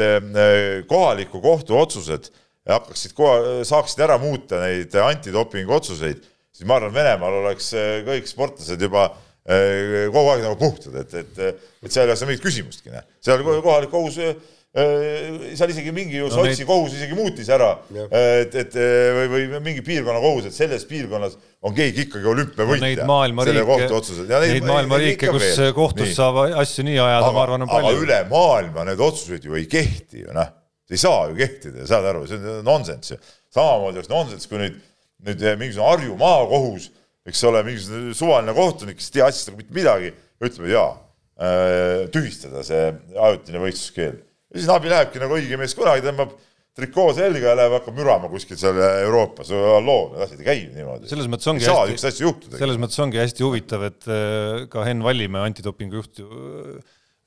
kohaliku 0.89 1.39
kohtu 1.39 1.77
otsused 1.79 2.27
hakkaksid 2.65 3.13
kohe, 3.15 3.61
saaksid 3.67 4.01
ära 4.05 4.17
muuta 4.21 4.59
neid 4.63 4.95
antidopingu 4.99 5.75
otsuseid, 5.77 6.23
siis 6.55 6.67
ma 6.69 6.79
arvan, 6.79 6.95
Venemaal 6.95 7.41
oleks 7.43 7.69
eh, 7.75 8.01
kõik 8.07 8.27
sportlased 8.31 8.81
juba 8.87 9.05
eh, 9.09 10.07
kogu 10.13 10.33
aeg 10.33 10.43
nagu 10.45 10.57
puhtad, 10.59 10.97
et, 11.03 11.15
et, 11.21 11.63
et 11.83 11.93
seal 11.93 12.07
ei 12.07 12.15
ole 12.15 12.29
mingit 12.31 12.43
küsimustki, 12.45 12.93
noh. 12.93 13.07
seal 13.23 13.43
kohalik 13.45 13.91
kohus 13.91 14.19
eh, 14.23 14.35
seal 14.75 15.71
isegi 15.71 15.93
mingi 15.95 16.17
ju 16.17 16.25
no, 16.27 16.33
Sotsi 16.33 16.63
neid... 16.63 16.67
kohus 16.67 16.97
isegi 16.97 17.15
muutis 17.15 17.47
ära, 17.53 17.69
et, 18.09 18.57
et 18.59 18.73
või, 18.75 19.29
või 19.31 19.61
mingi 19.63 19.83
piirkonna 19.85 20.19
kohus, 20.19 20.49
et 20.49 20.57
selles 20.57 20.83
piirkonnas 20.89 21.37
on 21.63 21.75
keegi 21.77 22.03
ikkagi 22.09 22.27
olümpiavõitja 22.33 23.07
no,. 23.07 23.21
selle 23.47 23.63
kohtu 23.69 23.95
otsused. 24.01 24.27
Neid, 24.27 24.57
neid 24.57 24.67
maailma 24.67 24.99
riike, 24.99 25.31
kus 25.31 25.63
kohtus 25.77 26.11
nii. 26.11 26.17
saab 26.17 26.41
asju 26.49 26.87
nii 26.89 26.99
ajada, 26.99 27.31
ma 27.31 27.45
arvan, 27.45 27.63
on 27.63 27.71
palju. 27.71 27.93
aga 27.93 28.03
üle 28.03 28.19
maailma 28.33 28.87
need 28.91 29.07
otsused 29.07 29.47
ju 29.47 29.55
ei 29.55 29.63
kehti 29.71 30.25
ju 30.25 30.35
noh 30.35 30.51
ei 30.91 30.97
saa 30.97 31.29
ju 31.29 31.37
kehtida, 31.39 31.85
saad 31.89 32.05
aru, 32.11 32.25
see 32.29 32.37
on 32.37 32.65
nonsenss 32.65 33.15
ju. 33.15 33.17
samamoodi 33.55 34.01
oleks 34.01 34.11
nonsenss, 34.11 34.49
kui 34.49 34.59
nüüd, 34.61 34.75
nüüd 35.25 35.43
mingisugune 35.59 35.89
Harju 35.89 36.15
maakohus, 36.19 36.89
eks 37.25 37.43
ole, 37.49 37.63
mingisugune 37.67 38.15
suvaline 38.17 38.55
kohtunik, 38.57 38.99
kes 38.99 39.11
ei 39.11 39.19
tea 39.19 39.29
asjast 39.29 39.51
nagu 39.51 39.61
mitte 39.61 39.77
midagi, 39.77 40.11
ütleb 40.43 40.71
jaa 40.73 40.89
äh,, 40.91 42.01
tühistada 42.13 42.65
see 42.67 42.89
ajutine 43.13 43.63
võistluskeeld. 43.63 44.19
ja 44.51 44.59
siis 44.59 44.73
abi 44.73 44.91
lähebki 44.91 45.23
nagu 45.23 45.39
õige 45.39 45.61
mees 45.61 45.77
kunagi, 45.77 46.03
tõmbab 46.05 46.35
trikoo 46.75 47.13
selga 47.15 47.53
ja 47.53 47.55
läheb, 47.55 47.77
hakkab 47.77 47.95
mürama 47.95 48.27
kuskil 48.31 48.59
seal 48.59 48.81
Euroopas, 48.83 49.53
halloo, 49.55 50.09
need 50.11 50.25
asjad 50.27 50.43
ei 50.43 50.49
käi 50.49 50.59
niimoodi. 50.75 51.07
selles 51.11 51.31
mõttes 51.31 51.53
ongi 51.53 51.69
hästi, 51.69 52.11
selles 52.59 52.81
mõttes 52.81 52.99
ongi 53.05 53.21
hästi 53.23 53.47
huvitav, 53.47 53.87
et 53.87 54.11
äh, 54.11 54.67
ka 54.71 54.83
Henn 54.87 55.05
Vallimäe, 55.05 55.47
antidopingu 55.47 56.03
juht 56.03 56.23
ju 56.23 56.29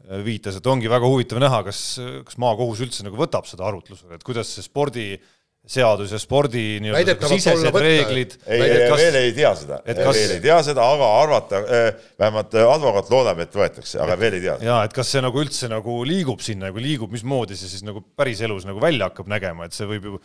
Äh, 0.06 0.20
viitas, 0.24 0.56
et 0.56 0.68
ongi 0.70 0.88
väga 0.90 1.08
huvitav 1.10 1.40
näha, 1.42 1.58
kas, 1.66 1.80
kas 2.24 2.38
maakohus 2.40 2.80
üldse 2.84 3.04
nagu 3.04 3.18
võtab 3.18 3.48
seda 3.48 3.66
arutlusele, 3.68 4.14
et 4.14 4.24
kuidas 4.24 4.52
see 4.54 4.64
spordiseadus 5.68 6.12
ja 6.12 6.18
spordi 6.18 6.62
nii-öelda 6.80 7.28
sisesed 7.28 7.76
reeglid. 7.76 8.36
ei, 8.46 8.60
veel 8.88 9.18
ei 9.20 9.32
tea 9.36 9.52
seda, 9.58 9.80
kas... 9.84 10.16
veel 10.16 10.34
ei 10.38 10.40
tea 10.40 10.58
seda, 10.64 10.86
aga 10.94 11.10
arvata 11.20 11.60
äh,, 11.60 11.88
vähemalt 12.18 12.54
advokaat 12.54 13.10
loodab, 13.12 13.42
et 13.44 13.54
võetakse, 13.54 14.00
aga 14.00 14.16
veel 14.18 14.38
ei 14.38 14.44
tea. 14.46 14.56
ja 14.64 14.80
et 14.88 14.96
kas 14.96 15.12
see 15.12 15.22
nagu 15.24 15.42
üldse 15.42 15.68
nagu 15.68 16.00
liigub 16.08 16.40
sinna, 16.44 16.72
kui 16.72 16.84
liigub, 16.84 17.12
mismoodi 17.12 17.58
see 17.58 17.68
siis 17.68 17.84
nagu 17.86 18.02
päriselus 18.16 18.66
nagu 18.68 18.80
välja 18.80 19.10
hakkab 19.10 19.28
nägema, 19.28 19.68
et 19.68 19.76
see 19.76 19.88
võib 19.88 20.08
ju, 20.08 20.22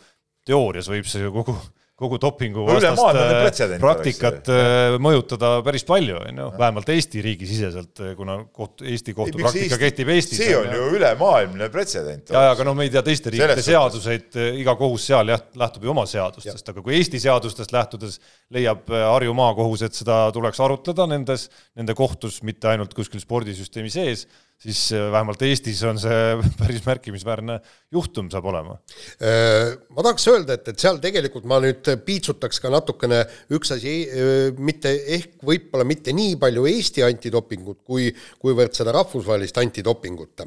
teoorias 0.48 0.88
võib 0.88 1.08
see 1.08 1.26
ju 1.26 1.34
kogu 1.34 1.58
kogu 1.94 2.18
dopingu 2.18 2.64
vastast 2.66 3.76
praktikat 3.78 4.48
oleks. 4.50 5.02
mõjutada 5.04 5.50
päris 5.62 5.84
palju, 5.86 6.16
on 6.18 6.40
ju, 6.42 6.46
vähemalt 6.58 6.88
Eesti 6.90 7.22
riigi 7.22 7.46
siseselt, 7.46 8.02
kuna 8.18 8.40
koht, 8.50 8.82
Eesti 8.82 9.14
kohtupraktika 9.14 9.78
kehtib 9.78 10.10
Eestis. 10.10 10.40
see 10.42 10.56
on 10.58 10.72
ju 10.74 10.88
ülemaailmne 10.96 11.68
pretsedent. 11.70 12.32
ja, 12.34 12.48
aga 12.50 12.66
no 12.66 12.74
me 12.74 12.88
ei 12.88 12.90
tea 12.94 13.04
teiste 13.06 13.30
riikide 13.30 13.62
seaduseid, 13.62 14.40
iga 14.58 14.74
kohus 14.80 15.06
seal 15.12 15.30
jah, 15.30 15.44
lähtub 15.60 15.86
ju 15.86 15.94
oma 15.94 16.06
seadustest, 16.10 16.72
aga 16.74 16.82
kui 16.82 16.98
Eesti 16.98 17.22
seadustest 17.22 17.74
lähtudes 17.74 18.18
leiab 18.54 18.90
äh, 18.90 19.06
Harju 19.12 19.36
maakohus, 19.38 19.86
et 19.86 19.94
seda 19.94 20.24
tuleks 20.34 20.58
arutleda 20.66 21.06
nendes, 21.10 21.46
nende 21.78 21.94
kohtus, 21.94 22.40
mitte 22.42 22.72
ainult 22.72 22.94
kuskil 22.98 23.22
spordisüsteemi 23.22 23.92
sees, 23.94 24.26
siis 24.64 24.92
äh, 24.92 25.10
vähemalt 25.12 25.42
Eestis 25.44 25.82
on 25.84 25.98
see 26.00 26.20
päris 26.60 26.84
märkimisväärne 26.86 27.58
juhtum 27.94 28.30
saab 28.32 28.48
olema. 28.50 28.78
Äh, 29.20 29.74
ma 29.94 30.04
tahaks 30.06 30.26
öelda, 30.32 30.56
et, 30.56 30.70
et 30.72 30.80
seal 30.80 31.00
tegelikult 31.02 31.46
ma 31.48 31.60
nüüd 31.62 31.86
piitsutaks 32.06 32.62
ka 32.62 32.72
natukene 32.72 33.20
üks 33.54 33.74
asi, 33.76 33.96
äh, 34.08 34.46
mitte 34.56 34.94
ehk 35.18 35.36
võib-olla 35.44 35.86
mitte 35.88 36.14
nii 36.16 36.38
palju 36.40 36.66
Eesti 36.70 37.04
antidopingut, 37.06 37.82
kui, 37.84 38.08
kuivõrd 38.40 38.74
seda 38.76 38.94
rahvusvahelist 38.96 39.60
antidopingut. 39.60 40.46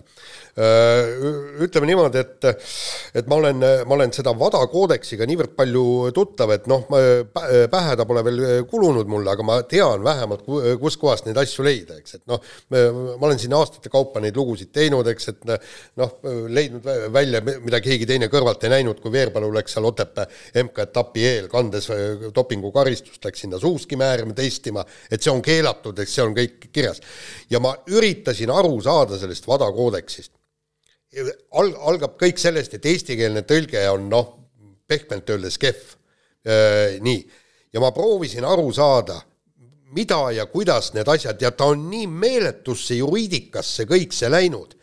ütleme 0.58 1.88
niimoodi, 1.88 2.22
et, 2.24 2.46
et 3.22 3.28
ma 3.30 3.38
olen, 3.38 3.62
ma 3.86 3.94
olen 3.94 4.12
seda 4.16 4.34
WADA 4.38 4.64
koodeksiga 4.72 5.28
niivõrd 5.30 5.54
palju 5.58 5.84
tuttav, 6.16 6.52
et 6.56 6.66
noh, 6.70 6.88
pähe 6.90 7.96
ta 8.00 8.06
pole 8.10 8.24
veel 8.26 8.42
kulunud 8.70 9.10
mulle, 9.10 9.30
aga 9.32 9.46
ma 9.46 9.60
tean 9.70 10.02
vähemalt, 10.06 10.48
kuskohast 10.82 11.30
neid 11.30 11.38
asju 11.44 11.66
leida, 11.68 12.00
eks, 12.02 12.18
et 12.18 12.24
noh, 12.32 12.42
ma 12.74 13.30
olen 13.30 13.40
siin 13.42 13.54
aastate 13.58 13.92
kaupa 13.94 14.07
kaupa 14.08 14.22
neid 14.24 14.38
lugusid 14.40 14.72
teinud, 14.74 15.08
eks, 15.12 15.30
et 15.34 15.46
noh, 16.00 16.14
leidnud 16.54 16.86
välja, 17.14 17.42
mida 17.44 17.82
keegi 17.84 18.08
teine 18.08 18.30
kõrvalt 18.32 18.64
ei 18.64 18.74
näinud, 18.78 19.02
kui 19.04 19.12
Veerpalu 19.12 19.50
läks 19.56 19.76
seal 19.76 19.88
Otepää 19.90 20.26
MK-etapi 20.64 21.26
eel, 21.28 21.50
kandes 21.52 21.90
äh, 21.94 22.28
dopingukaristust, 22.36 23.20
läks 23.26 23.44
sinna 23.44 23.60
suuski 23.60 24.00
määrima, 24.00 24.36
testima, 24.38 24.86
et 25.12 25.24
see 25.24 25.34
on 25.34 25.44
keelatud, 25.44 26.00
eks 26.00 26.18
see 26.18 26.26
on 26.26 26.36
kõik 26.38 26.70
kirjas. 26.72 27.02
ja 27.50 27.60
ma 27.64 27.76
üritasin 27.92 28.52
aru 28.54 28.80
saada 28.82 29.20
sellest 29.20 29.48
WADA 29.48 29.70
koodeksist. 29.76 30.34
Al-, 31.58 31.76
algab 31.92 32.18
kõik 32.20 32.40
sellest, 32.40 32.74
et 32.78 32.86
eestikeelne 32.86 33.44
tõlge 33.48 33.84
on 33.92 34.10
noh, 34.12 34.34
pehmelt 34.88 35.30
öeldes 35.30 35.60
kehv. 35.60 35.96
Äh, 36.48 37.00
nii, 37.04 37.26
ja 37.74 37.84
ma 37.84 37.92
proovisin 37.92 38.46
aru 38.48 38.70
saada 38.76 39.20
mida 39.96 40.20
ja 40.36 40.46
kuidas 40.52 40.92
need 40.96 41.08
asjad 41.08 41.42
ja 41.42 41.52
ta 41.52 41.70
on 41.72 41.88
nii 41.92 42.08
meeletusse 42.08 42.98
juriidikasse 43.00 43.88
kõik 43.88 44.16
see 44.16 44.30
läinud, 44.32 44.76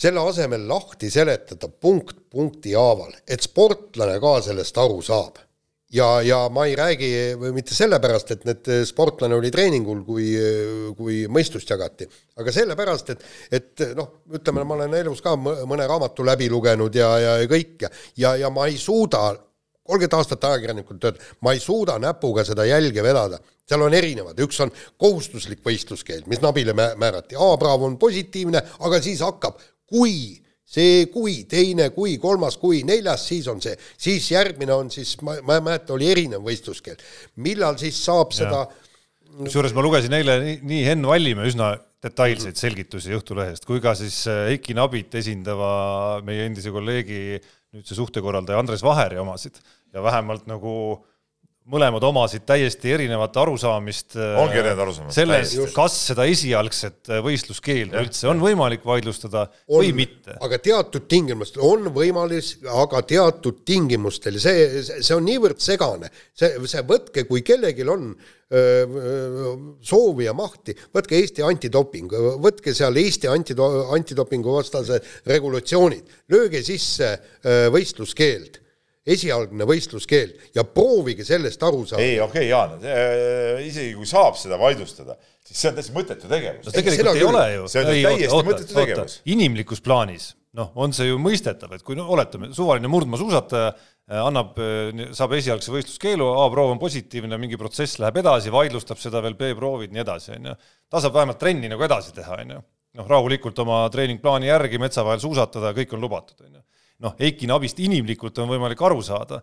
selle 0.00 0.22
asemel 0.22 0.66
lahti 0.68 1.10
seletada 1.10 1.68
punkt 1.68 2.16
punkti 2.30 2.74
haaval, 2.78 3.12
et 3.26 3.42
sportlane 3.42 4.20
ka 4.22 4.36
sellest 4.46 4.78
aru 4.78 5.00
saab. 5.02 5.40
ja, 5.90 6.22
ja 6.22 6.44
ma 6.48 6.68
ei 6.70 6.76
räägi 6.78 7.08
mitte 7.50 7.74
sellepärast, 7.74 8.30
et 8.30 8.44
need 8.46 8.68
sportlane 8.86 9.34
oli 9.34 9.50
treeningul, 9.50 10.04
kui, 10.06 10.28
kui 10.94 11.24
mõistust 11.26 11.70
jagati, 11.70 12.06
aga 12.38 12.52
sellepärast, 12.54 13.10
et, 13.10 13.24
et 13.50 13.84
noh, 13.98 14.20
ütleme, 14.30 14.62
ma 14.62 14.76
olen 14.78 14.94
elus 15.00 15.18
ka 15.20 15.34
mõne 15.34 15.88
raamatu 15.90 16.24
läbi 16.24 16.46
lugenud 16.50 16.94
ja, 16.94 17.10
ja, 17.18 17.36
ja 17.42 17.50
kõik 17.50 17.82
ja, 17.82 17.90
ja, 18.22 18.36
ja 18.44 18.50
ma 18.54 18.70
ei 18.70 18.78
suuda 18.78 19.32
kolmkümmend 19.90 20.14
aastat 20.20 20.44
ajakirjanikult 20.46 21.00
tööd, 21.02 21.18
ma 21.42 21.54
ei 21.56 21.62
suuda 21.62 21.98
näpuga 21.98 22.44
seda 22.46 22.62
jälge 22.68 23.02
vedada, 23.02 23.40
seal 23.70 23.86
on 23.86 23.96
erinevad, 23.96 24.38
üks 24.44 24.60
on 24.64 24.74
kohustuslik 25.00 25.64
võistluskeeld, 25.66 26.28
mis 26.30 26.42
Nabile 26.42 26.74
määrati, 26.74 27.38
A-Bravo 27.38 27.88
on 27.88 27.96
positiivne, 28.00 28.62
aga 28.86 29.00
siis 29.04 29.22
hakkab, 29.24 29.62
kui 29.90 30.36
see 30.70 31.06
kui, 31.10 31.40
teine 31.50 31.88
kui, 31.94 32.14
kolmas 32.22 32.58
kui, 32.60 32.84
neljas, 32.86 33.24
siis 33.32 33.48
on 33.50 33.62
see, 33.62 33.74
siis 33.98 34.28
järgmine 34.30 34.74
on 34.74 34.92
siis, 34.94 35.16
ma, 35.26 35.34
ma 35.46 35.58
ei 35.58 35.66
mäleta, 35.66 35.96
oli 35.96 36.10
erinev 36.12 36.44
võistluskeeld. 36.46 37.02
millal 37.42 37.78
siis 37.80 37.98
saab 38.04 38.34
seda 38.36 38.68
kusjuures 39.40 39.74
ma 39.74 39.84
lugesin 39.84 40.14
eile 40.14 40.36
nii, 40.42 40.58
nii 40.66 40.82
Henn 40.86 41.06
Vallimäe 41.06 41.50
üsna 41.50 41.72
detailseid 42.02 42.58
selgitusi 42.58 43.14
Õhtulehest 43.16 43.66
kui 43.68 43.82
ka 43.82 43.94
siis 43.98 44.22
äh, 44.30 44.52
Eiki 44.54 44.74
Nabit 44.76 45.14
esindava 45.20 46.20
meie 46.26 46.46
endise 46.48 46.72
kolleegi 46.74 47.40
nüüdse 47.74 47.96
suhtekorraldaja 47.98 48.58
Andres 48.58 48.82
Vaheri 48.82 49.20
omasid. 49.22 49.60
Ja 49.94 50.02
vähemalt 50.02 50.46
nagu 50.50 50.72
mõlemad 51.70 52.04
omasid 52.06 52.44
täiesti 52.48 52.92
erinevat 52.94 53.36
arusaamist 53.42 54.16
äh, 54.18 54.34
ongi 54.40 54.58
erinevad 54.58 54.82
arusaamad. 54.86 55.14
sellest, 55.14 55.58
kas 55.74 55.96
seda 56.10 56.26
esialgset 56.30 57.10
äh, 57.10 57.22
võistluskeeldu 57.24 58.00
üldse 58.00 58.28
on 58.30 58.42
võimalik 58.42 58.84
vaidlustada 58.86 59.46
on, 59.66 59.80
või 59.80 59.92
mitte. 60.02 60.36
aga 60.42 60.60
teatud 60.62 61.06
tingimustel 61.10 61.64
on 61.66 61.90
võimalus, 61.94 62.56
aga 62.84 63.02
teatud 63.06 63.62
tingimustel, 63.66 64.40
see, 64.42 64.84
see 64.90 65.16
on 65.16 65.26
niivõrd 65.26 65.62
segane, 65.62 66.10
see, 66.36 66.52
see 66.70 66.84
võtke, 66.86 67.26
kui 67.28 67.44
kellelgi 67.46 67.86
on 67.90 68.12
öö, 68.14 69.52
soovi 69.86 70.26
ja 70.26 70.34
mahti, 70.36 70.74
võtke 70.94 71.18
Eesti 71.20 71.44
antidoping, 71.46 72.14
võtke 72.42 72.74
seal 72.76 72.98
Eesti 73.00 73.30
antido-, 73.30 73.86
antidopingu 73.94 74.56
vastase 74.58 75.00
regulatsioonid, 75.30 76.18
lööge 76.32 76.64
sisse 76.66 77.14
öö, 77.16 77.70
võistluskeeld 77.74 78.59
esialgne 79.14 79.66
võistluskeeld 79.68 80.56
ja 80.56 80.64
proovige 80.66 81.26
sellest 81.26 81.62
aru 81.66 81.84
saada. 81.88 82.02
ei, 82.04 82.18
okei 82.20 82.46
okay,, 82.46 82.48
Jaan, 82.50 82.76
äh, 82.84 83.62
isegi 83.66 83.94
kui 83.98 84.08
saab 84.08 84.38
seda 84.40 84.58
vaidlustada, 84.60 85.16
siis 85.44 85.62
see 85.62 85.70
on 85.70 85.78
täiesti 85.78 85.94
mõttetu 85.96 86.30
tegevus. 86.30 86.66
no 86.66 86.74
tegelikult 86.74 87.14
ei, 87.14 87.22
ei 87.22 87.28
ole 87.28 87.46
ju. 87.54 87.70
see 87.72 87.82
on 87.82 87.92
ei, 87.92 88.04
täiesti 88.06 88.28
oota, 88.36 88.48
mõttetu 88.50 88.74
oota, 88.74 88.80
tegevus. 88.84 89.16
inimlikus 89.34 89.84
plaanis, 89.84 90.32
noh, 90.58 90.72
on 90.80 90.96
see 90.96 91.10
ju 91.10 91.20
mõistetav, 91.22 91.74
et 91.76 91.86
kui 91.86 91.98
no 91.98 92.08
oletame, 92.14 92.52
suvaline 92.56 92.90
murdmaasuusataja 92.92 93.70
äh, 93.70 94.18
annab, 94.22 94.58
äh, 94.62 95.06
saab 95.16 95.36
esialgse 95.38 95.74
võistluskeelu, 95.74 96.32
A-proov 96.44 96.74
on 96.74 96.82
positiivne, 96.82 97.40
mingi 97.42 97.60
protsess 97.60 98.00
läheb 98.02 98.20
edasi, 98.22 98.52
vaidlustab 98.54 99.00
seda 99.02 99.22
veel 99.24 99.38
B-proovid, 99.38 99.94
nii 99.94 100.04
edasi, 100.04 100.36
on 100.38 100.52
ju. 100.52 100.58
ta 100.90 101.02
saab 101.02 101.18
vähemalt 101.18 101.40
trenni 101.42 101.72
nagu 101.72 101.88
edasi 101.88 102.14
teha, 102.16 102.42
on 102.44 102.56
ju. 102.56 102.66
noh, 103.00 103.06
rahulikult 103.10 103.58
oma 103.62 103.84
treeningplaani 103.90 104.50
järgi 104.50 104.82
metsa 104.82 105.06
vahel 105.06 105.22
suusatada, 105.22 105.74
kõik 105.76 105.94
on 105.94 106.06
lubatud, 106.06 106.38
on 106.46 106.58
ju 106.58 106.66
noh, 107.04 107.16
Eiki 107.18 107.50
Nabist 107.50 107.80
inimlikult 107.82 108.38
on 108.42 108.50
võimalik 108.52 108.80
aru 108.86 109.02
saada, 109.04 109.40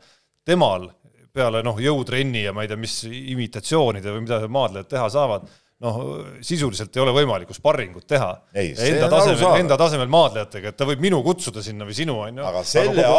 temal 0.48 0.90
peale 1.38 1.64
noh, 1.66 1.78
jõutrenni 1.82 2.48
ja 2.48 2.56
ma 2.56 2.66
ei 2.66 2.72
tea, 2.72 2.80
mis 2.80 3.00
imitatsioonide 3.08 4.14
või 4.14 4.26
mida 4.26 4.42
maadlejad 4.52 4.90
teha 4.90 5.08
saavad, 5.14 5.46
noh, 5.86 5.98
sisuliselt 6.42 6.96
ei 6.98 7.04
ole 7.04 7.14
võimalik 7.14 7.52
ju 7.52 7.58
sparringut 7.58 8.08
teha. 8.10 8.32
enda 8.56 9.10
tasemel, 9.12 9.60
enda 9.62 9.78
tasemel 9.78 10.10
maadlejatega, 10.10 10.74
et 10.74 10.80
ta 10.80 10.88
võib 10.90 11.04
minu 11.06 11.20
kutsuda 11.26 11.62
sinna 11.66 11.86
või 11.86 11.98
sinu, 11.98 12.18
on 12.26 12.42
ju. 12.42 12.46
aga 12.50 12.64
selle 12.66 13.06
aga 13.06 13.14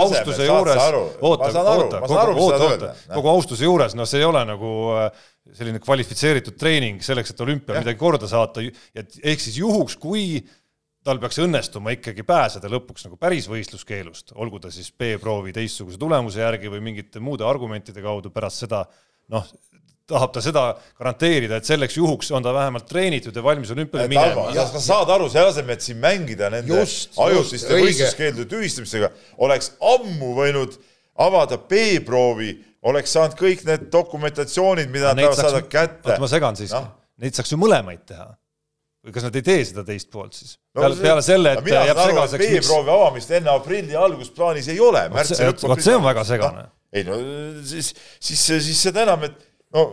ma 2.02 2.10
saan 2.10 2.22
aru, 2.24 2.38
mis 2.38 2.50
sa 2.50 2.70
öelda. 2.72 2.92
kogu 3.14 3.32
austuse 3.34 3.68
juures, 3.68 3.94
noh, 3.98 4.08
see 4.10 4.24
ei 4.24 4.26
ole 4.26 4.42
nagu 4.48 4.72
äh, 4.96 5.28
selline 5.54 5.82
kvalifitseeritud 5.84 6.58
treening 6.58 7.04
selleks, 7.04 7.30
et 7.32 7.46
olümpial 7.46 7.78
midagi 7.78 8.00
korda 8.00 8.30
saata, 8.30 8.66
et 8.98 9.20
ehk 9.22 9.46
siis 9.46 9.62
juhuks, 9.62 9.94
kui 10.02 10.42
tal 11.06 11.20
peaks 11.22 11.38
õnnestuma 11.42 11.92
ikkagi 11.94 12.24
pääseda 12.26 12.70
lõpuks 12.72 13.06
nagu 13.06 13.18
päris 13.20 13.46
võistluskeelust, 13.50 14.34
olgu 14.38 14.60
ta 14.62 14.72
siis 14.74 14.90
B-proovi 14.92 15.54
teistsuguse 15.56 16.00
tulemuse 16.00 16.42
järgi 16.42 16.70
või 16.72 16.82
mingite 16.90 17.22
muude 17.22 17.46
argumentide 17.48 18.02
kaudu 18.04 18.32
pärast 18.34 18.64
seda, 18.64 18.82
noh, 19.32 19.46
tahab 20.08 20.32
ta 20.34 20.42
seda 20.44 20.64
garanteerida, 20.98 21.60
et 21.60 21.68
selleks 21.68 21.98
juhuks 21.98 22.30
on 22.34 22.44
ta 22.44 22.52
vähemalt 22.56 22.88
treenitud 22.88 23.36
ja 23.36 23.44
valmis 23.44 23.70
olümpiale 23.74 24.08
minema. 24.10 24.48
sa 24.56 24.82
saad 24.82 25.12
aru, 25.14 25.28
selle 25.32 25.52
asemel, 25.52 25.76
et 25.76 25.84
siin 25.84 26.00
mängida 26.02 26.50
nende 26.52 26.80
just, 26.80 27.12
ajutiste 27.20 27.76
võistluskeeldude 27.76 28.48
tühistamisega, 28.52 29.12
oleks 29.44 29.74
ammu 29.94 30.32
võinud 30.38 30.78
avada 31.18 31.60
B-proovi, 31.60 32.54
oleks 32.88 33.14
saanud 33.16 33.36
kõik 33.38 33.64
need 33.68 33.88
dokumentatsioonid, 33.92 34.90
mida 34.92 35.14
ta 35.18 35.32
saadab 35.36 35.70
kätte. 35.72 36.18
ma 36.20 36.30
segan 36.30 36.58
siiski 36.58 36.78
no., 36.78 36.94
neid 37.18 37.36
saaks 37.36 37.52
ju 37.52 37.60
mõlemaid 37.60 38.04
teha 38.08 38.30
või 39.04 39.14
kas 39.14 39.26
nad 39.28 39.36
ei 39.38 39.44
tee 39.46 39.60
seda 39.66 39.84
teist 39.86 40.10
poolt 40.12 40.34
siis 40.36 40.56
no,? 40.56 40.82
peale, 40.82 40.96
peale 41.02 41.24
selle, 41.24 41.54
et 41.58 41.70
jääb 41.70 42.00
segaseks. 42.02 42.44
B-proovi 42.44 42.94
avamist 42.94 43.34
enne 43.38 43.52
aprilli 43.54 43.98
algust 43.98 44.34
plaanis 44.36 44.70
ei 44.72 44.80
ole. 44.82 45.04
vot 45.14 45.30
see, 45.30 45.94
on 45.94 46.06
väga 46.06 46.24
segane 46.26 46.66
no,. 46.66 46.72
ei 46.92 47.06
no 47.06 47.18
siis, 47.66 47.92
siis, 48.18 48.42
siis 48.66 48.82
seda 48.88 49.04
enam, 49.06 49.28
et 49.28 49.38
no 49.74 49.84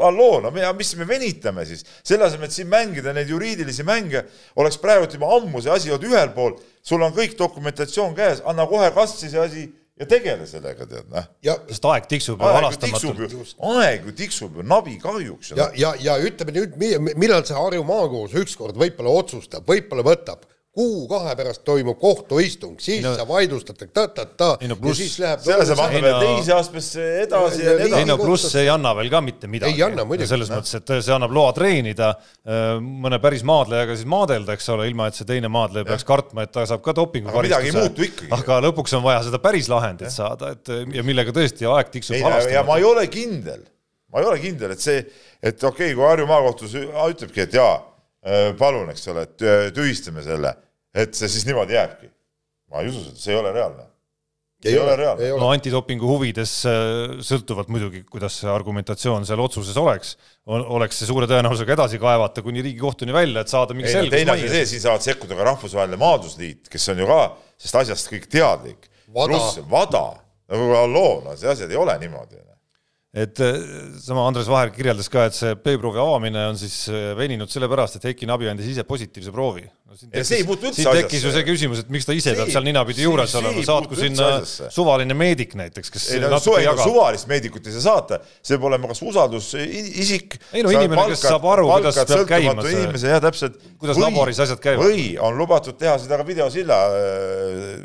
halloo, 0.00 0.40
no 0.44 0.50
me, 0.54 0.64
mis 0.78 0.94
me 0.96 1.06
venitame 1.08 1.64
siis, 1.68 1.84
selle 2.06 2.26
asemel, 2.28 2.48
et 2.48 2.56
siin 2.56 2.70
mängida 2.70 3.14
neid 3.14 3.30
juriidilisi 3.30 3.86
mänge, 3.86 4.24
oleks 4.60 4.78
praegu 4.82 5.08
juba 5.12 5.30
ammu 5.36 5.62
see 5.62 5.74
asi 5.74 5.92
olnud 5.92 6.08
ühel 6.10 6.32
pool, 6.36 6.56
sul 6.84 7.02
on 7.04 7.14
kõik 7.14 7.36
dokumentatsioon 7.38 8.14
käes, 8.16 8.42
anna 8.48 8.66
kohe 8.70 8.90
kasti 8.96 9.30
see 9.32 9.42
asi 9.42 9.66
ja 10.00 10.06
tegele 10.10 10.46
sellega, 10.50 10.86
tead, 10.90 11.10
noh. 11.12 11.28
sest 11.68 11.86
aeg 11.90 12.08
tiksub 12.10 12.40
ju 12.42 12.54
halastamatult. 12.56 13.54
aeg 13.74 14.08
ju 14.08 14.14
tiksub 14.18 14.56
ju 14.58 14.64
nabi 14.66 14.96
kahjuks. 15.02 15.52
ja, 15.54 15.68
ja, 15.78 15.94
ja 16.02 16.16
ütleme 16.22 16.56
nüüd, 16.56 16.74
millal 17.14 17.44
see 17.46 17.58
Harju 17.58 17.84
maakohus 17.86 18.34
ükskord 18.42 18.78
võib-olla 18.80 19.14
otsustab, 19.22 19.66
võib-olla 19.70 20.06
võtab 20.06 20.48
kuu-kahe 20.74 21.36
pärast 21.38 21.62
toimub 21.66 21.98
kohtuistung, 22.00 22.74
siis 22.82 23.04
no, 23.04 23.12
sa 23.14 23.26
vaidlustatakse 23.28 23.94
ta-ta-ta 23.94 24.48
no, 24.66 24.76
ja 24.88 24.94
siis 24.98 25.14
läheb 25.22 25.42
selle 25.44 25.66
saab 25.68 25.84
anda 25.84 26.00
veel 26.02 26.16
teise 26.24 26.54
astmesse 26.56 27.04
edasi 27.22 27.62
ja 27.62 27.76
nii 27.78 27.86
edasi. 27.86 28.00
ei 28.00 28.08
no 28.08 28.16
pluss 28.18 28.48
see 28.50 28.64
ei 28.64 28.70
anna 28.72 28.90
veel 28.98 29.10
ka 29.12 29.20
mitte 29.22 29.50
midagi. 29.50 29.78
ei 29.78 29.84
anna 29.86 30.06
muidugi. 30.08 30.26
selles 30.32 30.50
no. 30.50 30.58
mõttes, 30.58 30.74
et 30.80 30.92
see 31.06 31.14
annab 31.14 31.36
loa 31.36 31.52
treenida, 31.54 32.10
äh, 32.42 32.66
mõne 32.82 33.20
päris 33.22 33.46
maadlejaga 33.46 33.94
siis 34.00 34.10
maadelda, 34.16 34.58
eks 34.58 34.68
ole, 34.74 34.88
ilma 34.90 35.06
et 35.10 35.20
see 35.20 35.30
teine 35.30 35.52
maadleja 35.52 35.86
peaks 35.92 36.08
kartma, 36.10 36.48
et 36.48 36.54
ta 36.58 36.66
saab 36.66 36.82
ka 36.82 36.96
dopingukaristuse. 36.98 38.28
aga 38.34 38.58
lõpuks 38.66 38.98
on 38.98 39.06
vaja 39.06 39.22
seda 39.28 39.38
päris 39.46 39.70
lahendit 39.70 40.10
ja. 40.10 40.14
saada, 40.18 40.56
et 40.58 40.74
ja 40.98 41.06
millega 41.06 41.34
tõesti 41.38 41.70
aeg 41.70 41.94
tiksub 41.94 42.18
halvasti. 42.18 42.58
ja 42.58 42.66
ma 42.66 42.82
ei 42.82 42.90
ole 42.90 43.06
kindel, 43.12 43.62
ma 44.10 44.26
ei 44.26 44.32
ole 44.32 44.42
kindel, 44.42 44.74
et 44.74 44.82
see, 44.82 45.06
et 45.38 45.54
okei 45.54 45.92
okay,, 45.92 45.98
kui 46.00 46.10
Harju 46.10 46.26
maakohtus 46.34 46.74
ütlebki, 46.82 47.46
et 47.46 47.60
jaa, 47.62 47.76
palun, 48.58 48.88
eks 48.92 49.08
ole, 49.12 49.26
et 49.28 49.74
tühistame 49.76 50.22
selle 50.24 50.54
et 50.94 51.18
see 51.18 51.30
siis 51.30 51.48
niimoodi 51.48 51.76
jääbki. 51.76 52.08
ma 52.70 52.82
ei 52.82 52.88
usu 52.90 53.02
seda, 53.02 53.20
see 53.20 53.34
ei 53.34 53.40
ole 53.40 53.52
reaalne. 53.54 53.84
ei 54.64 54.78
ole 54.78 54.94
reaalne. 54.96 55.30
no 55.40 55.50
antidopingu 55.52 56.08
huvides 56.08 56.54
äh, 56.70 57.16
sõltuvalt 57.26 57.70
muidugi, 57.74 58.04
kuidas 58.08 58.38
see 58.40 58.50
argumentatsioon 58.50 59.26
seal 59.28 59.42
otsuses 59.44 59.76
oleks, 59.80 60.14
oleks 60.46 61.02
see 61.02 61.10
suure 61.10 61.28
tõenäosusega 61.30 61.76
edasi 61.76 62.00
kaevata 62.02 62.44
kuni 62.46 62.64
Riigikohtuni 62.64 63.14
välja, 63.16 63.44
et 63.44 63.52
saada 63.52 63.76
mingi 63.76 63.92
selgus 63.92 64.14
teine 64.14 64.36
asi 64.36 64.50
see, 64.52 64.70
siin 64.74 64.86
saavad 64.86 65.06
sekkuda 65.06 65.38
ka 65.38 65.50
Rahvusvaheline 65.50 66.00
Maadlusliit, 66.00 66.70
kes 66.72 66.90
on 66.94 67.04
ju 67.04 67.10
ka 67.10 67.20
sellest 67.58 67.80
asjast 67.82 68.12
kõik 68.14 68.30
teadlik. 68.30 68.90
pluss 69.10 69.60
Vada, 69.70 70.06
nagu 70.50 70.72
halloo, 70.78 71.20
no 71.26 71.36
see 71.38 71.50
asjad 71.50 71.70
ei 71.74 71.80
ole 71.80 71.98
niimoodi 72.06 72.44
et 73.14 73.38
äh, 73.38 73.54
sama 74.02 74.24
Andres 74.26 74.48
Vaher 74.50 74.72
kirjeldas 74.74 75.06
ka, 75.12 75.28
et 75.28 75.36
see 75.36 75.52
B-proovi 75.54 76.00
avamine 76.02 76.48
on 76.50 76.56
siis 76.58 76.88
äh, 76.90 77.12
veninud 77.14 77.50
sellepärast, 77.52 78.00
et 78.00 78.08
Heiki 78.08 78.26
Nabi 78.26 78.48
andis 78.50 78.72
ise 78.72 78.82
positiivse 78.88 79.30
proovi 79.30 79.62
no,. 79.62 79.94
siin 79.94 80.10
tekkis, 80.10 80.80
siin 80.80 80.88
tekkis 80.98 81.26
ju 81.28 81.30
see 81.36 81.44
küsimus, 81.46 81.84
et 81.84 81.92
miks 81.94 82.08
ta 82.08 82.16
ise 82.16 82.32
see, 82.32 82.40
peab 82.40 82.50
seal 82.50 82.66
ninapidi 82.66 83.06
juures 83.06 83.36
olema, 83.38 83.62
saatku 83.68 83.98
sinna 84.00 84.32
suvaline 84.74 85.14
meedik 85.14 85.54
näiteks, 85.60 85.92
kes 85.94 86.08
ei 86.16 86.24
no 86.24 86.40
suve, 86.42 86.64
suvalist 86.80 87.30
meedikut 87.30 87.70
ei 87.70 87.76
saa 87.76 87.84
saata, 87.84 88.18
see 88.40 88.56
peab 88.56 88.66
olema 88.72 88.90
kas 88.90 89.04
usaldusisik. 89.06 90.34
ei 90.50 90.66
no 90.66 90.74
inimene, 90.74 91.06
kes 91.14 91.22
saab 91.28 91.46
aru, 91.52 91.68
kuidas 91.70 92.00
peab 92.02 92.26
käima 92.32 92.56
see. 92.66 92.74
inimese 92.80 93.14
jah, 93.14 93.22
täpselt. 93.22 93.62
kuidas 93.78 94.00
või, 94.00 94.08
laboris 94.08 94.42
asjad 94.42 94.64
käivad. 94.64 94.90
või 94.90 95.06
on 95.22 95.38
lubatud 95.38 95.78
teha 95.78 95.94
seda 96.02 96.18
ka 96.18 96.26
videosilla 96.26 96.80
äh, 96.98 97.78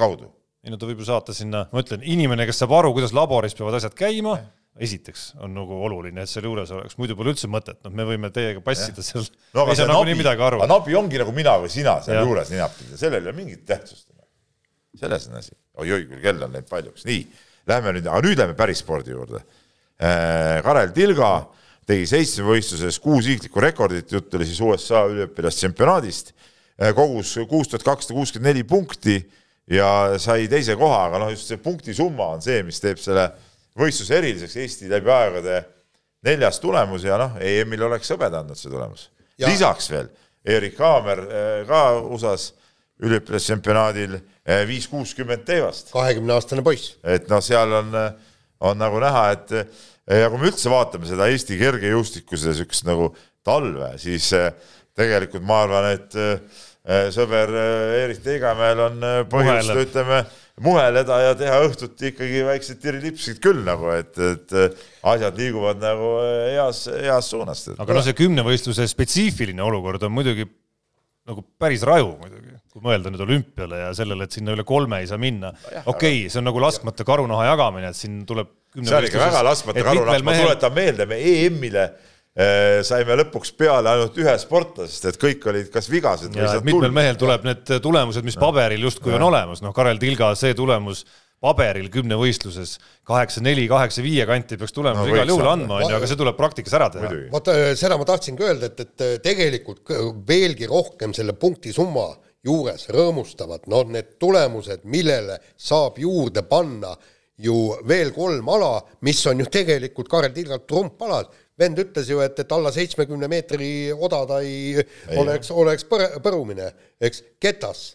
kaudu. 0.00 0.32
ei 0.64 0.72
no 0.72 0.80
ta 0.80 0.88
võib 0.88 1.04
ju 1.04 1.12
saata 1.12 1.36
sinna, 1.36 1.66
ma 1.68 1.84
ütlen, 1.84 2.00
inimene, 2.08 2.48
kes 2.48 2.64
saab 2.64 2.72
aru, 2.80 2.96
kuidas 2.96 3.12
laboris 3.12 3.52
peavad 3.60 3.76
asjad 3.82 4.00
käima 4.00 4.40
esiteks 4.80 5.32
on 5.44 5.52
nagu 5.52 5.76
oluline, 5.84 6.24
et 6.24 6.30
seal 6.30 6.46
juures 6.48 6.70
oleks, 6.72 6.96
muidu 7.00 7.16
pole 7.18 7.34
üldse 7.34 7.48
mõtet, 7.50 7.76
noh, 7.84 7.92
me 7.92 8.06
võime 8.08 8.30
teiega 8.32 8.62
passida 8.64 9.04
seal 9.04 9.24
no,, 9.52 9.66
ei 9.68 9.76
saa 9.76 9.90
nagunii 9.90 10.16
midagi 10.16 10.44
aru. 10.46 10.62
nabi 10.68 10.96
ongi 10.96 11.20
nagu 11.20 11.34
mina 11.36 11.58
või 11.60 11.72
sina 11.72 11.98
seal 12.04 12.16
ja. 12.16 12.22
juures 12.24 12.52
ninapidi, 12.52 12.96
sellel 13.00 13.20
ei 13.20 13.28
ole 13.28 13.36
mingit 13.36 13.66
tähtsust. 13.68 14.08
selles 14.98 15.28
on 15.28 15.36
asi 15.40 15.52
oi,. 15.52 15.90
oi-oi, 15.90 16.06
küll 16.08 16.22
kell 16.24 16.46
on 16.46 16.56
läinud 16.56 16.70
paljuks, 16.70 17.04
nii, 17.08 17.26
lähme 17.68 17.92
nüüd, 17.98 18.08
aga 18.08 18.24
nüüd 18.24 18.40
lähme 18.40 18.56
päris 18.56 18.80
spordi 18.82 19.12
juurde. 19.12 19.42
Äh, 20.02 20.62
Karel 20.64 20.92
Tilga 20.96 21.30
tegi 21.88 22.08
seitsmevõistluses 22.08 22.98
kuus 23.02 23.28
isiklikku 23.28 23.60
rekordit, 23.62 24.10
jutt 24.12 24.34
oli 24.38 24.48
siis 24.48 24.60
USA 24.64 25.04
üliõpilastšempionaadist, 25.12 26.32
äh, 26.80 26.92
kogus 26.96 27.36
kuus 27.50 27.68
tuhat 27.68 27.84
kakssada 27.86 28.16
kuuskümmend 28.16 28.54
neli 28.54 28.64
punkti 28.68 29.20
ja 29.70 30.18
sai 30.22 30.48
teise 30.50 30.76
koha, 30.80 31.06
aga 31.10 31.22
noh, 31.22 31.32
just 31.34 31.52
see 31.52 31.60
punktisumma 31.60 32.32
on 32.36 32.44
see, 32.44 32.62
mis 32.66 32.80
teeb 32.82 33.00
selle 33.00 33.28
võistluse 33.78 34.18
eriliseks 34.18 34.56
Eesti 34.62 34.90
läbi 34.90 35.10
aegade 35.12 35.62
neljas 36.26 36.60
tulemus 36.62 37.04
ja 37.06 37.18
noh, 37.20 37.38
EM-il 37.42 37.86
oleks 37.88 38.12
hõbeda 38.14 38.42
andnud 38.42 38.58
see 38.58 38.70
tulemus. 38.70 39.08
lisaks 39.42 39.90
veel 39.90 40.10
Erik 40.44 40.78
Haamer 40.82 41.22
eh, 41.22 41.62
ka 41.68 41.82
USA-s 42.02 42.52
üliõpilastsempionaadil 43.02 44.16
eh, 44.18 44.62
viis 44.68 44.88
kuuskümmend 44.90 45.46
teevast. 45.46 45.92
kahekümne 45.94 46.36
aastane 46.36 46.64
poiss. 46.66 46.96
et 47.02 47.28
noh, 47.30 47.42
seal 47.44 47.72
on, 47.78 47.94
on 48.62 48.78
nagu 48.78 49.00
näha, 49.02 49.24
et 49.36 49.54
eh, 49.58 50.20
ja 50.22 50.30
kui 50.30 50.42
me 50.42 50.50
üldse 50.50 50.70
vaatame 50.70 51.08
seda 51.10 51.30
Eesti 51.30 51.58
kergejõustikuse 51.60 52.50
niisugust 52.50 52.86
nagu 52.86 53.12
talve, 53.46 53.94
siis 53.98 54.28
tegelikult 54.98 55.42
ma 55.46 55.62
arvan, 55.64 55.88
et 55.96 56.14
sõber 57.14 57.50
Erik 58.02 58.20
Teigamäel 58.22 58.80
on 58.84 59.04
põhjust, 59.30 59.72
ütleme 59.78 60.20
muheleda 60.62 61.18
ja 61.26 61.34
teha 61.38 61.58
õhtuti 61.66 62.12
ikkagi 62.12 62.42
väiksed 62.46 62.80
tirilipsid 62.82 63.42
küll 63.42 63.62
nagu, 63.66 63.90
et, 63.94 64.16
et 64.16 64.56
asjad 65.12 65.38
liiguvad 65.38 65.82
nagu 65.82 66.14
heas, 66.22 66.84
heas 66.92 67.30
suunas. 67.32 67.66
aga 67.76 67.98
noh, 67.98 68.04
see 68.06 68.18
kümnevõistluse 68.18 68.86
spetsiifiline 68.90 69.64
olukord 69.64 70.02
on 70.08 70.14
muidugi 70.14 70.48
nagu 71.28 71.44
päris 71.60 71.84
raju 71.86 72.16
muidugi, 72.18 72.56
kui 72.72 72.82
mõelda 72.82 73.12
nüüd 73.12 73.22
olümpiale 73.22 73.84
ja 73.84 73.90
sellele, 73.94 74.26
et 74.26 74.34
sinna 74.34 74.56
üle 74.56 74.64
kolme 74.66 75.02
ei 75.02 75.10
saa 75.10 75.20
minna. 75.22 75.52
okei 75.84 75.84
okay,, 75.92 76.24
see 76.32 76.40
on 76.42 76.48
nagu 76.50 76.62
laskmata 76.62 77.06
karunaha 77.06 77.52
jagamine, 77.52 77.92
et 77.92 77.98
siin 77.98 78.22
tuleb 78.28 78.50
see 78.80 78.96
on 78.96 79.06
ikka 79.06 79.20
väga 79.20 79.44
laskmata 79.46 79.84
karunaha, 79.86 80.22
ma 80.24 80.38
tuletan 80.38 80.74
meelde, 80.74 81.06
me 81.10 81.20
EM-ile 81.20 81.86
saime 82.32 83.16
lõpuks 83.20 83.50
peale 83.60 83.90
ainult 83.90 84.16
ühe 84.16 84.32
sportlase, 84.40 84.94
sest 84.94 85.10
et 85.10 85.18
kõik 85.20 85.42
olid 85.50 85.66
kas 85.72 85.90
vigased 85.92 86.32
või 86.32 86.46
sealt 86.46 86.64
mitmel 86.64 86.94
mehel 86.96 87.18
tuleb 87.20 87.44
need 87.44 87.74
tulemused, 87.84 88.24
mis 88.24 88.38
paberil 88.40 88.88
justkui 88.88 89.12
on 89.18 89.26
olemas, 89.26 89.60
noh, 89.60 89.74
Karel 89.76 90.00
Tilga 90.00 90.30
see 90.40 90.56
tulemus 90.56 91.04
paberil 91.42 91.88
kümnevõistluses 91.92 92.76
kaheksa-neli, 93.08 93.66
kaheksa-viie 93.70 94.24
kanti 94.30 94.56
peaks 94.56 94.74
tulemus 94.76 95.02
no, 95.02 95.12
igal 95.12 95.32
juhul 95.32 95.48
andma, 95.50 95.80
onju, 95.80 95.96
aga 95.98 96.08
see 96.08 96.18
tuleb 96.20 96.38
praktikas 96.38 96.76
ära 96.78 96.88
teha. 96.94 97.10
vaata, 97.32 97.56
seda 97.78 97.98
ma 98.00 98.06
tahtsingi 98.08 98.46
öelda, 98.46 98.70
et, 98.70 98.84
et 98.86 99.24
tegelikult 99.24 99.92
veelgi 100.28 100.70
rohkem 100.70 101.14
selle 101.16 101.34
punktisumma 101.38 102.12
juures 102.46 102.86
rõõmustavad, 102.94 103.66
noh, 103.70 103.84
need 103.90 104.14
tulemused, 104.22 104.86
millele 104.90 105.40
saab 105.58 105.98
juurde 106.02 106.46
panna 106.46 106.94
ju 107.42 107.56
veel 107.88 108.12
kolm 108.14 108.48
ala, 108.54 108.76
mis 109.06 109.20
on 109.26 109.42
ju 109.42 109.48
tegelikult 109.50 110.10
Karel 110.10 110.34
Tilgalt 110.34 110.68
trumpalad 110.70 111.30
vend 111.62 111.80
ütles 111.82 112.10
ju, 112.10 112.20
et, 112.24 112.38
et 112.42 112.54
alla 112.54 112.72
seitsmekümne 112.74 113.30
meetri 113.30 113.70
oda 113.94 114.22
ta 114.28 114.42
ei, 114.44 114.76
ei. 114.82 115.16
oleks, 115.22 115.52
oleks 115.54 115.86
põr, 115.88 116.04
põrumine, 116.24 116.68
eks, 117.00 117.22
ketas, 117.42 117.86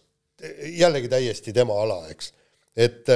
jällegi 0.77 1.09
täiesti 1.11 1.53
tema 1.55 1.77
ala, 1.83 2.01
eks. 2.13 2.33
et, 2.77 3.09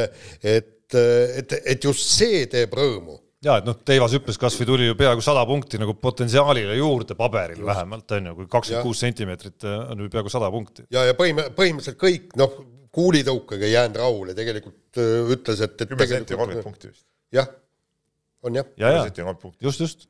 et, 0.43 0.95
et, 0.95 1.59
et 1.65 1.89
just 1.89 2.07
see 2.17 2.45
teeb 2.51 2.73
rõõmu. 2.77 3.19
Ja 3.41 3.55
et 3.57 3.65
noh, 3.65 3.73
Teivas 3.85 4.13
hüppes 4.13 4.37
kasvõi 4.37 4.67
tuli 4.69 4.85
ju 4.85 4.95
peaaegu 4.97 5.23
sada 5.25 5.41
punkti 5.49 5.79
nagu 5.81 5.95
potentsiaalile 5.97 6.75
juurde 6.77 7.15
paberil 7.17 7.63
vähemalt 7.65 8.13
on 8.13 8.29
ju, 8.29 8.35
kui 8.37 8.49
kakskümmend 8.53 8.85
kuus 8.85 9.01
sentimeetrit 9.01 9.65
äh, 9.65 9.79
on 9.89 10.03
ju 10.03 10.11
peaaegu 10.13 10.29
sada 10.29 10.51
punkti. 10.53 10.85
ja, 10.93 11.07
ja 11.09 11.15
põhim-, 11.17 11.41
põhimõtteliselt 11.57 11.97
kõik 12.01 12.35
noh, 12.37 12.59
kuulitõukega 12.93 13.65
ei 13.65 13.73
jäänud 13.73 13.97
rahule, 13.97 14.35
tegelikult 14.37 15.01
äh, 15.01 15.33
ütles, 15.33 15.65
et, 15.65 15.73
et 15.73 15.89
kümme 15.89 16.07
senti 16.11 16.35
ja 16.35 16.41
kolmkümmend 16.43 16.67
punkti 16.69 16.91
vist. 16.91 17.07
jah, 17.33 17.49
on 18.45 18.61
jah. 18.61 18.69
ja, 18.77 18.93
ja, 18.99 19.03
ja, 19.09 19.35
just, 19.65 19.81
just 19.87 20.05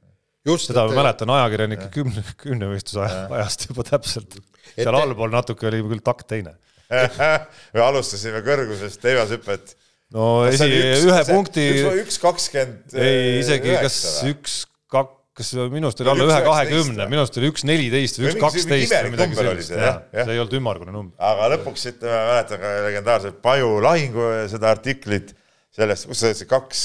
Just, 0.48 0.72
seda 0.72 0.88
ma 0.90 1.04
mäletan 1.04 1.30
ajakirjanike 1.30 1.92
kümne, 1.94 2.24
kümnevõistluse 2.42 3.06
ajast 3.38 3.68
juba 3.70 3.86
täpselt. 3.86 4.40
seal 4.74 4.98
allpool 4.98 5.30
natuke 5.34 5.68
oli 5.70 5.84
küll 5.86 6.02
takt 6.06 6.26
teine 6.32 6.56
me 7.76 7.84
alustasime 7.86 8.42
kõrgusest 8.46 9.02
teivashüpet. 9.04 9.76
no 10.16 10.28
esi, 10.50 10.68
ühe 11.06 11.22
punkti. 11.30 11.68
üks 12.02 12.18
kakskümmend. 12.22 12.96
ei, 12.96 13.38
isegi 13.44 13.78
kas 13.84 14.00
üks, 14.28 14.58
kaks, 14.92 15.14
kas 15.38 15.54
minu 15.72 15.92
arust 15.92 16.02
oli 16.04 16.14
alla 16.16 16.28
ühe 16.28 16.40
kahekümne, 16.48 17.08
minu 17.12 17.24
arust 17.24 17.38
oli 17.40 17.52
üks 17.54 17.66
neliteist 17.68 18.20
või 18.20 18.32
üks 18.32 18.42
kaksteist 18.42 18.98
või 18.98 19.14
midagi 19.14 19.40
sellist, 19.40 19.76
jah, 19.78 20.02
see 20.10 20.36
ei 20.36 20.42
olnud 20.42 20.58
ümmargune 20.60 20.96
number. 20.96 21.16
aga 21.32 21.54
lõpuks 21.56 21.88
ütleme, 21.94 22.26
mäletan 22.34 22.66
ka 22.66 22.74
legendaarset 22.90 23.40
Paju 23.46 23.78
lahingu 23.86 24.28
seda 24.52 24.74
artiklit 24.76 25.36
sellest, 25.72 26.10
kus 26.10 26.26
see 26.26 26.50
kaks 26.50 26.84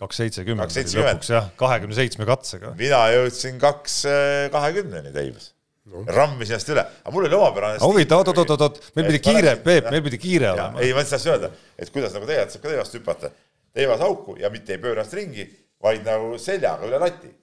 kaks 0.00 0.20
seitsekümmend 0.22 0.72
oli 0.72 0.98
lõpuks 0.98 1.32
jah, 1.32 1.48
kahekümne 1.60 1.96
seitsme 1.96 2.26
katsega. 2.28 2.74
mina 2.78 3.00
jõudsin 3.14 3.58
kaks 3.62 3.96
eh, 4.08 4.44
kahekümneni 4.54 5.12
teibas 5.14 5.50
no.. 5.90 6.04
rammisin 6.06 6.56
ennast 6.56 6.72
üle, 6.72 6.84
aga 6.84 7.14
mul 7.14 7.28
oli 7.28 7.38
omapärane 7.38 7.80
huvitav, 7.84 8.22
oot, 8.22 8.32
oot, 8.32 8.52
oot, 8.54 8.66
oot, 8.66 8.78
meil 8.96 9.10
pidi 9.10 9.22
kiire, 9.28 9.56
Peep, 9.64 9.90
meil 9.92 10.04
pidi 10.06 10.20
kiire 10.22 10.52
olema. 10.52 10.82
ei, 10.82 10.94
ma 10.96 11.04
tahtsin 11.06 11.34
öelda, 11.34 11.50
et 11.78 11.92
kuidas 11.94 12.14
nagu 12.16 12.28
tegelikult 12.28 12.56
saab 12.56 12.64
ka 12.64 12.72
teivast 12.74 12.96
hüpata. 12.98 13.32
teivas 13.76 14.06
auku 14.06 14.36
ja 14.40 14.52
mitte 14.52 14.76
ei 14.76 14.82
pööra 14.82 15.02
ennast 15.02 15.18
ringi, 15.18 15.48
vaid 15.82 16.06
nagu 16.06 16.32
seljaga 16.40 16.88
üle 16.88 17.02
lati. 17.02 17.34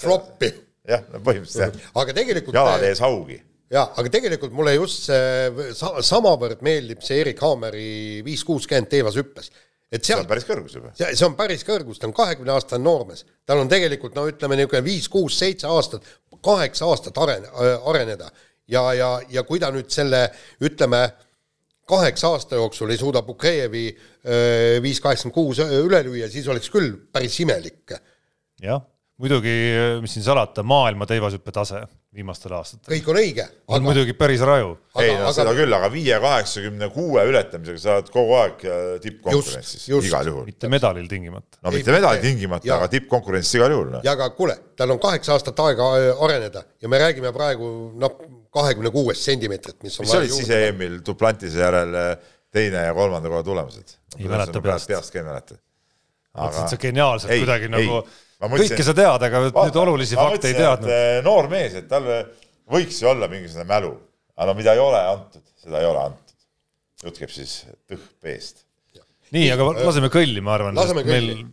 Floppi. 0.00 0.48
jah, 0.86 1.04
no 1.12 1.20
põhimõtteliselt 1.22 1.76
jah. 1.78 1.92
aga 2.02 2.16
tegelikult 2.16 2.56
jalad 2.56 2.82
ees 2.86 3.02
haugi 3.02 3.36
jaa, 3.70 3.84
aga 3.98 4.10
tegelikult 4.10 4.54
mulle 4.54 4.76
just 4.76 5.08
see 5.08 5.70
sa, 5.74 5.92
samavõrd 6.04 6.62
meeldib 6.66 7.02
see 7.02 7.20
Erik 7.22 7.42
Haameri 7.42 8.22
viis 8.26 8.44
kuuskümmend 8.46 8.90
teevas 8.90 9.18
hüppes 9.18 9.50
et 9.92 10.02
seal, 10.02 10.18
see 10.18 10.24
on 10.24 10.30
päris 10.30 10.46
kõrgus 10.48 10.74
juba. 10.78 10.92
see, 10.98 11.12
see 11.14 11.26
on 11.28 11.36
päris 11.38 11.62
kõrgus, 11.66 12.00
ta 12.00 12.08
on 12.08 12.16
kahekümne 12.16 12.54
aastane 12.54 12.84
noormees, 12.84 13.24
tal 13.46 13.62
on 13.62 13.70
tegelikult 13.70 14.16
no 14.18 14.26
ütleme 14.30 14.58
niisugune 14.58 14.82
viis, 14.86 15.08
kuus, 15.12 15.38
seitse 15.38 15.70
aastat, 15.70 16.06
kaheksa 16.44 16.88
aastat 16.90 17.18
arene, 17.22 17.52
areneda 17.86 18.30
ja, 18.68 18.82
ja, 18.94 19.12
ja 19.30 19.46
kui 19.46 19.62
ta 19.62 19.70
nüüd 19.74 19.90
selle 19.94 20.26
ütleme, 20.66 21.04
kaheksa 21.86 22.32
aasta 22.34 22.58
jooksul 22.58 22.90
ei 22.90 22.98
suuda 22.98 23.22
Bukrejevi 23.22 23.86
viis 24.82 25.00
kaheksakümmend 25.02 25.36
kuus 25.36 25.62
üle 25.62 26.02
lüüa, 26.08 26.28
siis 26.30 26.48
oleks 26.50 26.70
küll 26.74 26.96
päris 27.14 27.38
imelik. 27.44 27.94
jah, 28.62 28.82
muidugi, 29.22 29.52
mis 30.04 30.12
siin 30.12 30.24
salata, 30.26 30.62
maailma 30.66 31.06
teivashüppe 31.08 31.52
tase 31.54 31.80
viimastel 32.16 32.52
aastatel. 32.56 32.90
kõik 32.92 33.08
on 33.12 33.18
õige. 33.20 33.46
on 33.66 33.78
aga... 33.78 33.84
muidugi 33.86 34.14
päris 34.16 34.42
raju. 34.44 34.74
ei 35.00 35.12
no 35.14 35.26
aga... 35.26 35.32
seda 35.38 35.54
küll, 35.56 35.76
aga 35.76 35.88
viie 35.92 36.18
kaheksakümne 36.20 36.88
kuue 36.92 37.24
ületamisega 37.30 37.80
sa 37.80 37.96
oled 37.96 38.10
kogu 38.12 38.36
aeg 38.40 38.64
äh, 38.68 38.82
tippkonkurentsis, 39.04 39.86
igal 39.88 40.30
juhul. 40.30 40.44
mitte 40.48 40.70
medalil 40.72 41.08
tingimata. 41.10 41.60
no 41.64 41.72
mitte 41.74 41.94
medalil 41.96 42.24
tingimata, 42.24 42.70
aga 42.76 42.90
tippkonkurentsis 42.92 43.58
igal 43.60 43.76
juhul. 43.76 43.94
ja 44.04 44.16
aga 44.16 44.28
kuule, 44.36 44.58
tal 44.76 44.92
on 44.92 45.00
kaheksa 45.02 45.36
aastat 45.36 45.64
aega 45.64 45.88
äh, 46.00 46.24
areneda 46.28 46.66
ja 46.82 46.92
me 46.92 47.00
räägime 47.00 47.32
praegu 47.36 47.70
noh, 47.96 48.20
kahekümne 48.56 48.92
kuuest 48.92 49.24
sentimeetrit, 49.24 49.80
mis 49.84 49.96
on 50.00 50.08
mis 50.08 50.16
olid 50.20 50.36
siis 50.36 50.52
EM-il 50.58 51.00
Duplantise 51.06 51.64
järel 51.64 51.96
äh, 52.02 52.12
teine 52.52 52.84
ja 52.84 52.92
kolmanda 52.96 53.32
koha 53.32 53.44
tulemused? 53.48 53.96
ei 54.18 54.28
mäleta 54.28 54.60
peast. 54.64 54.92
peast 54.92 55.16
ka 55.16 55.24
ei 55.24 55.28
mäleta. 55.28 55.58
et 56.36 56.62
sa 56.68 56.80
geniaalselt 56.80 57.32
ei, 57.32 57.44
kuidagi 57.44 57.68
ei. 57.68 57.74
nagu 57.78 58.04
kõike 58.40 58.84
sa 58.84 58.94
tead, 58.96 59.26
aga 59.28 59.42
vaata, 59.46 59.64
nüüd 59.68 59.80
olulisi 59.82 60.18
fakte 60.18 60.52
ei 60.52 60.58
teadnud. 60.58 60.92
Eh, 60.92 61.18
noor 61.24 61.48
mees, 61.52 61.76
et 61.80 61.88
tal 61.90 62.06
võiks 62.72 63.00
ju 63.02 63.10
olla 63.12 63.30
mingisugune 63.32 63.66
mälu, 63.68 63.92
aga 64.36 64.54
mida 64.58 64.76
ei 64.76 64.82
ole 64.82 65.02
antud, 65.14 65.44
seda 65.62 65.82
ei 65.82 65.88
ole 65.88 66.06
antud. 66.10 66.22
jutt 67.04 67.20
käib 67.20 67.32
siis 67.32 67.58
tõhp-eest. 67.88 68.64
nii, 69.36 69.50
aga 69.52 69.72
laseme 69.84 70.08
kõlli, 70.12 70.42
ma 70.44 70.56
arvan. 70.56 70.76
laseme 70.76 71.04
kõlli 71.06 71.36
meil 71.36 71.52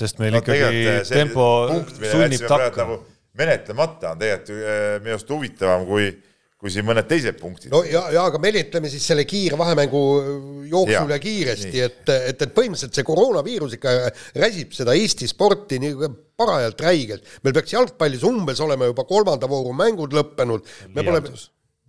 sest 0.00 0.20
meil 0.20 0.34
no, 0.34 0.40
ikkagi 0.40 0.82
tempo 1.10 1.46
punkt, 1.70 1.96
sunnib 2.00 2.44
takka. 2.48 2.84
Nagu 2.84 2.98
menetlemata 3.40 4.14
on 4.14 4.20
tegelikult 4.20 5.04
minu 5.04 5.16
arust 5.16 5.32
huvitavam 5.34 5.86
kui, 5.88 6.10
kui 6.60 6.72
siin 6.72 6.84
mõned 6.84 7.06
teised 7.08 7.38
punktid. 7.40 7.72
no 7.72 7.80
ja, 7.88 8.02
ja 8.12 8.24
aga 8.28 8.40
menetleme 8.42 8.90
siis 8.92 9.06
selle 9.08 9.24
kiirvahemängu 9.28 10.00
jooksu 10.70 11.04
üle 11.06 11.20
kiiresti, 11.22 11.84
et, 11.86 12.02
et, 12.16 12.42
et 12.44 12.56
põhimõtteliselt 12.56 12.98
see 12.98 13.06
koroonaviirus 13.08 13.78
ikka 13.78 13.94
räsib 14.42 14.74
seda 14.76 14.96
Eesti 14.98 15.28
sporti 15.30 15.80
nii 15.80 16.10
parajalt 16.40 16.84
räigelt. 16.84 17.32
meil 17.44 17.56
peaks 17.56 17.76
jalgpallis 17.76 18.26
umbes 18.28 18.60
olema 18.60 18.90
juba 18.90 19.06
kolmanda 19.08 19.48
vooru 19.48 19.72
mängud 19.76 20.12
lõppenud. 20.16 20.68
me 20.92 21.06
pole 21.06 21.24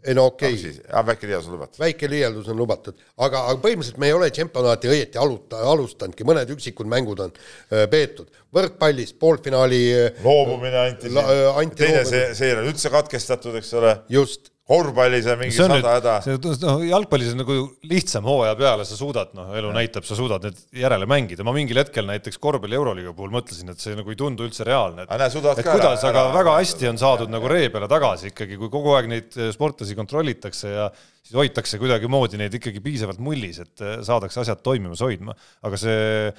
ei 0.01 0.15
no 0.17 0.25
okei 0.31 0.53
okay.. 0.53 1.05
väike 1.05 1.27
liialdus 1.27 1.49
on 1.49 1.57
lubatud. 1.57 1.79
väike 1.79 2.09
liialdus 2.09 2.47
on 2.49 2.57
lubatud, 2.57 3.01
aga, 3.17 3.43
aga 3.51 3.57
põhimõtteliselt 3.61 3.99
me 4.01 4.09
ei 4.09 4.15
ole 4.17 4.29
tšempionaati 4.33 4.89
õieti 4.89 5.21
aluta, 5.21 5.59
alustanudki, 5.73 6.25
mõned 6.27 6.53
üksikud 6.55 6.89
mängud 6.89 7.21
on 7.27 7.35
öö, 7.35 7.85
peetud. 7.91 8.31
võrkpallis 8.55 9.13
poolfinaali 9.21 9.81
loobumine 10.23 10.81
anti, 10.87 11.13
anti 11.13 11.83
teine 11.83 12.01
see, 12.07 12.31
seire 12.37 12.63
on 12.63 12.71
üldse 12.71 12.89
katkestatud, 12.93 13.59
eks 13.61 13.73
ole. 13.77 13.93
just, 14.09 14.50
korvpallis 14.69 15.27
on 15.31 15.39
mingi 15.39 15.55
sada 15.55 15.95
häda. 15.95 16.13
no 16.61 16.73
jalgpallis 16.85 17.33
on 17.33 17.41
nagu 17.41 17.55
lihtsam 17.89 18.27
hooaja 18.29 18.53
peale, 18.59 18.85
sa 18.87 18.97
suudad, 18.97 19.31
noh, 19.37 19.49
elu 19.57 19.71
ja. 19.71 19.75
näitab, 19.79 20.05
sa 20.07 20.17
suudad 20.17 20.45
need 20.45 20.59
järele 20.83 21.07
mängida, 21.09 21.45
ma 21.47 21.53
mingil 21.55 21.81
hetkel 21.81 22.07
näiteks 22.07 22.39
korvpalli 22.41 22.77
Euroliiga 22.77 23.13
puhul 23.17 23.33
mõtlesin, 23.33 23.73
et 23.73 23.81
see 23.83 23.97
nagu 23.97 24.13
ei 24.13 24.19
tundu 24.19 24.45
üldse 24.47 24.67
reaalne, 24.67 25.07
et, 25.07 25.11
et 25.11 25.65
kuidas, 25.65 26.05
aga 26.05 26.11
ära, 26.13 26.25
väga 26.37 26.55
hästi 26.59 26.91
on 26.91 27.01
saadud 27.01 27.33
nagu 27.33 27.51
ree 27.51 27.71
peale 27.73 27.89
tagasi 27.91 28.31
ikkagi, 28.31 28.59
kui 28.61 28.71
kogu 28.73 28.95
aeg 28.97 29.09
neid 29.11 29.39
eh, 29.39 29.51
sportlasi 29.55 29.97
kontrollitakse 29.97 30.75
ja 30.75 30.87
siis 30.93 31.35
hoitakse 31.37 31.81
kuidagimoodi 31.81 32.39
neid 32.41 32.55
ikkagi 32.61 32.83
piisavalt 32.85 33.21
mullis, 33.23 33.63
et 33.65 33.85
eh, 33.85 33.99
saadakse 34.07 34.43
asjad 34.45 34.61
toimimas 34.65 35.03
hoidma, 35.03 35.35
aga 35.65 35.79
see 35.81 36.31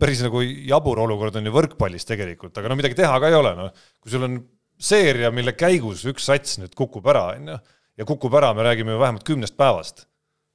päris 0.00 0.22
nagu 0.24 0.40
jabur 0.42 0.98
olukord 1.04 1.36
on 1.38 1.46
ju 1.46 1.52
võrkpallis 1.54 2.08
tegelikult, 2.08 2.56
aga 2.58 2.72
no 2.72 2.78
midagi 2.78 2.98
teha 2.98 3.20
ka 3.22 3.30
ei 3.30 3.36
ole, 3.38 3.52
noh, 3.58 3.84
kui 4.02 4.12
sul 4.12 4.26
on 4.26 4.40
seeria, 4.80 5.30
mille 5.34 5.54
käigus 5.58 6.06
üks 6.08 6.26
sats 6.30 6.58
nüüd 6.60 6.74
kukub 6.78 7.06
ära, 7.12 7.30
on 7.36 7.52
ju, 7.52 7.58
ja 8.00 8.08
kukub 8.08 8.34
ära, 8.40 8.54
me 8.56 8.64
räägime 8.66 8.96
ju 8.96 9.02
vähemalt 9.02 9.26
kümnest 9.28 9.56
päevast, 9.60 10.06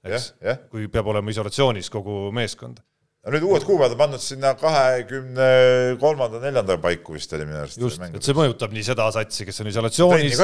eks, 0.06 0.34
kui 0.72 0.90
peab 0.92 1.08
olema 1.14 1.34
isolatsioonis 1.34 1.92
kogu 1.94 2.30
meeskond. 2.36 2.82
no 3.26 3.34
nüüd 3.34 3.46
uued 3.48 3.64
kuupäevad 3.66 3.96
on 3.96 4.02
pandud 4.04 4.22
sinna 4.22 4.54
kahekümne 4.60 5.48
kolmanda, 6.02 6.42
neljanda 6.44 6.78
paiku 6.82 7.16
vist 7.16 7.34
oli 7.34 7.48
minu 7.48 7.62
arust. 7.64 7.82
just, 7.82 8.02
et 8.02 8.28
see 8.28 8.38
mõjutab 8.38 8.74
nii 8.76 8.86
seda 8.86 9.08
satsi, 9.14 9.48
kes 9.48 9.64
on 9.64 9.72
isolatsioonis 9.72 10.38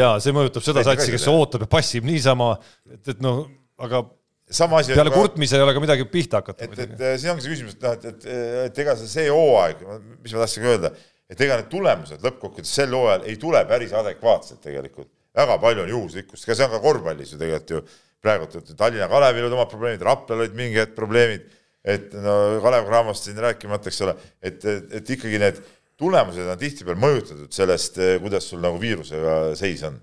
ja 0.00 0.12
see 0.20 0.36
mõjutab 0.36 0.64
seda 0.64 0.82
Trenni 0.82 1.00
satsi, 1.00 1.16
kes 1.16 1.26
ootab 1.32 1.64
ja 1.64 1.72
passib 1.78 2.08
niisama, 2.08 2.54
et, 2.92 3.02
et 3.14 3.24
noh, 3.24 3.44
aga 3.80 4.04
sama 4.50 4.80
asi 4.80 4.94
peale 4.94 5.10
ka... 5.10 5.18
kurtmise 5.18 5.58
ei 5.58 5.64
ole 5.64 5.74
ka 5.74 5.82
midagi 5.82 6.04
pihta 6.08 6.40
hakata. 6.40 6.68
et, 6.68 6.78
et 6.86 7.20
siin 7.20 7.32
ongi 7.32 7.44
see 7.44 7.56
küsimus, 7.56 7.76
et 7.76 7.84
noh, 7.84 7.96
et, 7.96 8.08
et, 8.12 8.26
et 8.68 8.84
ega 8.84 8.96
see, 9.00 9.08
see 9.10 9.28
hooaeg, 9.32 9.82
mis 10.22 10.36
ma 10.36 10.44
tahtsin 10.44 10.68
öelda 10.70 10.92
et 11.30 11.40
ega 11.42 11.58
need 11.60 11.70
tulemused 11.72 12.24
lõppkokkuvõttes 12.24 12.72
sel 12.78 12.94
hooajal 12.94 13.26
ei 13.30 13.36
tule 13.40 13.62
päris 13.68 13.94
adekvaatsed 13.96 14.60
tegelikult. 14.62 15.10
väga 15.36 15.58
palju 15.60 15.82
on 15.82 15.88
juhuslikkust, 15.92 16.46
ega 16.46 16.54
see 16.56 16.64
on 16.64 16.72
ka 16.72 16.80
korvpallis 16.80 17.32
ju 17.32 17.38
tegelikult 17.38 17.70
ju 17.70 17.80
praegu 18.24 18.46
Tallinna 18.76 19.08
Kalevil 19.10 19.46
olid 19.46 19.56
omad 19.56 19.70
probleemid, 19.70 20.02
Raplal 20.02 20.42
olid 20.42 20.54
mingi 20.56 20.80
hetk 20.80 20.94
probleemid, 20.96 21.44
et 21.84 22.14
no 22.18 22.36
Kalev 22.64 22.88
Cramost 22.88 23.28
siin 23.28 23.38
rääkimata, 23.42 23.90
eks 23.90 24.00
ole, 24.06 24.16
et, 24.40 24.64
et, 24.64 24.88
et 25.00 25.12
ikkagi 25.16 25.38
need 25.42 25.60
tulemused 26.00 26.48
on 26.48 26.58
tihtipeale 26.60 26.98
mõjutatud 27.00 27.52
sellest, 27.54 28.00
kuidas 28.22 28.48
sul 28.50 28.64
nagu 28.64 28.80
viirusega 28.80 29.36
seis 29.58 29.84
on 29.86 30.00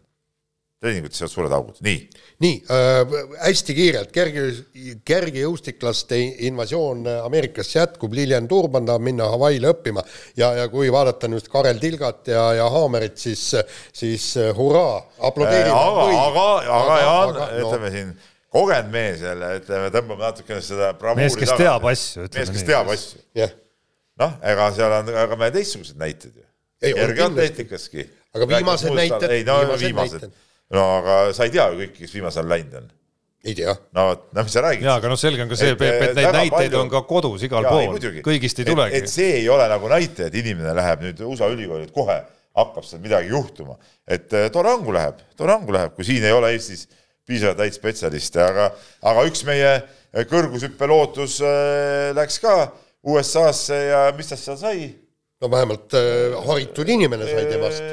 treeningutes 0.84 1.22
sealt 1.22 1.32
suured 1.32 1.54
augud, 1.56 1.78
nii. 1.86 2.00
nii 2.44 2.56
äh,, 2.76 3.14
hästi 3.46 3.76
kiirelt, 3.78 4.12
kerge, 4.16 4.44
kergejõustiklaste 5.08 6.20
invasioon 6.50 7.08
Ameerikasse 7.14 7.80
jätkub, 7.80 8.16
Lilian 8.18 8.50
Turban 8.52 8.90
tahab 8.90 9.06
minna 9.08 9.30
Hawaii'le 9.32 9.72
õppima 9.72 10.04
ja, 10.40 10.52
ja 10.60 10.68
kui 10.72 10.92
vaadata 10.94 11.30
nüüd 11.32 11.48
Karel 11.52 11.80
Tilgat 11.82 12.34
ja, 12.34 12.50
ja 12.60 12.68
Haamerit, 12.74 13.18
siis, 13.22 13.46
siis 13.96 14.28
äh, 14.42 14.52
hurraa, 14.58 15.00
aplodeerime 15.24 15.72
äh,. 15.72 15.88
aga, 15.88 16.22
aga, 16.28 16.78
aga 16.82 17.02
Jaan, 17.04 17.42
ütleme 17.64 17.88
no. 17.88 17.96
siin 17.98 18.14
kogenud 18.54 18.94
mees 18.94 19.24
jälle, 19.24 19.56
ütleme, 19.62 19.92
tõmbab 19.96 20.24
natukene 20.28 20.62
seda 20.66 20.94
mees, 21.16 21.38
kes 21.40 21.54
taga. 21.56 21.64
teab 21.64 21.92
asju. 21.94 22.30
mees, 22.36 22.56
kes 22.58 22.68
teab 22.68 22.92
asju 22.94 23.24
yeah.. 23.40 23.56
noh, 24.20 24.36
ega 24.52 24.72
seal 24.76 25.00
on, 25.00 25.14
aga 25.26 25.40
meil 25.40 25.56
teistsugused 25.56 26.00
näited 26.02 26.36
ju. 26.36 26.50
kergeatleetikaski. 26.84 28.10
aga 28.36 28.56
viimased 28.58 28.98
näited. 29.00 29.32
ei 29.32 29.48
no 29.48 29.62
viimased, 29.64 29.88
viimased 29.88 30.26
näited 30.26 30.42
no 30.74 30.84
aga 31.00 31.16
sa 31.36 31.48
ei 31.48 31.54
tea 31.54 31.70
ju 31.72 31.82
kõiki, 31.82 32.04
kes 32.04 32.14
viimasel 32.18 32.44
ajal 32.44 32.54
läinud 32.54 32.78
on. 32.80 32.92
ei 33.44 33.56
tea. 33.58 33.74
no 33.96 34.06
vot, 34.10 34.26
noh, 34.34 34.46
mis 34.48 34.56
sa 34.56 34.64
räägid. 34.66 34.86
jaa, 34.88 34.98
aga 35.02 35.12
noh, 35.12 35.20
selge 35.20 35.46
on 35.46 35.52
ka 35.52 35.60
see, 35.60 35.76
Peep, 35.80 36.06
et 36.08 36.16
neid 36.18 36.30
näiteid 36.38 36.56
palju... 36.56 36.80
on 36.82 36.94
ka 36.94 37.04
kodus 37.10 37.46
igal 37.48 37.68
ja, 37.68 37.74
pool, 37.74 38.22
kõigist 38.26 38.62
ei 38.62 38.70
tulegi. 38.70 39.02
et 39.02 39.12
see 39.12 39.36
ei 39.42 39.50
ole 39.54 39.68
nagu 39.72 39.92
näitaja, 39.92 40.32
et 40.32 40.40
inimene 40.42 40.74
läheb 40.80 41.06
nüüd 41.08 41.24
USA 41.30 41.52
ülikooli, 41.54 41.88
et 41.90 41.96
kohe 41.96 42.18
hakkab 42.58 42.86
seal 42.88 43.02
midagi 43.04 43.34
juhtuma. 43.34 43.78
et 44.08 44.34
äh, 44.34 44.50
Torangu 44.54 44.96
läheb, 44.96 45.22
Torangu 45.38 45.76
läheb, 45.76 45.96
kui 45.98 46.08
siin 46.08 46.26
ei 46.26 46.36
ole 46.36 46.54
Eestis 46.56 46.88
piisavalt 47.28 47.62
häid 47.64 47.76
spetsialiste, 47.76 48.42
aga, 48.44 48.72
aga 49.10 49.28
üks 49.30 49.46
meie 49.48 49.78
kõrgushüppe 50.30 50.90
lootus 50.90 51.40
äh, 51.46 52.12
läks 52.18 52.42
ka 52.44 52.58
USA-sse 53.04 53.80
ja 53.90 54.04
mis 54.18 54.30
tast 54.32 54.50
seal 54.50 54.60
sai? 54.60 54.92
no 55.44 55.50
vähemalt 55.52 55.94
äh, 56.00 56.38
haritud 56.48 56.88
inimene 56.90 57.28
sai 57.28 57.50
temast. 57.52 57.92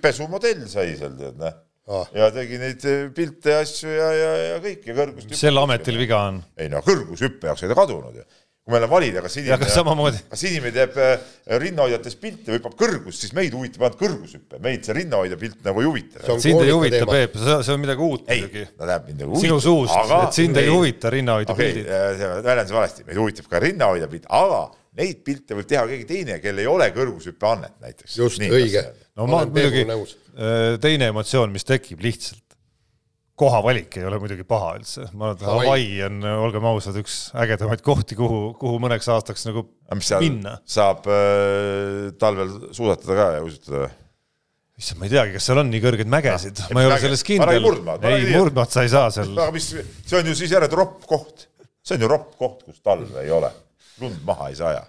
Pesumodell 0.00 0.68
sai 0.70 0.94
seal, 0.98 1.16
tead, 1.18 1.36
noh 1.40 1.58
ah. 1.88 2.12
ja 2.16 2.30
tegi 2.34 2.60
neid 2.60 2.84
eh, 2.88 3.08
pilte 3.14 3.56
ja 3.56 3.64
asju 3.64 3.90
ja, 3.94 4.12
ja, 4.16 4.30
ja 4.50 4.60
kõike 4.64 4.96
kõrgust. 4.96 5.34
sel 5.38 5.62
ametil 5.62 6.00
viga 6.00 6.26
on? 6.28 6.44
ei 6.60 6.70
no 6.72 6.84
kõrgushüppe 6.86 7.50
jaoks 7.50 7.64
ei 7.64 7.72
ta 7.72 7.78
kadunud 7.78 8.20
ju 8.20 8.28
kui 8.60 8.74
meil 8.74 8.84
on 8.86 8.90
valida, 8.92 9.22
kas 9.24 9.36
inimene, 9.40 10.18
kas 10.30 10.42
inimene 10.46 10.72
teeb 10.74 10.98
äh, 11.00 11.30
rinnahoidjates 11.62 12.16
pilte 12.20 12.52
või 12.52 12.58
hüppab 12.60 12.74
kõrgust, 12.78 13.24
siis 13.24 13.32
meid 13.36 13.54
huvitab 13.56 13.86
ainult 13.86 13.98
kõrgushüpe, 14.02 14.60
meid 14.62 14.84
see 14.86 14.96
rinnahoidja 15.00 15.38
pilt 15.40 15.64
nagu 15.66 15.82
ei 15.82 15.88
huvita. 15.88 16.22
sind 16.28 16.62
ei 16.62 16.74
huvita, 16.74 17.06
Peep, 17.08 17.38
see 17.40 17.74
on 17.74 17.80
midagi 17.82 18.04
uut 18.04 18.28
muidugi. 18.28 18.66
ta 18.76 18.90
läheb 18.90 19.08
mind 19.10 19.24
nagu 19.24 19.40
sinu 19.42 19.56
suust 19.64 19.96
et 19.96 20.36
sind 20.36 20.60
ei, 20.60 20.68
ei 20.68 20.74
huvita 20.74 21.12
rinnahoidja 21.16 21.56
okay, 21.56 21.72
pildid. 21.72 21.88
Äh, 21.88 22.36
väljendasin 22.44 22.78
valesti, 22.78 23.06
meid 23.08 23.22
huvitab 23.22 23.50
ka 23.50 23.62
rinnahoidja 23.64 24.10
pilt, 24.12 24.28
aga 24.28 24.62
neid 25.00 25.24
pilte 25.26 25.56
võib 25.58 25.68
teha 25.70 25.86
keegi 25.90 26.08
teine, 26.08 26.40
kel 26.44 26.60
ei 26.60 26.68
ole 26.70 26.90
kõrgushüppeannet 26.94 27.80
näiteks. 27.82 28.18
just, 28.20 28.44
õige. 28.44 28.84
no 29.16 29.26
ma 29.30 29.42
muidugi 29.48 29.86
Äh, 30.40 30.76
teine 30.80 31.10
emotsioon, 31.10 31.50
mis 31.52 31.66
tekib 31.66 32.02
lihtsalt, 32.04 32.44
kohavalik 33.40 33.96
ei 33.98 34.04
ole 34.06 34.20
muidugi 34.22 34.44
paha 34.46 34.74
üldse, 34.78 35.06
ma 35.10 35.32
arvan, 35.32 35.38
et 35.38 35.46
Hawaii 35.48 35.96
on, 36.06 36.20
olgem 36.46 36.68
ausad, 36.70 36.98
üks 37.00 37.16
ägedamaid 37.40 37.82
kohti, 37.84 38.16
kuhu, 38.18 38.52
kuhu 38.60 38.78
mõneks 38.82 39.08
aastaks 39.10 39.46
nagu 39.48 39.66
minna. 40.20 40.58
saab 40.68 41.08
äh, 41.10 42.12
talvel 42.20 42.52
suusatada 42.68 43.16
ka 43.18 43.26
ja 43.36 43.42
uisutada 43.46 43.82
või? 43.84 43.96
issand, 44.80 45.00
ma 45.00 45.08
ei 45.08 45.12
teagi, 45.12 45.34
kas 45.36 45.48
seal 45.50 45.60
on 45.60 45.72
nii 45.72 45.82
kõrgeid 45.84 46.12
mägesid, 46.12 46.62
ma 46.72 46.84
ei 46.84 46.88
ole 46.88 47.00
selles 47.02 47.24
kindel. 47.26 47.58
ei, 48.08 48.30
murdmaad 48.30 48.72
sa 48.72 48.86
ei 48.86 48.92
saa 48.92 49.10
seal. 49.12 49.34
aga 49.34 49.50
mis, 49.56 49.72
see 49.74 50.20
on 50.20 50.30
ju 50.30 50.36
siis 50.38 50.54
järelikult 50.54 50.80
ropp 50.84 51.10
koht, 51.10 51.48
see 51.84 51.98
on 51.98 52.06
ju 52.06 52.12
ropp 52.12 52.32
koht, 52.40 52.62
kus 52.68 52.80
talve 52.86 53.26
ei 53.26 53.34
ole 53.34 53.50
lund 54.00 54.22
maha 54.26 54.48
ei 54.50 54.56
saa 54.58 54.72
ja. 54.74 54.82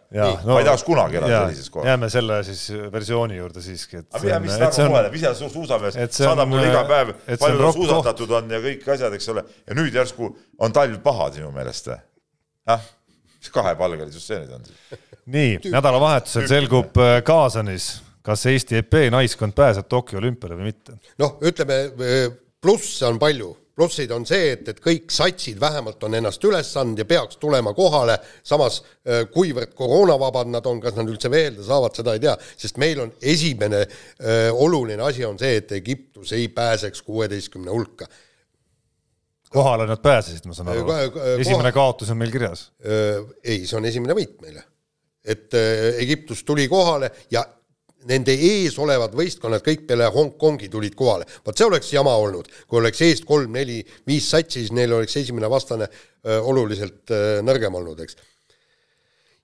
No, 0.43 0.53
ma 0.53 0.59
ei 0.61 0.67
tahaks 0.67 0.83
kunagi 0.87 1.19
elada 1.19 1.41
sellises 1.45 1.69
kohas. 1.73 1.87
jääme 1.91 2.09
selle 2.13 2.39
siis 2.47 2.63
versiooni 2.93 3.37
juurde 3.37 3.63
siiski, 3.63 4.01
et. 4.01 4.07
aga 4.09 4.23
mida, 4.23 4.39
mis 4.43 4.57
ta 4.59 4.69
arvab 4.85 5.07
kohe, 5.09 5.21
ise 5.21 5.51
suusamees 5.53 5.99
saadab 6.17 6.51
mulle 6.51 6.67
iga 6.69 6.83
päev, 6.89 7.13
palju 7.27 7.61
tal 7.63 7.75
suusatatud 7.77 8.35
on 8.39 8.51
ja 8.55 8.61
kõik 8.63 8.87
asjad, 8.95 9.17
eks 9.17 9.29
ole, 9.33 9.45
ja 9.67 9.77
nüüd 9.77 9.99
järsku 10.01 10.31
on 10.61 10.75
talv 10.75 10.99
paha 11.05 11.31
sinu 11.37 11.51
meelest 11.55 11.91
või? 11.91 11.99
ah, 12.75 12.85
mis 13.37 13.53
kahepalgelisus 13.53 14.27
see 14.31 14.41
nüüd 14.43 14.55
on 14.57 14.69
siis? 14.69 15.01
nii, 15.37 15.57
nädalavahetusel 15.71 16.47
selgub 16.51 17.01
äh, 17.01 17.17
Kaasanis, 17.25 17.93
kas 18.25 18.45
Eesti 18.51 18.81
EP 18.81 19.01
naiskond 19.13 19.57
pääseb 19.57 19.89
Tokyo 19.91 20.21
olümpiale 20.21 20.59
või 20.59 20.71
mitte. 20.71 20.97
noh, 21.21 21.37
ütleme 21.45 21.83
plusse 22.61 23.07
on 23.09 23.19
palju 23.21 23.55
plussid 23.75 24.11
on 24.11 24.25
see, 24.27 24.51
et, 24.55 24.67
et 24.71 24.79
kõik 24.83 25.11
satsid 25.13 25.59
vähemalt 25.61 26.03
on 26.03 26.15
ennast 26.17 26.43
üles 26.47 26.69
andnud 26.79 27.01
ja 27.01 27.05
peaks 27.07 27.39
tulema 27.41 27.73
kohale, 27.77 28.17
samas 28.43 28.81
äh, 28.81 29.23
kuivõrd 29.31 29.75
koroonavabad 29.77 30.51
nad 30.51 30.67
on, 30.69 30.81
kas 30.83 30.97
nad 30.97 31.09
üldse 31.09 31.31
veelda 31.31 31.63
saavad, 31.65 31.95
seda 31.97 32.15
ei 32.17 32.23
tea, 32.23 32.35
sest 32.59 32.81
meil 32.81 33.03
on 33.05 33.13
esimene 33.21 33.83
öö, 33.85 34.49
äh, 34.49 34.49
oluline 34.51 35.03
asi 35.07 35.25
on 35.27 35.39
see, 35.39 35.61
et 35.61 35.71
Egiptus 35.77 36.33
ei 36.37 36.49
pääseks 36.51 37.01
kuueteistkümne 37.07 37.71
hulka. 37.71 38.09
kohale 39.51 39.87
nad 39.87 39.99
pääsesid, 39.99 40.45
ma 40.47 40.53
saan 40.55 40.69
aru. 40.71 40.91
esimene 41.39 41.71
kaotus 41.75 42.11
on 42.11 42.17
meil 42.17 42.31
kirjas. 42.31 42.71
ei, 43.43 43.65
see 43.65 43.77
on 43.77 43.85
esimene 43.85 44.15
võit 44.15 44.37
meile. 44.41 44.63
et 45.23 45.53
Egiptus 46.01 46.43
tuli 46.43 46.67
kohale 46.67 47.11
ja 47.31 47.45
nende 48.09 48.33
ees 48.33 48.77
olevad 48.81 49.13
võistkonnad 49.17 49.63
kõik 49.65 49.85
peale 49.89 50.09
Hongkongi 50.13 50.69
tulid 50.71 50.95
kohale. 50.97 51.27
vot 51.45 51.57
see 51.57 51.67
oleks 51.67 51.93
jama 51.93 52.15
olnud, 52.21 52.49
kui 52.67 52.81
oleks 52.81 53.01
eest 53.05 53.25
kolm, 53.29 53.51
neli, 53.53 53.81
viis 54.07 54.29
satsi, 54.31 54.61
siis 54.61 54.75
neil 54.75 54.93
oleks 54.97 55.17
esimene 55.21 55.49
vastane 55.51 55.87
öö, 55.87 56.39
oluliselt 56.53 57.11
öö, 57.11 57.41
nõrgem 57.45 57.75
olnud, 57.81 57.99
eks. 58.05 58.17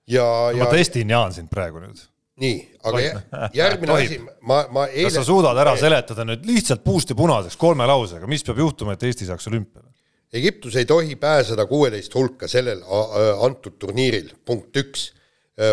ja 0.06 0.24
no,, 0.24 0.56
ja 0.58 0.64
ma 0.64 0.70
testin 0.74 1.10
Jaan 1.14 1.36
sind 1.36 1.50
praegu 1.52 1.82
nüüd. 1.82 2.00
nii, 2.42 2.56
aga 2.90 3.04
järgmine 3.60 3.98
asi, 3.98 4.18
ma, 4.40 4.64
ma 4.72 4.88
eile 4.88 5.10
kas 5.10 5.20
sa 5.20 5.26
suudad 5.28 5.58
ära 5.58 5.76
seletada 5.80 6.26
nüüd 6.28 6.46
lihtsalt 6.48 6.84
puust 6.86 7.14
ja 7.14 7.18
punaseks 7.18 7.58
kolme 7.60 7.86
lausega, 7.88 8.30
mis 8.30 8.46
peab 8.46 8.64
juhtuma, 8.64 8.96
et 8.96 9.06
Eesti 9.08 9.28
saaks 9.28 9.50
olümpiale? 9.50 9.88
Egiptus 10.32 10.74
ei 10.76 10.84
tohi 10.84 11.16
pääseda 11.16 11.64
kuueteist 11.66 12.14
hulka 12.14 12.48
sellel 12.48 12.82
antud 13.40 13.78
turniiril, 13.80 14.34
punkt 14.44 14.76
üks. 14.76 15.12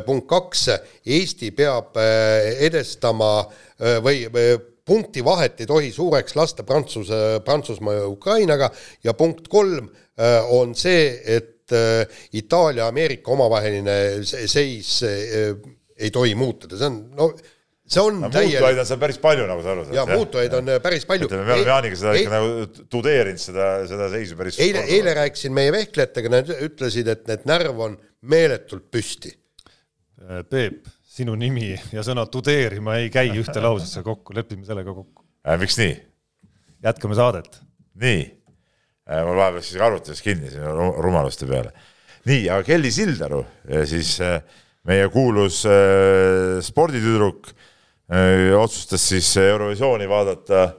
Punkt 0.05 0.27
kaks, 0.29 0.63
Eesti 1.05 1.51
peab 1.53 1.97
edestama 1.99 3.45
või 4.01 4.23
punkti 4.86 5.23
vahet 5.25 5.61
ei 5.61 5.69
tohi 5.69 5.91
suureks 5.93 6.36
lasta 6.38 6.65
Prantsuse, 6.65 7.41
Prantsusmaa 7.45 7.99
ja 7.99 8.07
Ukrainaga 8.09 8.71
ja 9.03 9.13
punkt 9.13 9.49
kolm 9.49 9.89
on 10.55 10.73
see, 10.77 11.11
et 11.38 11.73
Itaalia, 12.33 12.88
Ameerika 12.88 13.33
omavaheline 13.33 13.97
seis 14.25 14.99
ei 15.05 16.11
tohi 16.13 16.36
muutuda, 16.36 16.77
see 16.77 16.89
on 16.89 16.99
no 17.17 17.29
see 17.86 18.01
on 18.01 18.19
no, 18.19 18.29
täielik. 18.33 18.57
muutujaid 18.57 18.81
on 18.81 18.88
seal 18.89 18.99
päris 19.01 19.19
palju, 19.21 19.45
nagu 19.49 19.63
sa 19.63 19.73
aru 19.75 19.86
saad. 19.86 19.95
jaa, 19.99 20.05
muutujaid 20.09 20.57
on 20.57 20.73
äh, 20.73 20.81
päris 20.81 21.05
palju. 21.05 21.29
ütleme, 21.29 21.45
me 21.45 21.53
oleme 21.53 21.69
Jaaniga 21.69 21.99
seda 21.99 22.13
ikka 22.17 22.33
nagu 22.33 22.86
tudeerinud, 22.91 23.41
seda, 23.41 23.69
seda 23.89 24.09
seisu 24.13 24.38
päris 24.39 24.59
eile, 24.65 24.86
eile 24.97 25.13
rääkisin 25.19 25.53
meie 25.55 25.73
vehklejatega, 25.75 26.31
nad 26.33 26.53
ütlesid, 26.55 27.11
et 27.13 27.27
need 27.29 27.45
närv 27.49 27.81
on 27.88 27.97
meeletult 28.25 28.88
püsti. 28.93 29.36
Äh, 30.22 30.43
Peep, 30.49 30.86
sinu 31.16 31.36
nimi 31.39 31.74
ja 31.91 32.03
sõna 32.05 32.24
tudeerima 32.32 32.99
ei 33.01 33.09
käi 33.13 33.34
ühte 33.36 33.59
lausesse 33.66 34.03
kokku, 34.05 34.36
lepime 34.36 34.68
sellega 34.68 34.93
kokku 34.95 35.26
äh,. 35.43 35.57
miks 35.59 35.76
nii? 35.82 35.95
jätkame 36.86 37.18
saadet. 37.18 37.59
nii 37.99 38.22
äh,, 38.24 39.24
mul 39.28 39.36
vahepeal 39.41 39.66
siis 39.66 39.82
arvutis 39.82 40.24
kinni 40.24 40.53
siin 40.53 40.70
rumaluste 41.03 41.49
peale. 41.49 41.74
nii, 42.30 42.47
aga 42.47 42.63
Kelly 42.68 42.93
Sildaru, 42.95 43.43
siis 43.91 44.16
äh, 44.24 44.39
meie 44.86 45.09
kuulus 45.13 45.63
äh, 45.68 46.61
sporditüdruk 46.63 47.49
äh, 48.07 48.53
otsustas 48.57 49.05
siis 49.09 49.32
Eurovisiooni 49.41 50.07
vaadata 50.09 50.63
äh, 50.63 50.74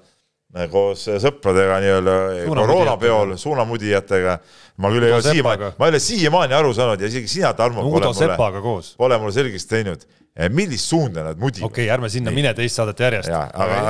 koos 0.73 1.07
sõpradega 1.23 1.81
nii-öelda 1.85 2.19
koroonapeol, 2.49 3.37
suunamudijatega. 3.41 4.39
ma 4.83 4.93
küll 4.93 5.09
ei 5.09 5.17
ole 5.17 5.25
siiamaani, 5.25 5.73
ma 5.79 5.89
ei 5.89 5.95
ole 5.95 6.03
siiamaani 6.03 6.57
aru 6.59 6.75
saanud 6.77 7.01
ja 7.01 7.11
isegi 7.13 7.29
sina, 7.39 7.55
Tarmo, 7.57 7.85
pole 7.91 8.13
mulle, 8.13 8.95
pole 8.97 9.19
mulle 9.19 9.37
selgeks 9.37 9.69
teinud 9.71 10.07
millist 10.37 10.85
suunda 10.85 11.23
nad 11.25 11.39
mudivad. 11.41 11.65
okei 11.65 11.87
okay,, 11.87 11.93
ärme 11.95 12.09
sinna 12.13 12.31
nii. 12.31 12.37
mine 12.37 12.53
teist 12.55 12.77
saadet 12.77 12.99
järjest. 13.01 13.31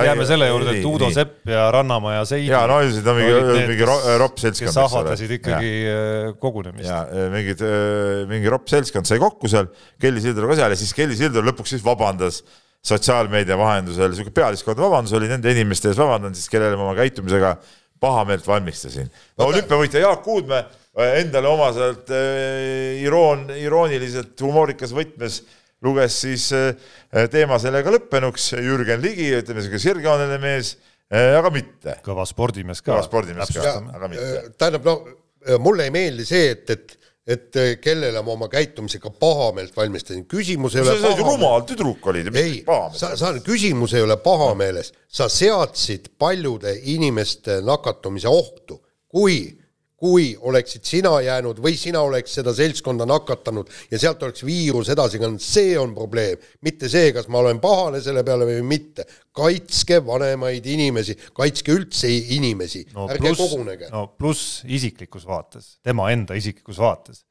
jääme 0.06 0.26
selle 0.28 0.46
juurde, 0.48 0.76
et 0.78 0.84
Uudo 0.86 1.08
nii. 1.08 1.16
Sepp 1.16 1.50
ja 1.50 1.64
Rannamaa 1.74 2.20
ja 2.20 2.24
Seidi. 2.24 2.52
ja 2.52 2.60
no 2.70 2.78
üldiselt 2.84 3.08
on 3.10 3.18
mingi, 3.18 3.64
mingi 3.72 3.88
ropp 4.22 4.38
seltskond. 4.38 4.70
kes 4.70 4.78
ahvatlesid 4.84 5.34
ikkagi 5.40 5.72
ja. 5.72 5.96
Kogunemist. 6.38 6.86
ja 6.86 7.30
mingid, 7.34 7.64
mingi 8.30 8.52
ropp 8.52 8.70
seltskond 8.70 9.10
sai 9.10 9.18
kokku 9.22 9.50
seal, 9.50 9.72
Kelly 10.02 10.22
Sildaru 10.22 10.52
ka 10.52 10.60
seal 10.60 10.76
ja 10.76 10.78
siis 10.78 10.94
Kelly 10.94 11.18
Sildaru 11.18 11.50
lõpuks 11.50 11.74
siis 11.74 11.82
vabandas 11.86 12.44
sotsiaalmeedia 12.84 13.58
vahendusel, 13.58 14.14
sihuke 14.14 14.34
pealiskaudne 14.34 14.84
vabandus 14.84 15.14
oli 15.18 15.30
nende 15.30 15.52
inimeste 15.52 15.90
ees, 15.90 16.00
vabandan 16.00 16.34
siis, 16.36 16.48
kellele 16.52 16.78
ma 16.78 16.88
oma 16.88 16.96
käitumisega 16.98 17.56
pahameelt 18.00 18.46
valmistasin. 18.46 19.08
no 19.38 19.48
olümpiavõitja 19.50 20.02
Jaak 20.04 20.22
Kuudme 20.22 20.64
endale 21.16 21.48
omaselt 21.48 22.10
iroon, 23.02 23.48
irooniliselt 23.56 24.40
humoorikas 24.40 24.94
võtmes 24.96 25.42
luges 25.84 26.20
siis 26.24 26.48
äh, 26.56 26.74
teema 27.32 27.58
sellega 27.62 27.92
lõppenuks, 27.94 28.52
Jürgen 28.64 29.02
Ligi, 29.04 29.28
ütleme 29.36 29.64
sihuke 29.64 29.80
sirgjooneline 29.82 30.38
mees, 30.42 30.74
aga 31.10 31.52
mitte. 31.54 31.98
kõva 32.06 32.26
spordimees 32.28 32.82
ka. 32.82 32.94
kõva 32.94 33.06
spordimees 33.06 33.52
ka, 33.54 33.74
aga 33.98 34.10
mitte. 34.12 34.30
Äh, 34.40 34.48
tähendab, 34.58 34.88
no 34.88 35.58
mulle 35.62 35.86
ei 35.86 35.94
meeldi 35.94 36.26
see, 36.26 36.54
et, 36.56 36.70
et 36.74 37.05
et 37.26 37.58
kellele 37.82 38.22
ma 38.22 38.32
oma 38.36 38.46
käitumisega 38.48 39.10
pahameelt 39.18 39.74
valmistasin, 39.76 40.24
küsimus 40.30 40.76
ei 40.76 40.84
ole 40.84 40.94
sa 41.00 41.10
olid 41.10 41.22
rumal 41.26 41.64
tüdruk 41.66 42.06
olid. 42.06 42.30
ei, 42.38 42.60
sa, 42.94 43.16
sa, 43.18 43.32
küsimus 43.42 43.96
ei 43.98 44.04
ole 44.06 44.16
pahameeles, 44.22 44.92
sa 45.08 45.26
seadsid 45.32 46.12
paljude 46.18 46.76
inimeste 46.94 47.58
nakatumise 47.66 48.30
ohtu, 48.30 48.78
kui 49.10 49.40
kui 49.96 50.34
oleksid 50.40 50.84
sina 50.84 51.14
jäänud 51.24 51.60
või 51.64 51.76
sina 51.80 52.02
oleks 52.04 52.36
seda 52.38 52.52
seltskonda 52.56 53.06
nakatanud 53.08 53.70
ja 53.90 54.00
sealt 54.00 54.22
oleks 54.26 54.44
viirus 54.44 54.90
edasi 54.92 55.20
kandnud, 55.22 55.42
see 55.42 55.76
on 55.80 55.94
probleem, 55.96 56.42
mitte 56.66 56.90
see, 56.92 57.12
kas 57.16 57.30
ma 57.32 57.40
olen 57.40 57.60
pahane 57.62 58.02
selle 58.04 58.24
peale 58.26 58.48
või 58.48 58.64
mitte. 58.76 59.06
kaitske 59.36 60.00
vanemaid 60.04 60.64
inimesi, 60.66 61.16
kaitske 61.36 61.72
üldse 61.72 62.08
inimesi 62.08 62.86
no,, 62.94 63.08
ärge 63.08 63.24
plus, 63.28 63.40
kogunege. 63.40 63.88
no 63.92 64.06
pluss 64.18 64.62
isiklikus 64.64 65.26
vaates, 65.28 65.76
tema 65.84 66.10
enda 66.12 66.36
isiklikus 66.36 66.78
vaates 66.80 67.24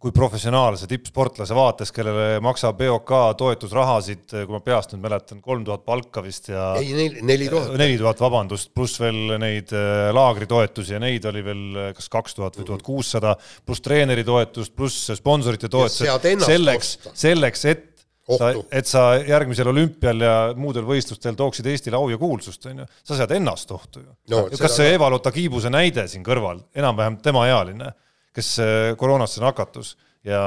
kui 0.00 0.14
professionaalse 0.16 0.86
tippsportlase 0.88 1.56
vaates, 1.56 1.90
kellele 1.92 2.38
maksab 2.44 2.78
EOK 2.86 3.10
toetusrahasid, 3.36 4.22
kui 4.32 4.54
ma 4.54 4.62
peast 4.64 4.94
nüüd 4.94 5.02
mäletan, 5.04 5.42
kolm 5.44 5.66
tuhat 5.66 5.84
palka 5.84 6.22
vist 6.24 6.48
ja 6.48 6.70
ei, 6.80 7.10
neli 7.20 7.50
tuhat. 7.52 7.74
neli 7.76 7.98
tuhat, 8.00 8.22
vabandust, 8.24 8.72
pluss 8.76 8.96
veel 9.02 9.36
neid 9.42 9.74
äh, 9.76 10.08
laagritoetusi 10.16 10.96
ja 10.96 11.02
neid 11.04 11.28
oli 11.28 11.44
veel 11.44 11.62
äh, 11.76 11.92
kas 11.98 12.08
kaks 12.16 12.38
tuhat 12.40 12.56
või 12.56 12.70
tuhat 12.72 12.86
kuussada, 12.86 13.36
pluss 13.68 13.84
treeneritoetust, 13.84 14.72
pluss 14.76 15.12
sponsorite 15.20 15.68
toetused, 15.68 16.48
selleks, 16.48 16.96
selleks, 17.12 17.68
et 17.68 17.86
sa, 18.30 18.52
et 18.72 18.88
sa 18.88 19.06
järgmisel 19.20 19.68
olümpial 19.68 20.24
ja 20.24 20.34
muudel 20.56 20.88
võistlustel 20.88 21.36
tooksid 21.36 21.68
Eestile 21.68 22.00
au 22.00 22.08
ja 22.08 22.16
kuulsust, 22.20 22.70
on 22.72 22.86
ju, 22.86 22.92
sa 23.04 23.20
sead 23.20 23.36
ennast 23.36 23.72
ohtu 23.76 24.00
ju 24.00 24.14
no,. 24.32 24.46
kas 24.48 24.80
see 24.80 24.94
Eva-Lotta 24.94 25.32
Kiibuse 25.34 25.68
näide 25.72 26.08
siin 26.08 26.24
kõrval, 26.24 26.62
enam-vähem 26.78 27.20
temaealine 27.24 27.92
kes 28.36 28.52
äh, 28.62 28.92
koroonasse 29.00 29.42
nakatus 29.42 29.96
ja 30.26 30.40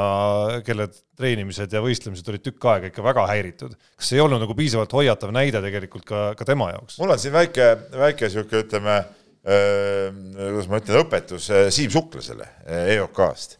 kelle 0.66 0.86
treenimised 1.18 1.72
ja 1.74 1.82
võistlemised 1.82 2.28
olid 2.30 2.44
tükk 2.46 2.68
aega 2.70 2.92
ikka 2.92 3.06
väga 3.06 3.26
häiritud. 3.32 3.74
kas 3.98 4.12
ei 4.14 4.22
olnud 4.22 4.44
nagu 4.44 4.54
piisavalt 4.58 4.94
hoiatav 4.94 5.34
näide 5.34 5.64
tegelikult 5.64 6.06
ka, 6.06 6.22
ka 6.38 6.46
tema 6.46 6.70
jaoks? 6.76 7.00
mul 7.02 7.16
on 7.16 7.22
siin 7.22 7.34
väike, 7.34 7.72
väike 7.98 8.30
niisugune, 8.30 8.64
ütleme 8.68 9.00
äh,, 9.00 10.14
kuidas 10.38 10.70
ma 10.70 10.82
ütlen, 10.84 11.02
õpetus 11.02 11.50
äh, 11.50 11.68
Siim 11.74 11.94
Suklasele 11.94 12.50
EOK-st 12.94 13.60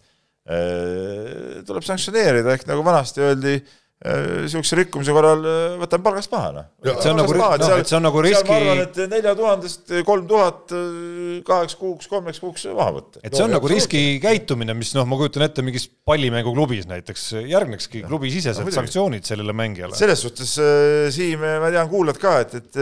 tuleb 1.64 1.86
sanktsioneerida, 1.88 2.52
ehk 2.52 2.66
nagu 2.68 2.82
vanasti 2.84 3.22
öeldi 3.24 3.62
niisuguse 4.04 4.76
rikkumise 4.82 5.14
korral 5.16 5.46
äh, 5.48 5.76
võtame 5.80 6.04
palgast 6.04 6.32
maha, 6.34 6.50
noh. 6.58 6.66
see 7.00 7.12
on 7.14 7.20
nagu, 7.22 7.36
noh, 7.40 7.54
et 7.78 7.88
see 7.88 7.96
on 7.96 8.04
nagu 8.04 8.24
riski. 8.26 8.50
ma 8.50 8.58
arvan, 8.58 8.82
et 8.84 9.00
nelja 9.14 9.32
tuhandest 9.40 9.94
kolm 10.08 10.28
tuhat 10.28 10.74
äh, 10.76 11.38
kaheks 11.48 11.78
kuuks, 11.80 12.10
kolmeks 12.12 12.42
kuuks 12.44 12.68
maha 12.76 12.98
võtta. 12.98 13.22
et 13.24 13.32
see 13.32 13.46
on 13.46 13.54
no, 13.54 13.62
nagu 13.62 13.72
riskikäitumine, 13.72 14.76
mis 14.76 14.92
noh, 14.98 15.08
ma 15.08 15.20
kujutan 15.22 15.48
ette, 15.48 15.64
mingis 15.64 15.88
pallimänguklubis 15.88 16.90
näiteks 16.92 17.30
järgnekski 17.48 18.04
klubisisesed 18.10 18.68
no, 18.68 18.76
sanktsioonid 18.76 19.28
sellele 19.30 19.56
mängijale. 19.56 19.96
selles 19.96 20.28
suhtes, 20.28 20.58
äh, 20.60 21.08
Siim, 21.14 21.40
ma 21.64 21.72
tean, 21.72 21.88
kuulad 21.92 22.20
ka, 22.20 22.42
et, 22.44 22.60
et 22.60 22.80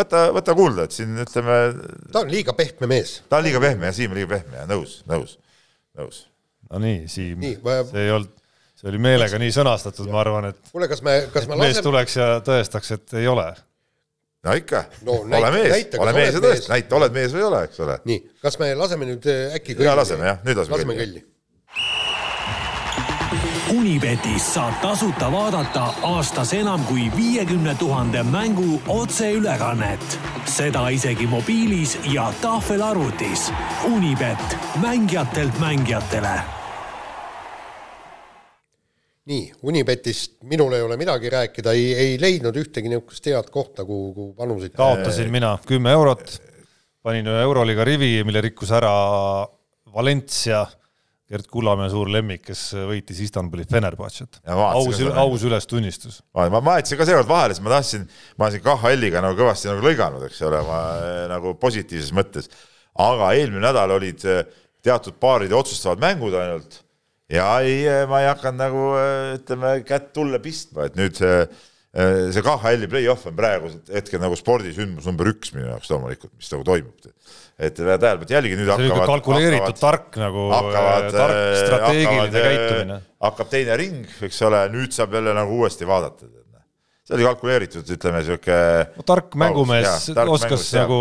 võta, 0.00 0.26
võta 0.32 0.56
kuulda, 0.56 0.88
et 0.88 0.96
siin 0.96 1.12
ütleme. 1.26 1.62
ta 2.08 2.24
on 2.24 2.32
liiga 2.32 2.56
pehme 2.56 2.88
mees. 2.88 3.18
ta 3.28 3.42
on 3.42 3.50
liiga 3.50 3.60
pehme 3.60 3.92
ja 3.92 3.96
Siim 4.00 4.16
on 4.16 4.22
liiga 4.22 4.32
pehme 4.38 4.62
ja 4.64 4.68
nõus, 4.70 5.02
nõus, 5.12 5.36
nõus. 5.98 6.28
no 6.72 6.80
nii, 6.80 7.02
Siim, 7.12 7.44
see 7.44 8.06
ei 8.06 8.16
olnud 8.16 8.38
see 8.82 8.90
oli 8.90 8.98
meelega 8.98 9.38
nii 9.38 9.52
sõnastatud, 9.54 10.08
ma 10.10 10.22
arvan, 10.24 10.50
et 10.50 10.72
kuule, 10.72 10.88
kas 10.90 11.02
me, 11.06 11.18
kas 11.32 11.46
me 11.46 11.58
mees 11.58 11.76
laseme... 11.76 11.86
tuleks 11.86 12.16
ja 12.18 12.28
tõestaks, 12.44 12.94
et 12.96 13.18
ei 13.20 13.28
ole. 13.30 13.46
no 14.42 14.56
ikka 14.58 14.84
no,, 15.06 15.20
ole 15.22 15.50
mees, 15.54 15.90
ole 16.02 16.14
mees 16.16 16.34
ja 16.34 16.42
tõesta, 16.42 16.72
näita, 16.74 16.96
oled 16.98 17.14
mees 17.14 17.34
või 17.34 17.44
ei 17.44 17.50
ole, 17.50 17.64
eks 17.68 17.84
ole. 17.86 17.98
nii, 18.10 18.22
kas 18.42 18.58
me 18.62 18.72
laseme 18.78 19.12
nüüd 19.12 19.28
äh, 19.30 19.58
äkki 19.58 19.76
kõlli? 19.76 19.86
jaa, 19.86 19.98
laseme 20.02 20.26
jah, 20.32 20.40
nüüd 20.42 20.58
laseme, 20.58 20.80
laseme 20.80 20.98
kõlli, 20.98 21.22
kõlli.. 21.22 21.28
Unibetis 23.72 24.50
saab 24.52 24.74
tasuta 24.82 25.30
vaadata 25.32 25.86
aastas 26.04 26.50
enam 26.52 26.82
kui 26.84 27.06
viiekümne 27.16 27.72
tuhande 27.80 28.20
mängu 28.28 28.82
otseülekannet. 28.92 30.18
seda 30.44 30.88
isegi 30.92 31.26
mobiilis 31.26 31.96
ja 32.12 32.32
tahvelarvutis. 32.42 33.48
Unibet, 33.88 34.58
mängijatelt 34.82 35.58
mängijatele 35.58 36.61
nii, 39.30 39.52
Unibetist 39.62 40.40
minul 40.50 40.74
ei 40.74 40.82
ole 40.82 40.96
midagi 40.98 41.30
rääkida, 41.30 41.74
ei, 41.78 41.92
ei 41.94 42.14
leidnud 42.20 42.56
ühtegi 42.58 42.90
niisugust 42.90 43.28
head 43.30 43.50
kohta, 43.54 43.86
kuhu, 43.86 44.10
kuhu 44.16 44.30
panuseid 44.38 44.74
kaotasin 44.78 45.30
mina 45.30 45.54
kümme 45.66 45.94
eurot, 45.94 46.38
panin 47.06 47.30
ühe 47.30 47.42
Euroliiga 47.46 47.86
rivi, 47.86 48.16
mille 48.26 48.42
rikkus 48.42 48.72
ära 48.74 48.92
Valencia, 49.94 50.64
Gerd 51.32 51.46
Kullamäe 51.48 51.88
suur 51.88 52.10
lemmik, 52.12 52.42
kes 52.44 52.64
võitis 52.90 53.22
Istanbuli 53.24 53.64
Fenerbahce't. 53.70 54.42
aus, 54.52 54.98
aus 55.22 55.46
ülestunnistus. 55.48 56.18
ma, 56.34 56.60
ma 56.60 56.76
jätsin 56.80 56.98
ka 57.00 57.06
seekord 57.08 57.30
vahele, 57.30 57.54
sest 57.54 57.64
ma 57.64 57.76
tahtsin, 57.76 58.04
ma 58.36 58.48
olen 58.48 58.56
siin 58.56 58.66
KHL-iga 58.66 59.22
nagu 59.24 59.38
kõvasti 59.38 59.70
nagu 59.70 59.86
lõiganud, 59.86 60.26
eks 60.28 60.42
ole, 60.50 60.60
ma 60.66 60.80
nagu 61.30 61.54
positiivses 61.62 62.10
mõttes, 62.16 62.50
aga 63.00 63.32
eelmine 63.38 63.64
nädal 63.70 63.94
olid 63.94 64.26
teatud 64.82 65.16
paaride 65.22 65.54
otsustavad 65.56 66.02
mängud 66.02 66.34
ainult 66.36 66.82
ja 67.32 67.48
ei, 67.64 67.84
ma 68.10 68.22
ei 68.22 68.30
hakanud 68.30 68.60
nagu 68.60 68.88
ütleme 69.38 69.76
kätt 69.88 70.10
tulle 70.16 70.40
pistma, 70.42 70.88
et 70.88 70.98
nüüd 70.98 71.16
see, 71.18 71.38
see 71.92 72.44
KHL-i 72.44 72.90
play-off 72.92 73.28
on 73.30 73.38
praegu 73.38 73.72
hetkel 73.92 74.22
nagu 74.22 74.36
spordisündmus 74.38 75.08
number 75.08 75.32
üks 75.32 75.54
minu 75.56 75.70
jaoks 75.70 75.90
loomulikult, 75.92 76.34
mis 76.36 76.52
nagu 76.52 76.66
toimub. 76.68 77.08
et 77.62 77.78
tähendab, 77.78 78.26
et 78.26 78.36
jällegi 78.36 78.58
nüüd 78.60 78.68
see 78.68 78.76
hakkavad. 78.88 79.08
kalkuleeritud 79.14 79.64
hakkavad, 79.64 79.82
tark 79.86 80.20
nagu 80.20 80.46
tark 81.16 81.40
strateegiline 81.62 82.20
hakkavad, 82.20 82.46
käitumine. 82.50 83.00
hakkab 83.28 83.52
teine 83.56 83.80
ring, 83.80 84.14
eks 84.28 84.44
ole, 84.48 84.62
nüüd 84.76 84.94
saab 84.96 85.18
jälle 85.18 85.34
nagu 85.36 85.60
uuesti 85.62 85.88
vaadata. 85.88 86.30
See 87.06 87.16
oli 87.18 87.26
kalkuleeritud, 87.26 87.88
ütleme 87.96 88.22
sihuke. 88.26 88.56
tark 89.08 89.36
mängumees 89.38 90.10
oskas 90.12 90.42
mängus, 90.46 90.68
nagu 90.76 91.00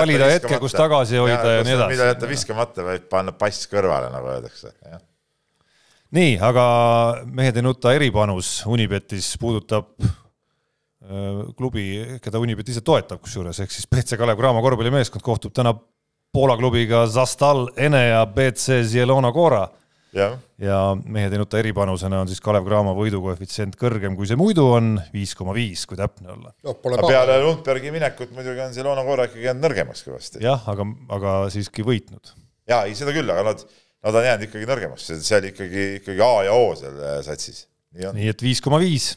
valida 0.00 0.28
hetke, 0.32 0.58
kus 0.62 0.76
tagasi 0.76 1.20
hoida 1.20 1.38
ja, 1.40 1.56
ja 1.58 1.64
nii 1.66 1.76
edasi. 1.76 1.92
millal 1.94 2.12
jätta 2.12 2.30
viskamata, 2.30 2.86
vaid 2.86 3.08
panna 3.10 3.34
pass 3.36 3.68
kõrvale, 3.70 4.10
nagu 4.12 4.30
öeldakse. 4.34 4.74
nii, 6.14 6.36
aga 6.44 6.66
mehed 7.24 7.56
ei 7.58 7.64
nuta 7.64 7.94
eripanus 7.96 8.60
Unibetis 8.70 9.34
puudutab 9.40 9.94
klubi, 11.56 12.18
keda 12.24 12.40
Unibet 12.40 12.70
ise 12.72 12.80
toetab, 12.84 13.20
kusjuures 13.24 13.58
ehk 13.60 13.72
siis 13.72 13.88
BC 13.90 14.16
Kalev 14.20 14.38
Cramo 14.40 14.62
korvpallimeeskond 14.64 15.24
kohtub 15.24 15.52
täna 15.56 15.74
Poola 16.34 16.56
klubiga 16.58 17.04
Zastal 17.06 17.68
Enea 17.76 18.24
BC 18.26 18.80
Zielona 18.88 19.30
Cora 19.32 19.68
ja, 20.14 20.28
ja 20.62 20.78
mehed 21.04 21.34
ei 21.34 21.40
nuta 21.40 21.58
eripanusena 21.60 22.20
on 22.22 22.30
siis 22.30 22.40
Kalev 22.44 22.66
Cramo 22.66 22.94
võidukoefitsient 22.98 23.76
kõrgem, 23.80 24.16
kui 24.18 24.28
see 24.30 24.38
muidu 24.38 24.66
on, 24.76 24.94
viis 25.14 25.34
koma 25.38 25.54
viis, 25.56 25.84
kui 25.90 25.98
täpne 25.98 26.32
olla 26.34 26.52
no,. 26.64 26.74
peale 27.08 27.38
Lundbergi 27.42 27.92
minekut 27.94 28.34
muidugi 28.36 28.64
on 28.64 28.74
Zielona 28.76 29.04
Cora 29.06 29.28
ikkagi 29.28 29.48
jäänud 29.48 29.66
nõrgemaks 29.66 30.04
kõvasti. 30.06 30.42
jah, 30.44 30.68
aga, 30.70 30.86
aga 31.18 31.36
siiski 31.54 31.86
võitnud. 31.86 32.34
jaa, 32.70 32.84
ei 32.88 32.96
seda 32.98 33.14
küll, 33.16 33.30
aga 33.34 33.46
nad, 33.50 33.64
nad 34.06 34.20
on 34.20 34.28
jäänud 34.28 34.48
ikkagi 34.48 34.70
nõrgemaks, 34.70 35.10
seal 35.26 35.50
ikkagi, 35.50 35.88
ikkagi 36.02 36.24
A 36.24 36.34
ja 36.48 36.58
O 36.58 36.70
seal 36.78 37.00
äh, 37.00 37.18
satsis. 37.26 37.66
nii 37.96 38.10
on. 38.10 38.20
nii 38.20 38.30
et 38.34 38.46
viis 38.46 38.62
koma 38.64 38.82
viis. 38.82 39.14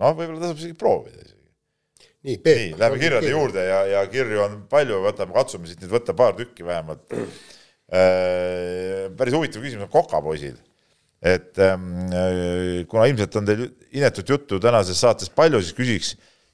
noh, 0.00 0.12
võib-olla 0.12 0.44
tasub 0.46 0.60
isegi 0.62 0.78
proovida 0.78 1.20
isegi 1.22 1.42
nii, 2.24 2.38
nii, 2.40 2.70
läheme 2.80 3.00
kirjade 3.00 3.32
juurde 3.32 3.66
ja, 3.66 3.82
ja 3.96 4.06
kirju 4.08 4.40
on 4.44 4.62
palju, 4.70 5.02
võtame, 5.04 5.36
katsume 5.36 5.68
siit 5.68 5.82
nüüd 5.84 5.92
võtta 5.92 6.16
paar 6.16 6.36
tükki 6.38 6.66
vähemalt 6.66 7.12
äh,. 7.16 7.42
Päris 7.90 9.34
huvitav 9.36 9.64
küsimus 9.64 9.86
on 9.86 9.92
kokapoisil. 9.92 10.56
et 11.24 11.56
ähm, 11.58 11.84
äh, 12.12 12.84
kuna 12.88 13.06
ilmselt 13.08 13.36
on 13.40 13.46
teil 13.48 13.62
inetut 13.96 14.28
juttu 14.28 14.58
tänases 14.60 14.98
saates 15.00 15.30
palju, 15.32 15.62
siis 15.62 15.76
küsiks, 15.76 16.10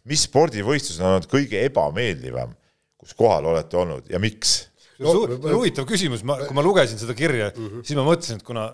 mis 0.06 0.22
spordivõistlus 0.28 1.00
on 1.00 1.08
olnud 1.08 1.26
kõige 1.30 1.64
ebameeldivam, 1.66 2.52
kus 3.00 3.16
kohal 3.18 3.48
olete 3.50 3.76
olnud 3.80 4.06
ja 4.12 4.20
miks? 4.22 4.68
No, 5.00 5.16
huvitav 5.26 5.88
küsimus, 5.88 6.22
ma, 6.22 6.36
kui 6.44 6.54
ma 6.54 6.62
lugesin 6.62 7.00
seda 7.00 7.16
kirja 7.18 7.48
mm, 7.50 7.66
-hmm. 7.66 7.82
siis 7.88 7.98
ma 7.98 8.04
mõtlesin, 8.06 8.38
et 8.38 8.46
kuna 8.46 8.68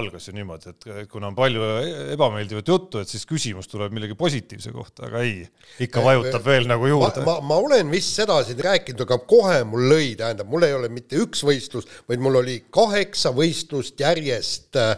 algas 0.00 0.24
ju 0.28 0.32
niimoodi, 0.32 0.72
et 0.72 0.86
kuna 1.12 1.28
on 1.28 1.36
palju 1.36 1.66
ebameeldivat 2.14 2.68
juttu, 2.68 3.02
et 3.02 3.10
siis 3.10 3.26
küsimus 3.28 3.68
tuleb 3.68 3.92
millegi 3.92 4.16
positiivse 4.16 4.72
kohta, 4.72 5.10
aga 5.10 5.20
ei, 5.20 5.42
ikka 5.84 6.04
vajutab 6.04 6.46
veel 6.46 6.68
nagu 6.70 6.88
juurde. 6.88 7.24
ma, 7.26 7.36
ma 7.44 7.58
olen 7.60 7.90
vist 7.92 8.16
seda 8.16 8.38
siin 8.46 8.62
rääkinud, 8.64 9.04
aga 9.04 9.18
kohe 9.28 9.58
mul 9.68 9.90
lõi, 9.92 10.14
tähendab, 10.16 10.48
mul 10.48 10.64
ei 10.64 10.76
ole 10.78 10.88
mitte 10.92 11.20
üks 11.20 11.44
võistlus, 11.44 11.88
vaid 12.08 12.24
mul 12.24 12.40
oli 12.40 12.62
kaheksa 12.72 13.34
võistlust 13.36 14.00
järjest 14.00 14.80
äh, 14.80 14.96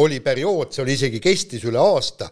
oli 0.00 0.22
periood, 0.24 0.72
see 0.72 0.86
oli 0.86 0.96
isegi 0.96 1.20
kestis 1.20 1.66
üle 1.68 1.82
aasta 1.82 2.30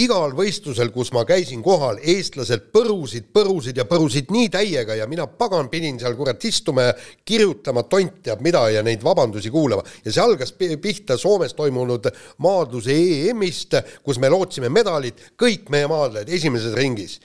igal 0.00 0.32
võistlusel, 0.36 0.90
kus 0.92 1.10
ma 1.12 1.24
käisin 1.28 1.62
kohal, 1.64 1.98
eestlased 2.00 2.70
põrusid, 2.72 3.26
põrusid 3.34 3.76
ja 3.76 3.84
põrusid 3.88 4.30
nii 4.32 4.48
täiega 4.52 4.96
ja 4.96 5.08
mina 5.10 5.26
pagan 5.26 5.68
pidin 5.72 5.98
seal 6.00 6.16
kurat 6.16 6.44
istuma 6.48 6.88
ja 6.88 6.94
kirjutama 7.24 7.84
tont 7.90 8.22
teab 8.24 8.40
mida 8.44 8.64
ja 8.72 8.82
neid 8.82 9.04
vabandusi 9.04 9.50
kuulama. 9.52 9.82
ja 10.04 10.12
see 10.12 10.22
algas 10.22 10.54
pihta 10.56 11.18
Soomes 11.18 11.54
toimunud 11.54 12.08
maadluse 12.38 12.94
EM-ist, 12.94 13.76
kus 14.02 14.18
me 14.18 14.30
lootsime 14.32 14.68
medalit, 14.72 15.32
kõik 15.36 15.68
meie 15.70 15.90
maadlejad 15.90 16.32
esimeses 16.32 16.74
ringis, 16.78 17.20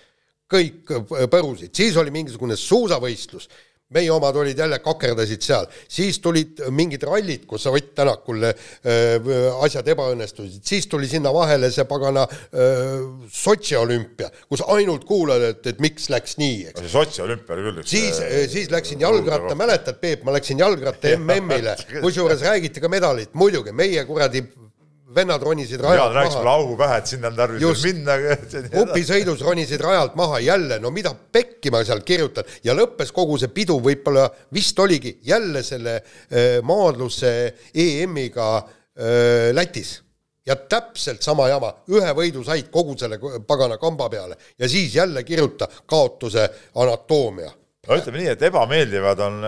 kõik 0.52 0.92
põrusid, 1.32 1.72
siis 1.76 1.96
oli 1.98 2.12
mingisugune 2.12 2.56
suusavõistlus 2.56 3.48
meie 3.96 4.12
omad 4.12 4.36
olid 4.36 4.60
jälle, 4.60 4.80
kakerdasid 4.84 5.44
seal, 5.44 5.68
siis 5.88 6.20
tulid 6.20 6.60
mingid 6.76 7.04
rallid, 7.08 7.46
kus 7.48 7.68
Ott 7.72 7.94
Tänakul 7.96 8.44
äh, 8.50 8.58
asjad 9.64 9.88
ebaõnnestusid, 9.94 10.60
siis 10.68 10.90
tuli 10.92 11.08
sinna 11.08 11.32
vahele 11.34 11.70
see 11.72 11.86
pagana 11.88 12.26
äh, 12.28 13.06
Sotši 13.32 13.78
olümpia, 13.80 14.30
kus 14.50 14.66
ainult 14.76 15.08
kuulad, 15.08 15.46
et, 15.54 15.64
et 15.72 15.82
miks 15.84 16.10
läks 16.12 16.36
nii, 16.42 16.68
eks. 16.72 16.84
see 16.84 16.94
Sotši 16.98 17.24
olümpia 17.24 17.56
oli 17.56 17.68
küll 17.70 17.82
üks 17.84 17.96
siis 17.96 18.22
äh,, 18.24 18.44
siis 18.52 18.72
läksin 18.74 19.04
jalgratta, 19.04 19.56
mäletad, 19.56 20.02
Peep, 20.04 20.28
ma 20.28 20.36
läksin 20.36 20.60
jalgratta 20.60 21.16
MM-ile, 21.22 21.78
kusjuures 22.02 22.44
räägiti 22.44 22.84
ka 22.84 22.92
medalit, 22.92 23.32
muidugi, 23.40 23.76
meie 23.76 24.04
kuradi 24.10 24.44
vennad 25.18 25.44
ronisid 25.44 25.82
rajalt 25.82 26.16
Jaan, 26.16 26.32
maha. 26.32 26.54
augu 26.54 26.78
pähe, 26.80 27.02
et 27.02 27.12
sinna 27.12 27.32
on 27.32 27.38
tarvis 27.38 27.84
minna. 27.88 28.16
upisõidus 28.84 29.44
ronisid 29.46 29.82
rajalt 29.82 30.18
maha 30.20 30.40
jälle, 30.44 30.80
no 30.84 30.92
mida 30.94 31.14
pekki 31.14 31.72
ma 31.74 31.84
seal 31.88 32.04
kirjutan. 32.08 32.48
Ja 32.66 32.76
lõppes 32.78 33.14
kogu 33.16 33.38
see 33.42 33.52
pidu 33.54 33.80
võib-olla 33.84 34.28
vist 34.54 34.80
oligi 34.80 35.18
jälle 35.28 35.64
selle 35.66 36.00
maadluse 36.68 37.32
EM-iga 37.74 38.50
Lätis. 39.54 39.98
Ja 40.48 40.56
täpselt 40.56 41.26
sama 41.26 41.50
jama, 41.52 41.74
ühe 41.92 42.12
võidu 42.16 42.42
said 42.48 42.70
kogu 42.72 42.96
selle 42.98 43.20
pagana 43.48 43.76
kamba 43.78 44.08
peale. 44.10 44.38
Ja 44.60 44.70
siis 44.72 44.96
jälle 44.96 45.26
kirjuta 45.28 45.68
kaotuse 45.86 46.48
anatoomia. 46.80 47.52
No 47.88 47.96
ütleme 47.96 48.22
nii, 48.22 48.32
et 48.32 48.42
ebameeldivad 48.48 49.20
on 49.24 49.44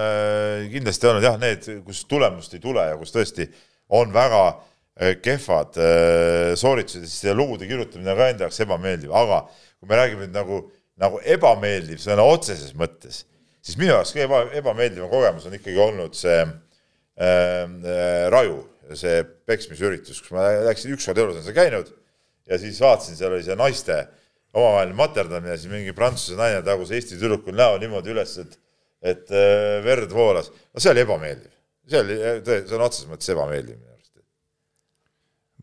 kindlasti 0.71 1.07
olnud. 1.07 1.23
Jah, 1.23 1.39
need, 1.39 1.65
kus 1.87 2.03
tulemust 2.07 2.53
ei 2.55 2.61
tule 2.63 2.83
ja 2.91 2.99
kus 2.99 3.15
tõesti 3.15 3.47
on 3.95 4.11
väga 4.15 4.43
Äh, 4.51 4.65
kehvad 4.99 5.77
äh, 5.79 6.53
sooritused, 6.59 7.05
siis 7.07 7.21
see 7.23 7.35
lugude 7.35 7.67
kirjutamine 7.69 8.11
on 8.11 8.19
ka 8.19 8.29
enda 8.33 8.47
jaoks 8.47 8.59
ebameeldiv, 8.65 9.13
aga 9.15 9.45
kui 9.79 9.87
me 9.87 9.99
räägime 9.99 10.25
nüüd 10.25 10.35
nagu, 10.35 10.59
nagu 10.99 11.21
ebameeldiv 11.23 12.01
sõna 12.03 12.25
otseses 12.27 12.73
mõttes, 12.77 13.21
siis 13.63 13.79
minu 13.79 13.93
jaoks 13.93 14.11
kõige 14.15 14.41
ebameeldivam 14.59 15.11
kogemus 15.11 15.47
on 15.47 15.55
ikkagi 15.55 15.79
olnud 15.79 16.17
see 16.19 16.41
äh, 16.43 17.23
äh, 17.23 18.27
Raju, 18.33 18.59
see 18.99 19.23
peksmisüritus, 19.47 20.19
kus 20.25 20.35
ma 20.35 20.49
läksin 20.67 20.91
ükskord 20.97 21.21
elus 21.21 21.37
olen 21.37 21.47
seal 21.47 21.55
käinud 21.55 21.93
ja 22.49 22.59
siis 22.59 22.81
vaatasin, 22.83 23.15
seal 23.15 23.37
oli 23.37 23.45
see 23.45 23.55
naiste 23.55 24.01
omavaheline 24.51 24.97
materdamine, 24.97 25.55
siis 25.61 25.71
mingi 25.71 25.93
prantsuse 25.95 26.35
naine 26.35 26.59
tagus 26.65 26.91
Eesti 26.91 27.15
tüdrukul 27.21 27.55
näo 27.55 27.77
niimoodi 27.79 28.11
üles, 28.11 28.35
et, 28.41 28.59
et 29.15 29.31
äh, 29.31 29.77
verd 29.85 30.11
voolas. 30.11 30.51
no 30.73 30.83
see 30.83 30.91
oli 30.91 31.05
ebameeldiv, 31.07 31.53
see 31.87 32.03
oli, 32.03 32.19
sõna 32.67 32.89
otseses 32.89 33.07
mõttes 33.07 33.31
ebameeldiv 33.31 33.79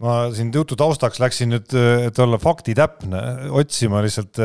ma 0.02 0.16
siin 0.36 0.50
jutu 0.52 0.76
taustaks 0.78 1.20
läksin 1.22 1.54
nüüd, 1.54 1.72
et 2.08 2.18
olla 2.20 2.38
faktitäpne, 2.40 3.22
otsima 3.56 4.02
lihtsalt, 4.04 4.40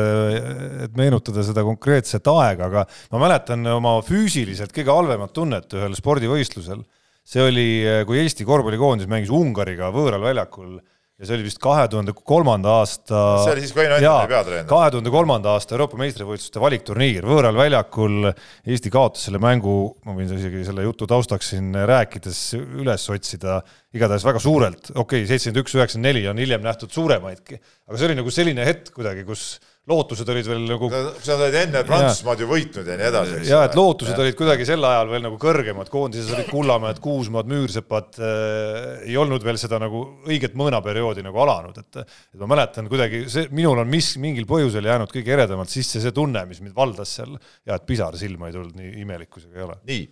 et 0.86 0.96
meenutada 0.96 1.44
seda 1.44 1.64
konkreetset 1.66 2.28
aega, 2.32 2.70
aga 2.70 2.86
ma 3.12 3.22
mäletan 3.26 3.66
oma 3.74 3.98
füüsiliselt 4.06 4.72
kõige 4.74 4.94
halvemat 4.94 5.34
tunnet 5.36 5.76
ühel 5.76 5.96
spordivõistlusel. 5.98 6.84
see 7.22 7.42
oli, 7.44 7.68
kui 8.06 8.18
Eesti 8.18 8.44
korvpallikoondis 8.48 9.06
mängis 9.10 9.30
Ungariga 9.30 9.92
võõral 9.94 10.24
väljakul 10.24 10.80
ja 11.22 11.28
see 11.28 11.36
oli 11.38 11.46
vist 11.46 11.60
kahe 11.62 11.84
tuhande 11.90 12.12
kolmanda 12.18 12.72
aasta. 12.80 13.18
see 13.44 13.54
oli 13.54 13.62
siis, 13.62 13.72
kui 13.76 13.84
Aino 13.84 13.98
Anton 14.00 14.16
oli 14.16 14.30
peatreener. 14.32 14.66
kahe 14.70 14.88
tuhande 14.90 15.12
kolmanda 15.14 15.52
aasta 15.54 15.76
Euroopa 15.76 16.00
meistrivõistluste 16.00 16.62
valikturniir, 16.62 17.26
võõral 17.30 17.58
väljakul 17.58 18.32
Eesti 18.32 18.90
kaotas 18.92 19.28
selle 19.28 19.38
mängu, 19.42 19.76
ma 20.02 20.16
võin 20.18 20.32
isegi 20.34 20.64
selle 20.66 20.86
jutu 20.88 21.06
taustaks 21.10 21.52
siin 21.54 21.70
rääkides 21.92 22.40
üles 22.58 23.06
otsida, 23.14 23.60
igatahes 23.94 24.26
väga 24.26 24.42
suurelt, 24.42 24.90
okei 24.96 25.22
okay,, 25.22 25.28
seitsekümmend 25.30 25.62
üks, 25.62 25.76
üheksakümmend 25.78 26.10
neli 26.10 26.26
on 26.32 26.42
hiljem 26.42 26.66
nähtud 26.66 26.90
suuremaidki, 26.94 27.60
aga 27.86 28.00
see 28.00 28.10
oli 28.10 28.18
nagu 28.18 28.34
selline 28.34 28.66
hetk 28.66 28.90
kuidagi, 28.96 29.22
kus 29.28 29.46
lootused 29.90 30.28
olid 30.30 30.46
veel 30.46 30.60
nagu 30.68 30.88
sa 30.92 31.34
olid 31.34 31.56
enne 31.58 31.80
Prantsusmaad 31.86 32.42
ju 32.44 32.46
võitnud 32.46 32.86
ja 32.86 32.94
nii 32.98 33.06
edasi, 33.08 33.38
ja 33.48 33.62
et 33.66 33.74
lootused 33.74 34.14
ja. 34.14 34.20
olid 34.22 34.36
kuidagi 34.38 34.66
sel 34.68 34.84
ajal 34.86 35.10
veel 35.10 35.24
nagu 35.24 35.38
kõrgemad, 35.42 35.90
koondises 35.90 36.30
olid 36.36 36.46
Kullamäed, 36.52 37.00
Kuusmaad, 37.02 37.50
Müürsepad 37.50 38.20
äh,, 38.22 39.02
ei 39.08 39.18
olnud 39.18 39.42
veel 39.42 39.58
seda 39.58 39.80
nagu 39.82 40.04
õiget 40.30 40.54
mõõnaperioodi 40.58 41.26
nagu 41.26 41.42
alanud, 41.42 41.82
et 41.82 42.02
et 42.02 42.38
ma 42.38 42.52
mäletan 42.54 42.86
kuidagi, 42.90 43.24
see, 43.32 43.48
minul 43.50 43.82
on 43.82 43.90
mis, 43.90 44.14
mingil 44.22 44.46
põhjusel 44.50 44.86
jäänud 44.86 45.10
kõige 45.10 45.34
eredamalt 45.34 45.72
sisse 45.72 46.02
see 46.02 46.14
tunne, 46.14 46.44
mis 46.46 46.62
mind 46.62 46.78
valdas 46.78 47.18
seal 47.18 47.34
ja 47.66 47.74
et 47.74 47.88
pisar 47.88 48.14
silma 48.20 48.52
ei 48.52 48.54
tulnud, 48.54 48.78
nii 48.78 49.00
imelikkusega 49.02 49.58
ei 49.58 49.66
ole. 49.66 49.80
nii, 49.90 50.04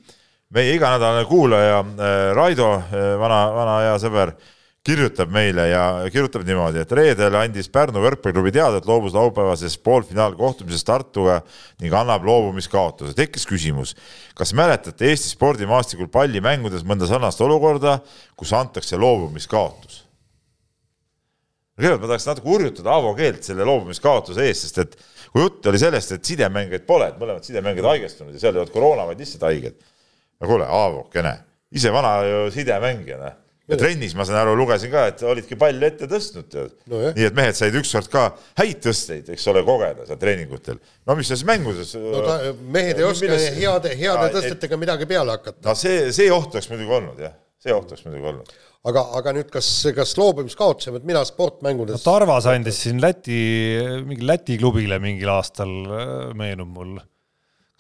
meie 0.58 0.74
iganädalane 0.74 1.28
kuulaja 1.30 1.84
äh, 1.84 2.16
Raido 2.34 2.72
äh,, 2.80 3.12
vana, 3.22 3.44
vana 3.54 3.82
hea 3.86 4.00
sõber 4.02 4.34
äh,, 4.34 4.56
kirjutab 4.86 5.28
meile 5.32 5.66
ja 5.68 5.82
kirjutab 6.12 6.46
niimoodi, 6.48 6.80
et 6.80 6.92
reedel 6.96 7.34
andis 7.36 7.68
Pärnu 7.72 8.00
võrkpalliklubi 8.00 8.52
teada, 8.54 8.80
et 8.80 8.86
loobus 8.88 9.12
laupäevasest 9.12 9.82
poolfinaalkohtumisest 9.84 10.86
Tartuga 10.88 11.40
ning 11.82 11.92
annab 11.96 12.24
loobumiskaotuse. 12.24 13.12
tekkis 13.16 13.44
küsimus, 13.48 13.92
kas 14.34 14.54
mäletate 14.56 15.10
Eesti 15.10 15.34
spordimaastikul 15.34 16.08
pallimängudes 16.12 16.86
mõnda 16.88 17.08
sarnast 17.10 17.40
olukorda, 17.44 17.98
kus 18.36 18.54
antakse 18.56 18.96
loobumiskaotus? 18.96 20.06
kõigepealt 21.80 22.02
ma 22.02 22.08
tahaks 22.10 22.26
natuke 22.28 22.48
hurjutada 22.48 22.90
Aavo 22.92 23.12
Keelt 23.16 23.44
selle 23.44 23.64
loobumiskaotuse 23.64 24.44
eest, 24.44 24.66
sest 24.66 24.80
et 24.82 24.96
kui 25.32 25.44
jutt 25.44 25.68
oli 25.70 25.78
sellest, 25.80 26.12
et 26.12 26.24
sidemängijaid 26.28 26.84
pole, 26.88 27.06
et 27.08 27.20
mõlemad 27.20 27.44
sidemängijad 27.46 27.88
haigestunud 27.88 28.36
ja 28.36 28.42
seal 28.42 28.56
ei 28.56 28.60
olnud 28.60 28.74
koroona, 28.74 29.06
vaid 29.08 29.20
lihtsalt 29.20 29.46
haiged. 29.48 29.78
no 30.40 30.48
kuule, 30.48 30.66
Aavokene, 30.68 31.36
ise 31.72 31.92
vana 31.92 32.18
sidemängijana 32.52 33.32
ja 33.70 33.78
trennis 33.80 34.14
ma 34.18 34.26
saan 34.28 34.40
aru, 34.42 34.54
lugesin 34.58 34.92
ka, 34.92 35.06
et 35.12 35.24
olidki 35.26 35.58
palli 35.60 35.88
ette 35.88 36.08
tõstnud, 36.10 36.48
tead 36.52 36.72
no,. 36.90 37.02
nii 37.16 37.28
et 37.28 37.36
mehed 37.36 37.58
said 37.58 37.76
ükskord 37.80 38.10
ka 38.12 38.26
häid 38.60 38.80
tõsteid, 38.84 39.30
eks 39.34 39.46
ole, 39.52 39.64
kogeda 39.66 40.08
seal 40.08 40.20
treeningutel. 40.20 40.80
no 41.06 41.18
mis 41.18 41.30
siis 41.30 41.44
mängudes. 41.48 41.94
no 42.00 42.24
ta, 42.26 42.40
mehed 42.78 42.98
ei 42.98 43.06
oska 43.08 43.28
milles... 43.28 43.46
heade, 43.58 43.94
heade 44.00 44.32
tõstetega 44.36 44.80
midagi 44.80 45.08
peale 45.10 45.38
hakata. 45.38 45.62
no 45.68 45.76
see, 45.78 46.10
see 46.16 46.32
oht 46.34 46.56
oleks 46.56 46.70
muidugi 46.72 46.98
olnud 47.00 47.22
jah 47.28 47.36
see 47.60 47.72
oht 47.76 47.92
oleks 47.92 48.06
muidugi 48.06 48.32
olnud 48.32 48.58
aga, 48.88 49.04
aga 49.18 49.34
nüüd 49.36 49.50
kas, 49.52 49.68
kas 49.96 50.14
loobumiskaotuse, 50.18 50.92
vot 50.94 51.06
mina 51.08 51.22
sportmängudes 51.28 51.98
no 51.98 52.04
Tarvas 52.04 52.48
andis 52.50 52.80
siin 52.86 53.00
Läti, 53.02 53.40
mingi 54.08 54.26
Läti 54.26 54.56
klubile 54.60 55.00
mingil 55.02 55.32
aastal, 55.34 55.74
meenub 56.38 56.72
mul, 56.76 56.94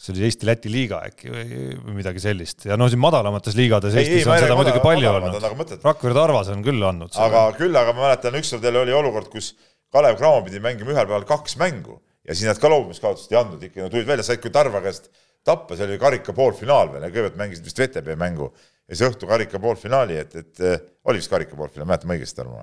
see 0.00 0.14
oli 0.14 0.24
Eesti-Läti 0.28 0.70
liiga 0.72 1.02
äkki 1.04 1.30
või, 1.32 1.56
või 1.84 1.96
midagi 1.98 2.22
sellist 2.22 2.64
ja 2.68 2.78
noh, 2.80 2.88
siin 2.88 3.02
madalamates 3.02 3.56
liigades 3.58 3.96
ei, 3.96 4.06
Eestis 4.06 4.24
ei, 4.24 4.30
on 4.32 4.40
seda 4.40 4.56
muidugi 4.56 4.80
palju 4.84 5.10
olnud. 5.10 5.74
Rakvere 5.84 6.16
Tarvas 6.16 6.52
on 6.54 6.64
küll 6.64 6.86
andnud. 6.88 7.12
aga 7.20 7.42
küll, 7.58 7.76
aga 7.76 7.92
ma 7.96 8.06
mäletan, 8.06 8.38
ükskord 8.40 8.64
jälle 8.64 8.80
oli 8.80 8.96
olukord, 8.96 9.28
kus 9.32 9.52
Kalev 9.92 10.16
Cramo 10.20 10.40
pidi 10.46 10.62
mängima 10.64 10.94
ühel 10.94 11.04
päeval 11.04 11.28
kaks 11.28 11.58
mängu 11.60 11.98
ja 12.24 12.36
siis 12.36 12.48
nad 12.48 12.60
ka 12.62 12.70
loobumiskaotust 12.72 13.32
ei 13.34 13.40
andnud, 13.42 13.62
ikka 13.68 13.84
no 13.84 13.92
tulid 13.92 14.08
välja, 14.08 14.24
said 14.24 14.40
küll 14.40 14.54
Tarva 14.54 14.80
käest 14.84 15.12
tappa, 15.44 15.76
see 15.76 15.88
oli 15.88 16.00
karika 16.00 16.32
poolfinaal 16.36 16.92
veel 16.94 17.04
ja 17.04 17.12
kõigepealt 17.12 17.40
mängisid 17.40 17.68
vist 17.68 17.80
VTB 17.80 18.16
mängu 18.20 18.50
ja 18.50 18.96
siis 18.96 19.06
õhtu 19.08 19.28
karika 19.28 19.60
poolfinaali, 19.62 20.20
et, 20.24 20.36
et 20.36 20.64
äh, 20.64 20.82
oli 21.08 21.20
vist 21.20 21.32
karika 21.32 21.56
poolfinaal, 21.58 21.88
mäletan 21.92 22.10
ma 22.10 22.16
õigesti 22.16 22.44
aru? 22.44 22.60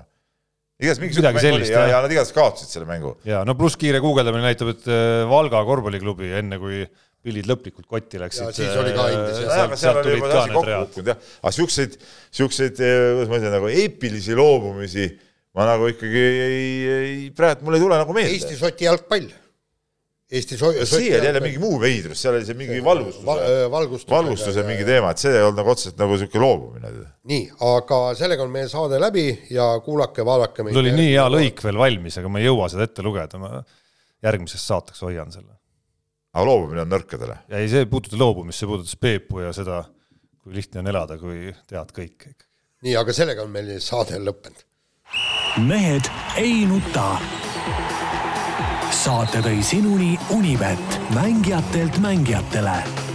igatahes 0.78 1.00
mingi 1.02 1.18
midagi 1.18 1.42
sellist, 1.42 1.72
ja, 1.74 1.86
ja 1.90 2.00
nad 2.04 2.12
igatahes 2.12 2.34
kaotasid 2.36 2.70
selle 2.70 2.86
mängu. 2.86 3.16
ja 3.26 3.42
no 3.46 3.56
pluss 3.58 3.78
kiire 3.78 3.98
guugeldamine 4.02 4.46
näitab, 4.46 4.70
et 4.76 4.86
äh, 4.86 5.24
Valga 5.30 5.64
korvpalliklubi 5.66 6.30
enne 6.38 6.60
kui 6.62 6.84
pillid 7.24 7.48
lõplikult 7.50 7.88
kotti 7.90 8.20
läksid. 8.22 8.52
siis 8.56 8.76
oli 8.78 8.92
ka 8.96 9.08
Indias 9.12 9.40
jah. 9.42 9.64
aga 9.64 9.78
seal 9.80 10.02
oli 10.02 10.14
juba 10.14 10.30
asi 10.34 10.54
kokku 10.54 10.76
kukkunud 10.84 11.10
jah, 11.12 11.24
aga 11.42 11.54
siukseid, 11.56 11.98
siukseid, 12.40 12.78
kuidas 12.78 13.32
ma 13.32 13.40
ütlen, 13.40 13.56
nagu 13.58 13.72
eepilisi 13.72 14.38
loobumisi 14.38 15.08
ma 15.58 15.66
nagu 15.72 15.90
ikkagi 15.90 16.22
ei, 16.22 16.70
ei, 16.94 17.20
praegu 17.34 17.66
mul 17.66 17.78
ei 17.78 17.82
tule 17.82 17.98
nagu 17.98 18.14
meelde. 18.16 18.36
Eesti 18.36 18.58
soti 18.60 18.86
jalgpall 18.86 19.28
Eesti 20.28 20.58
so-. 20.60 20.72
see 20.84 21.08
oli 21.16 21.24
jälle 21.24 21.40
mingi 21.40 21.58
muu 21.58 21.78
veidrus, 21.80 22.20
seal 22.20 22.34
oli 22.36 22.44
see 22.44 22.56
mingi 22.56 22.82
valgustuse 22.84 23.24
Val, 23.24 23.38
valgustuse, 23.72 24.12
valgustuse 24.12 24.64
mingi 24.66 24.84
teema, 24.84 25.14
et 25.14 25.22
see 25.22 25.32
ei 25.32 25.40
olnud 25.40 25.62
nagu 25.62 25.72
otseselt 25.72 25.96
nagu 26.02 26.12
niisugune 26.12 26.42
loobumine. 26.44 26.90
nii, 27.32 27.46
aga 27.64 28.00
sellega 28.18 28.44
on 28.44 28.52
meie 28.52 28.68
saade 28.68 29.00
läbi 29.00 29.24
ja 29.54 29.70
kuulake, 29.84 30.26
vaadake 30.28 30.66
mul 30.68 30.82
oli 30.82 30.92
nii 30.92 31.14
hea 31.14 31.24
lõik 31.32 31.64
veel 31.64 31.80
valmis, 31.80 32.20
aga 32.20 32.32
ma 32.34 32.42
ei 32.42 32.48
jõua 32.50 32.68
seda 32.68 32.84
ette 32.84 33.06
lugeda, 33.06 33.40
ma 33.40 33.62
järgmiseks 34.28 34.68
saateks 34.68 35.00
hoian 35.06 35.32
selle. 35.32 35.56
Aga 36.34 36.44
loobumine 36.44 36.84
on 36.84 36.92
nõrkadele? 36.92 37.40
ei, 37.48 37.68
see 37.70 37.84
ei 37.84 37.90
puuduta 37.90 38.20
loobumist, 38.20 38.60
see 38.60 38.70
puudutas 38.70 38.96
Peepu 39.00 39.42
ja 39.44 39.52
seda, 39.56 39.82
kui 40.42 40.58
lihtne 40.58 40.82
on 40.82 40.92
elada, 40.94 41.18
kui 41.20 41.52
tead 41.70 41.92
kõik. 41.96 42.30
nii, 42.86 42.96
aga 43.00 43.16
sellega 43.16 43.44
on 43.46 43.52
meil 43.54 43.74
saade 43.82 44.20
lõppenud. 44.22 44.64
mehed 45.66 46.10
ei 46.40 46.64
nuta 46.68 47.10
saate 48.98 49.42
tõi 49.44 49.60
sinuni 49.62 50.16
Unibet, 50.34 50.98
mängijatelt 51.14 52.00
mängijatele 52.02 53.07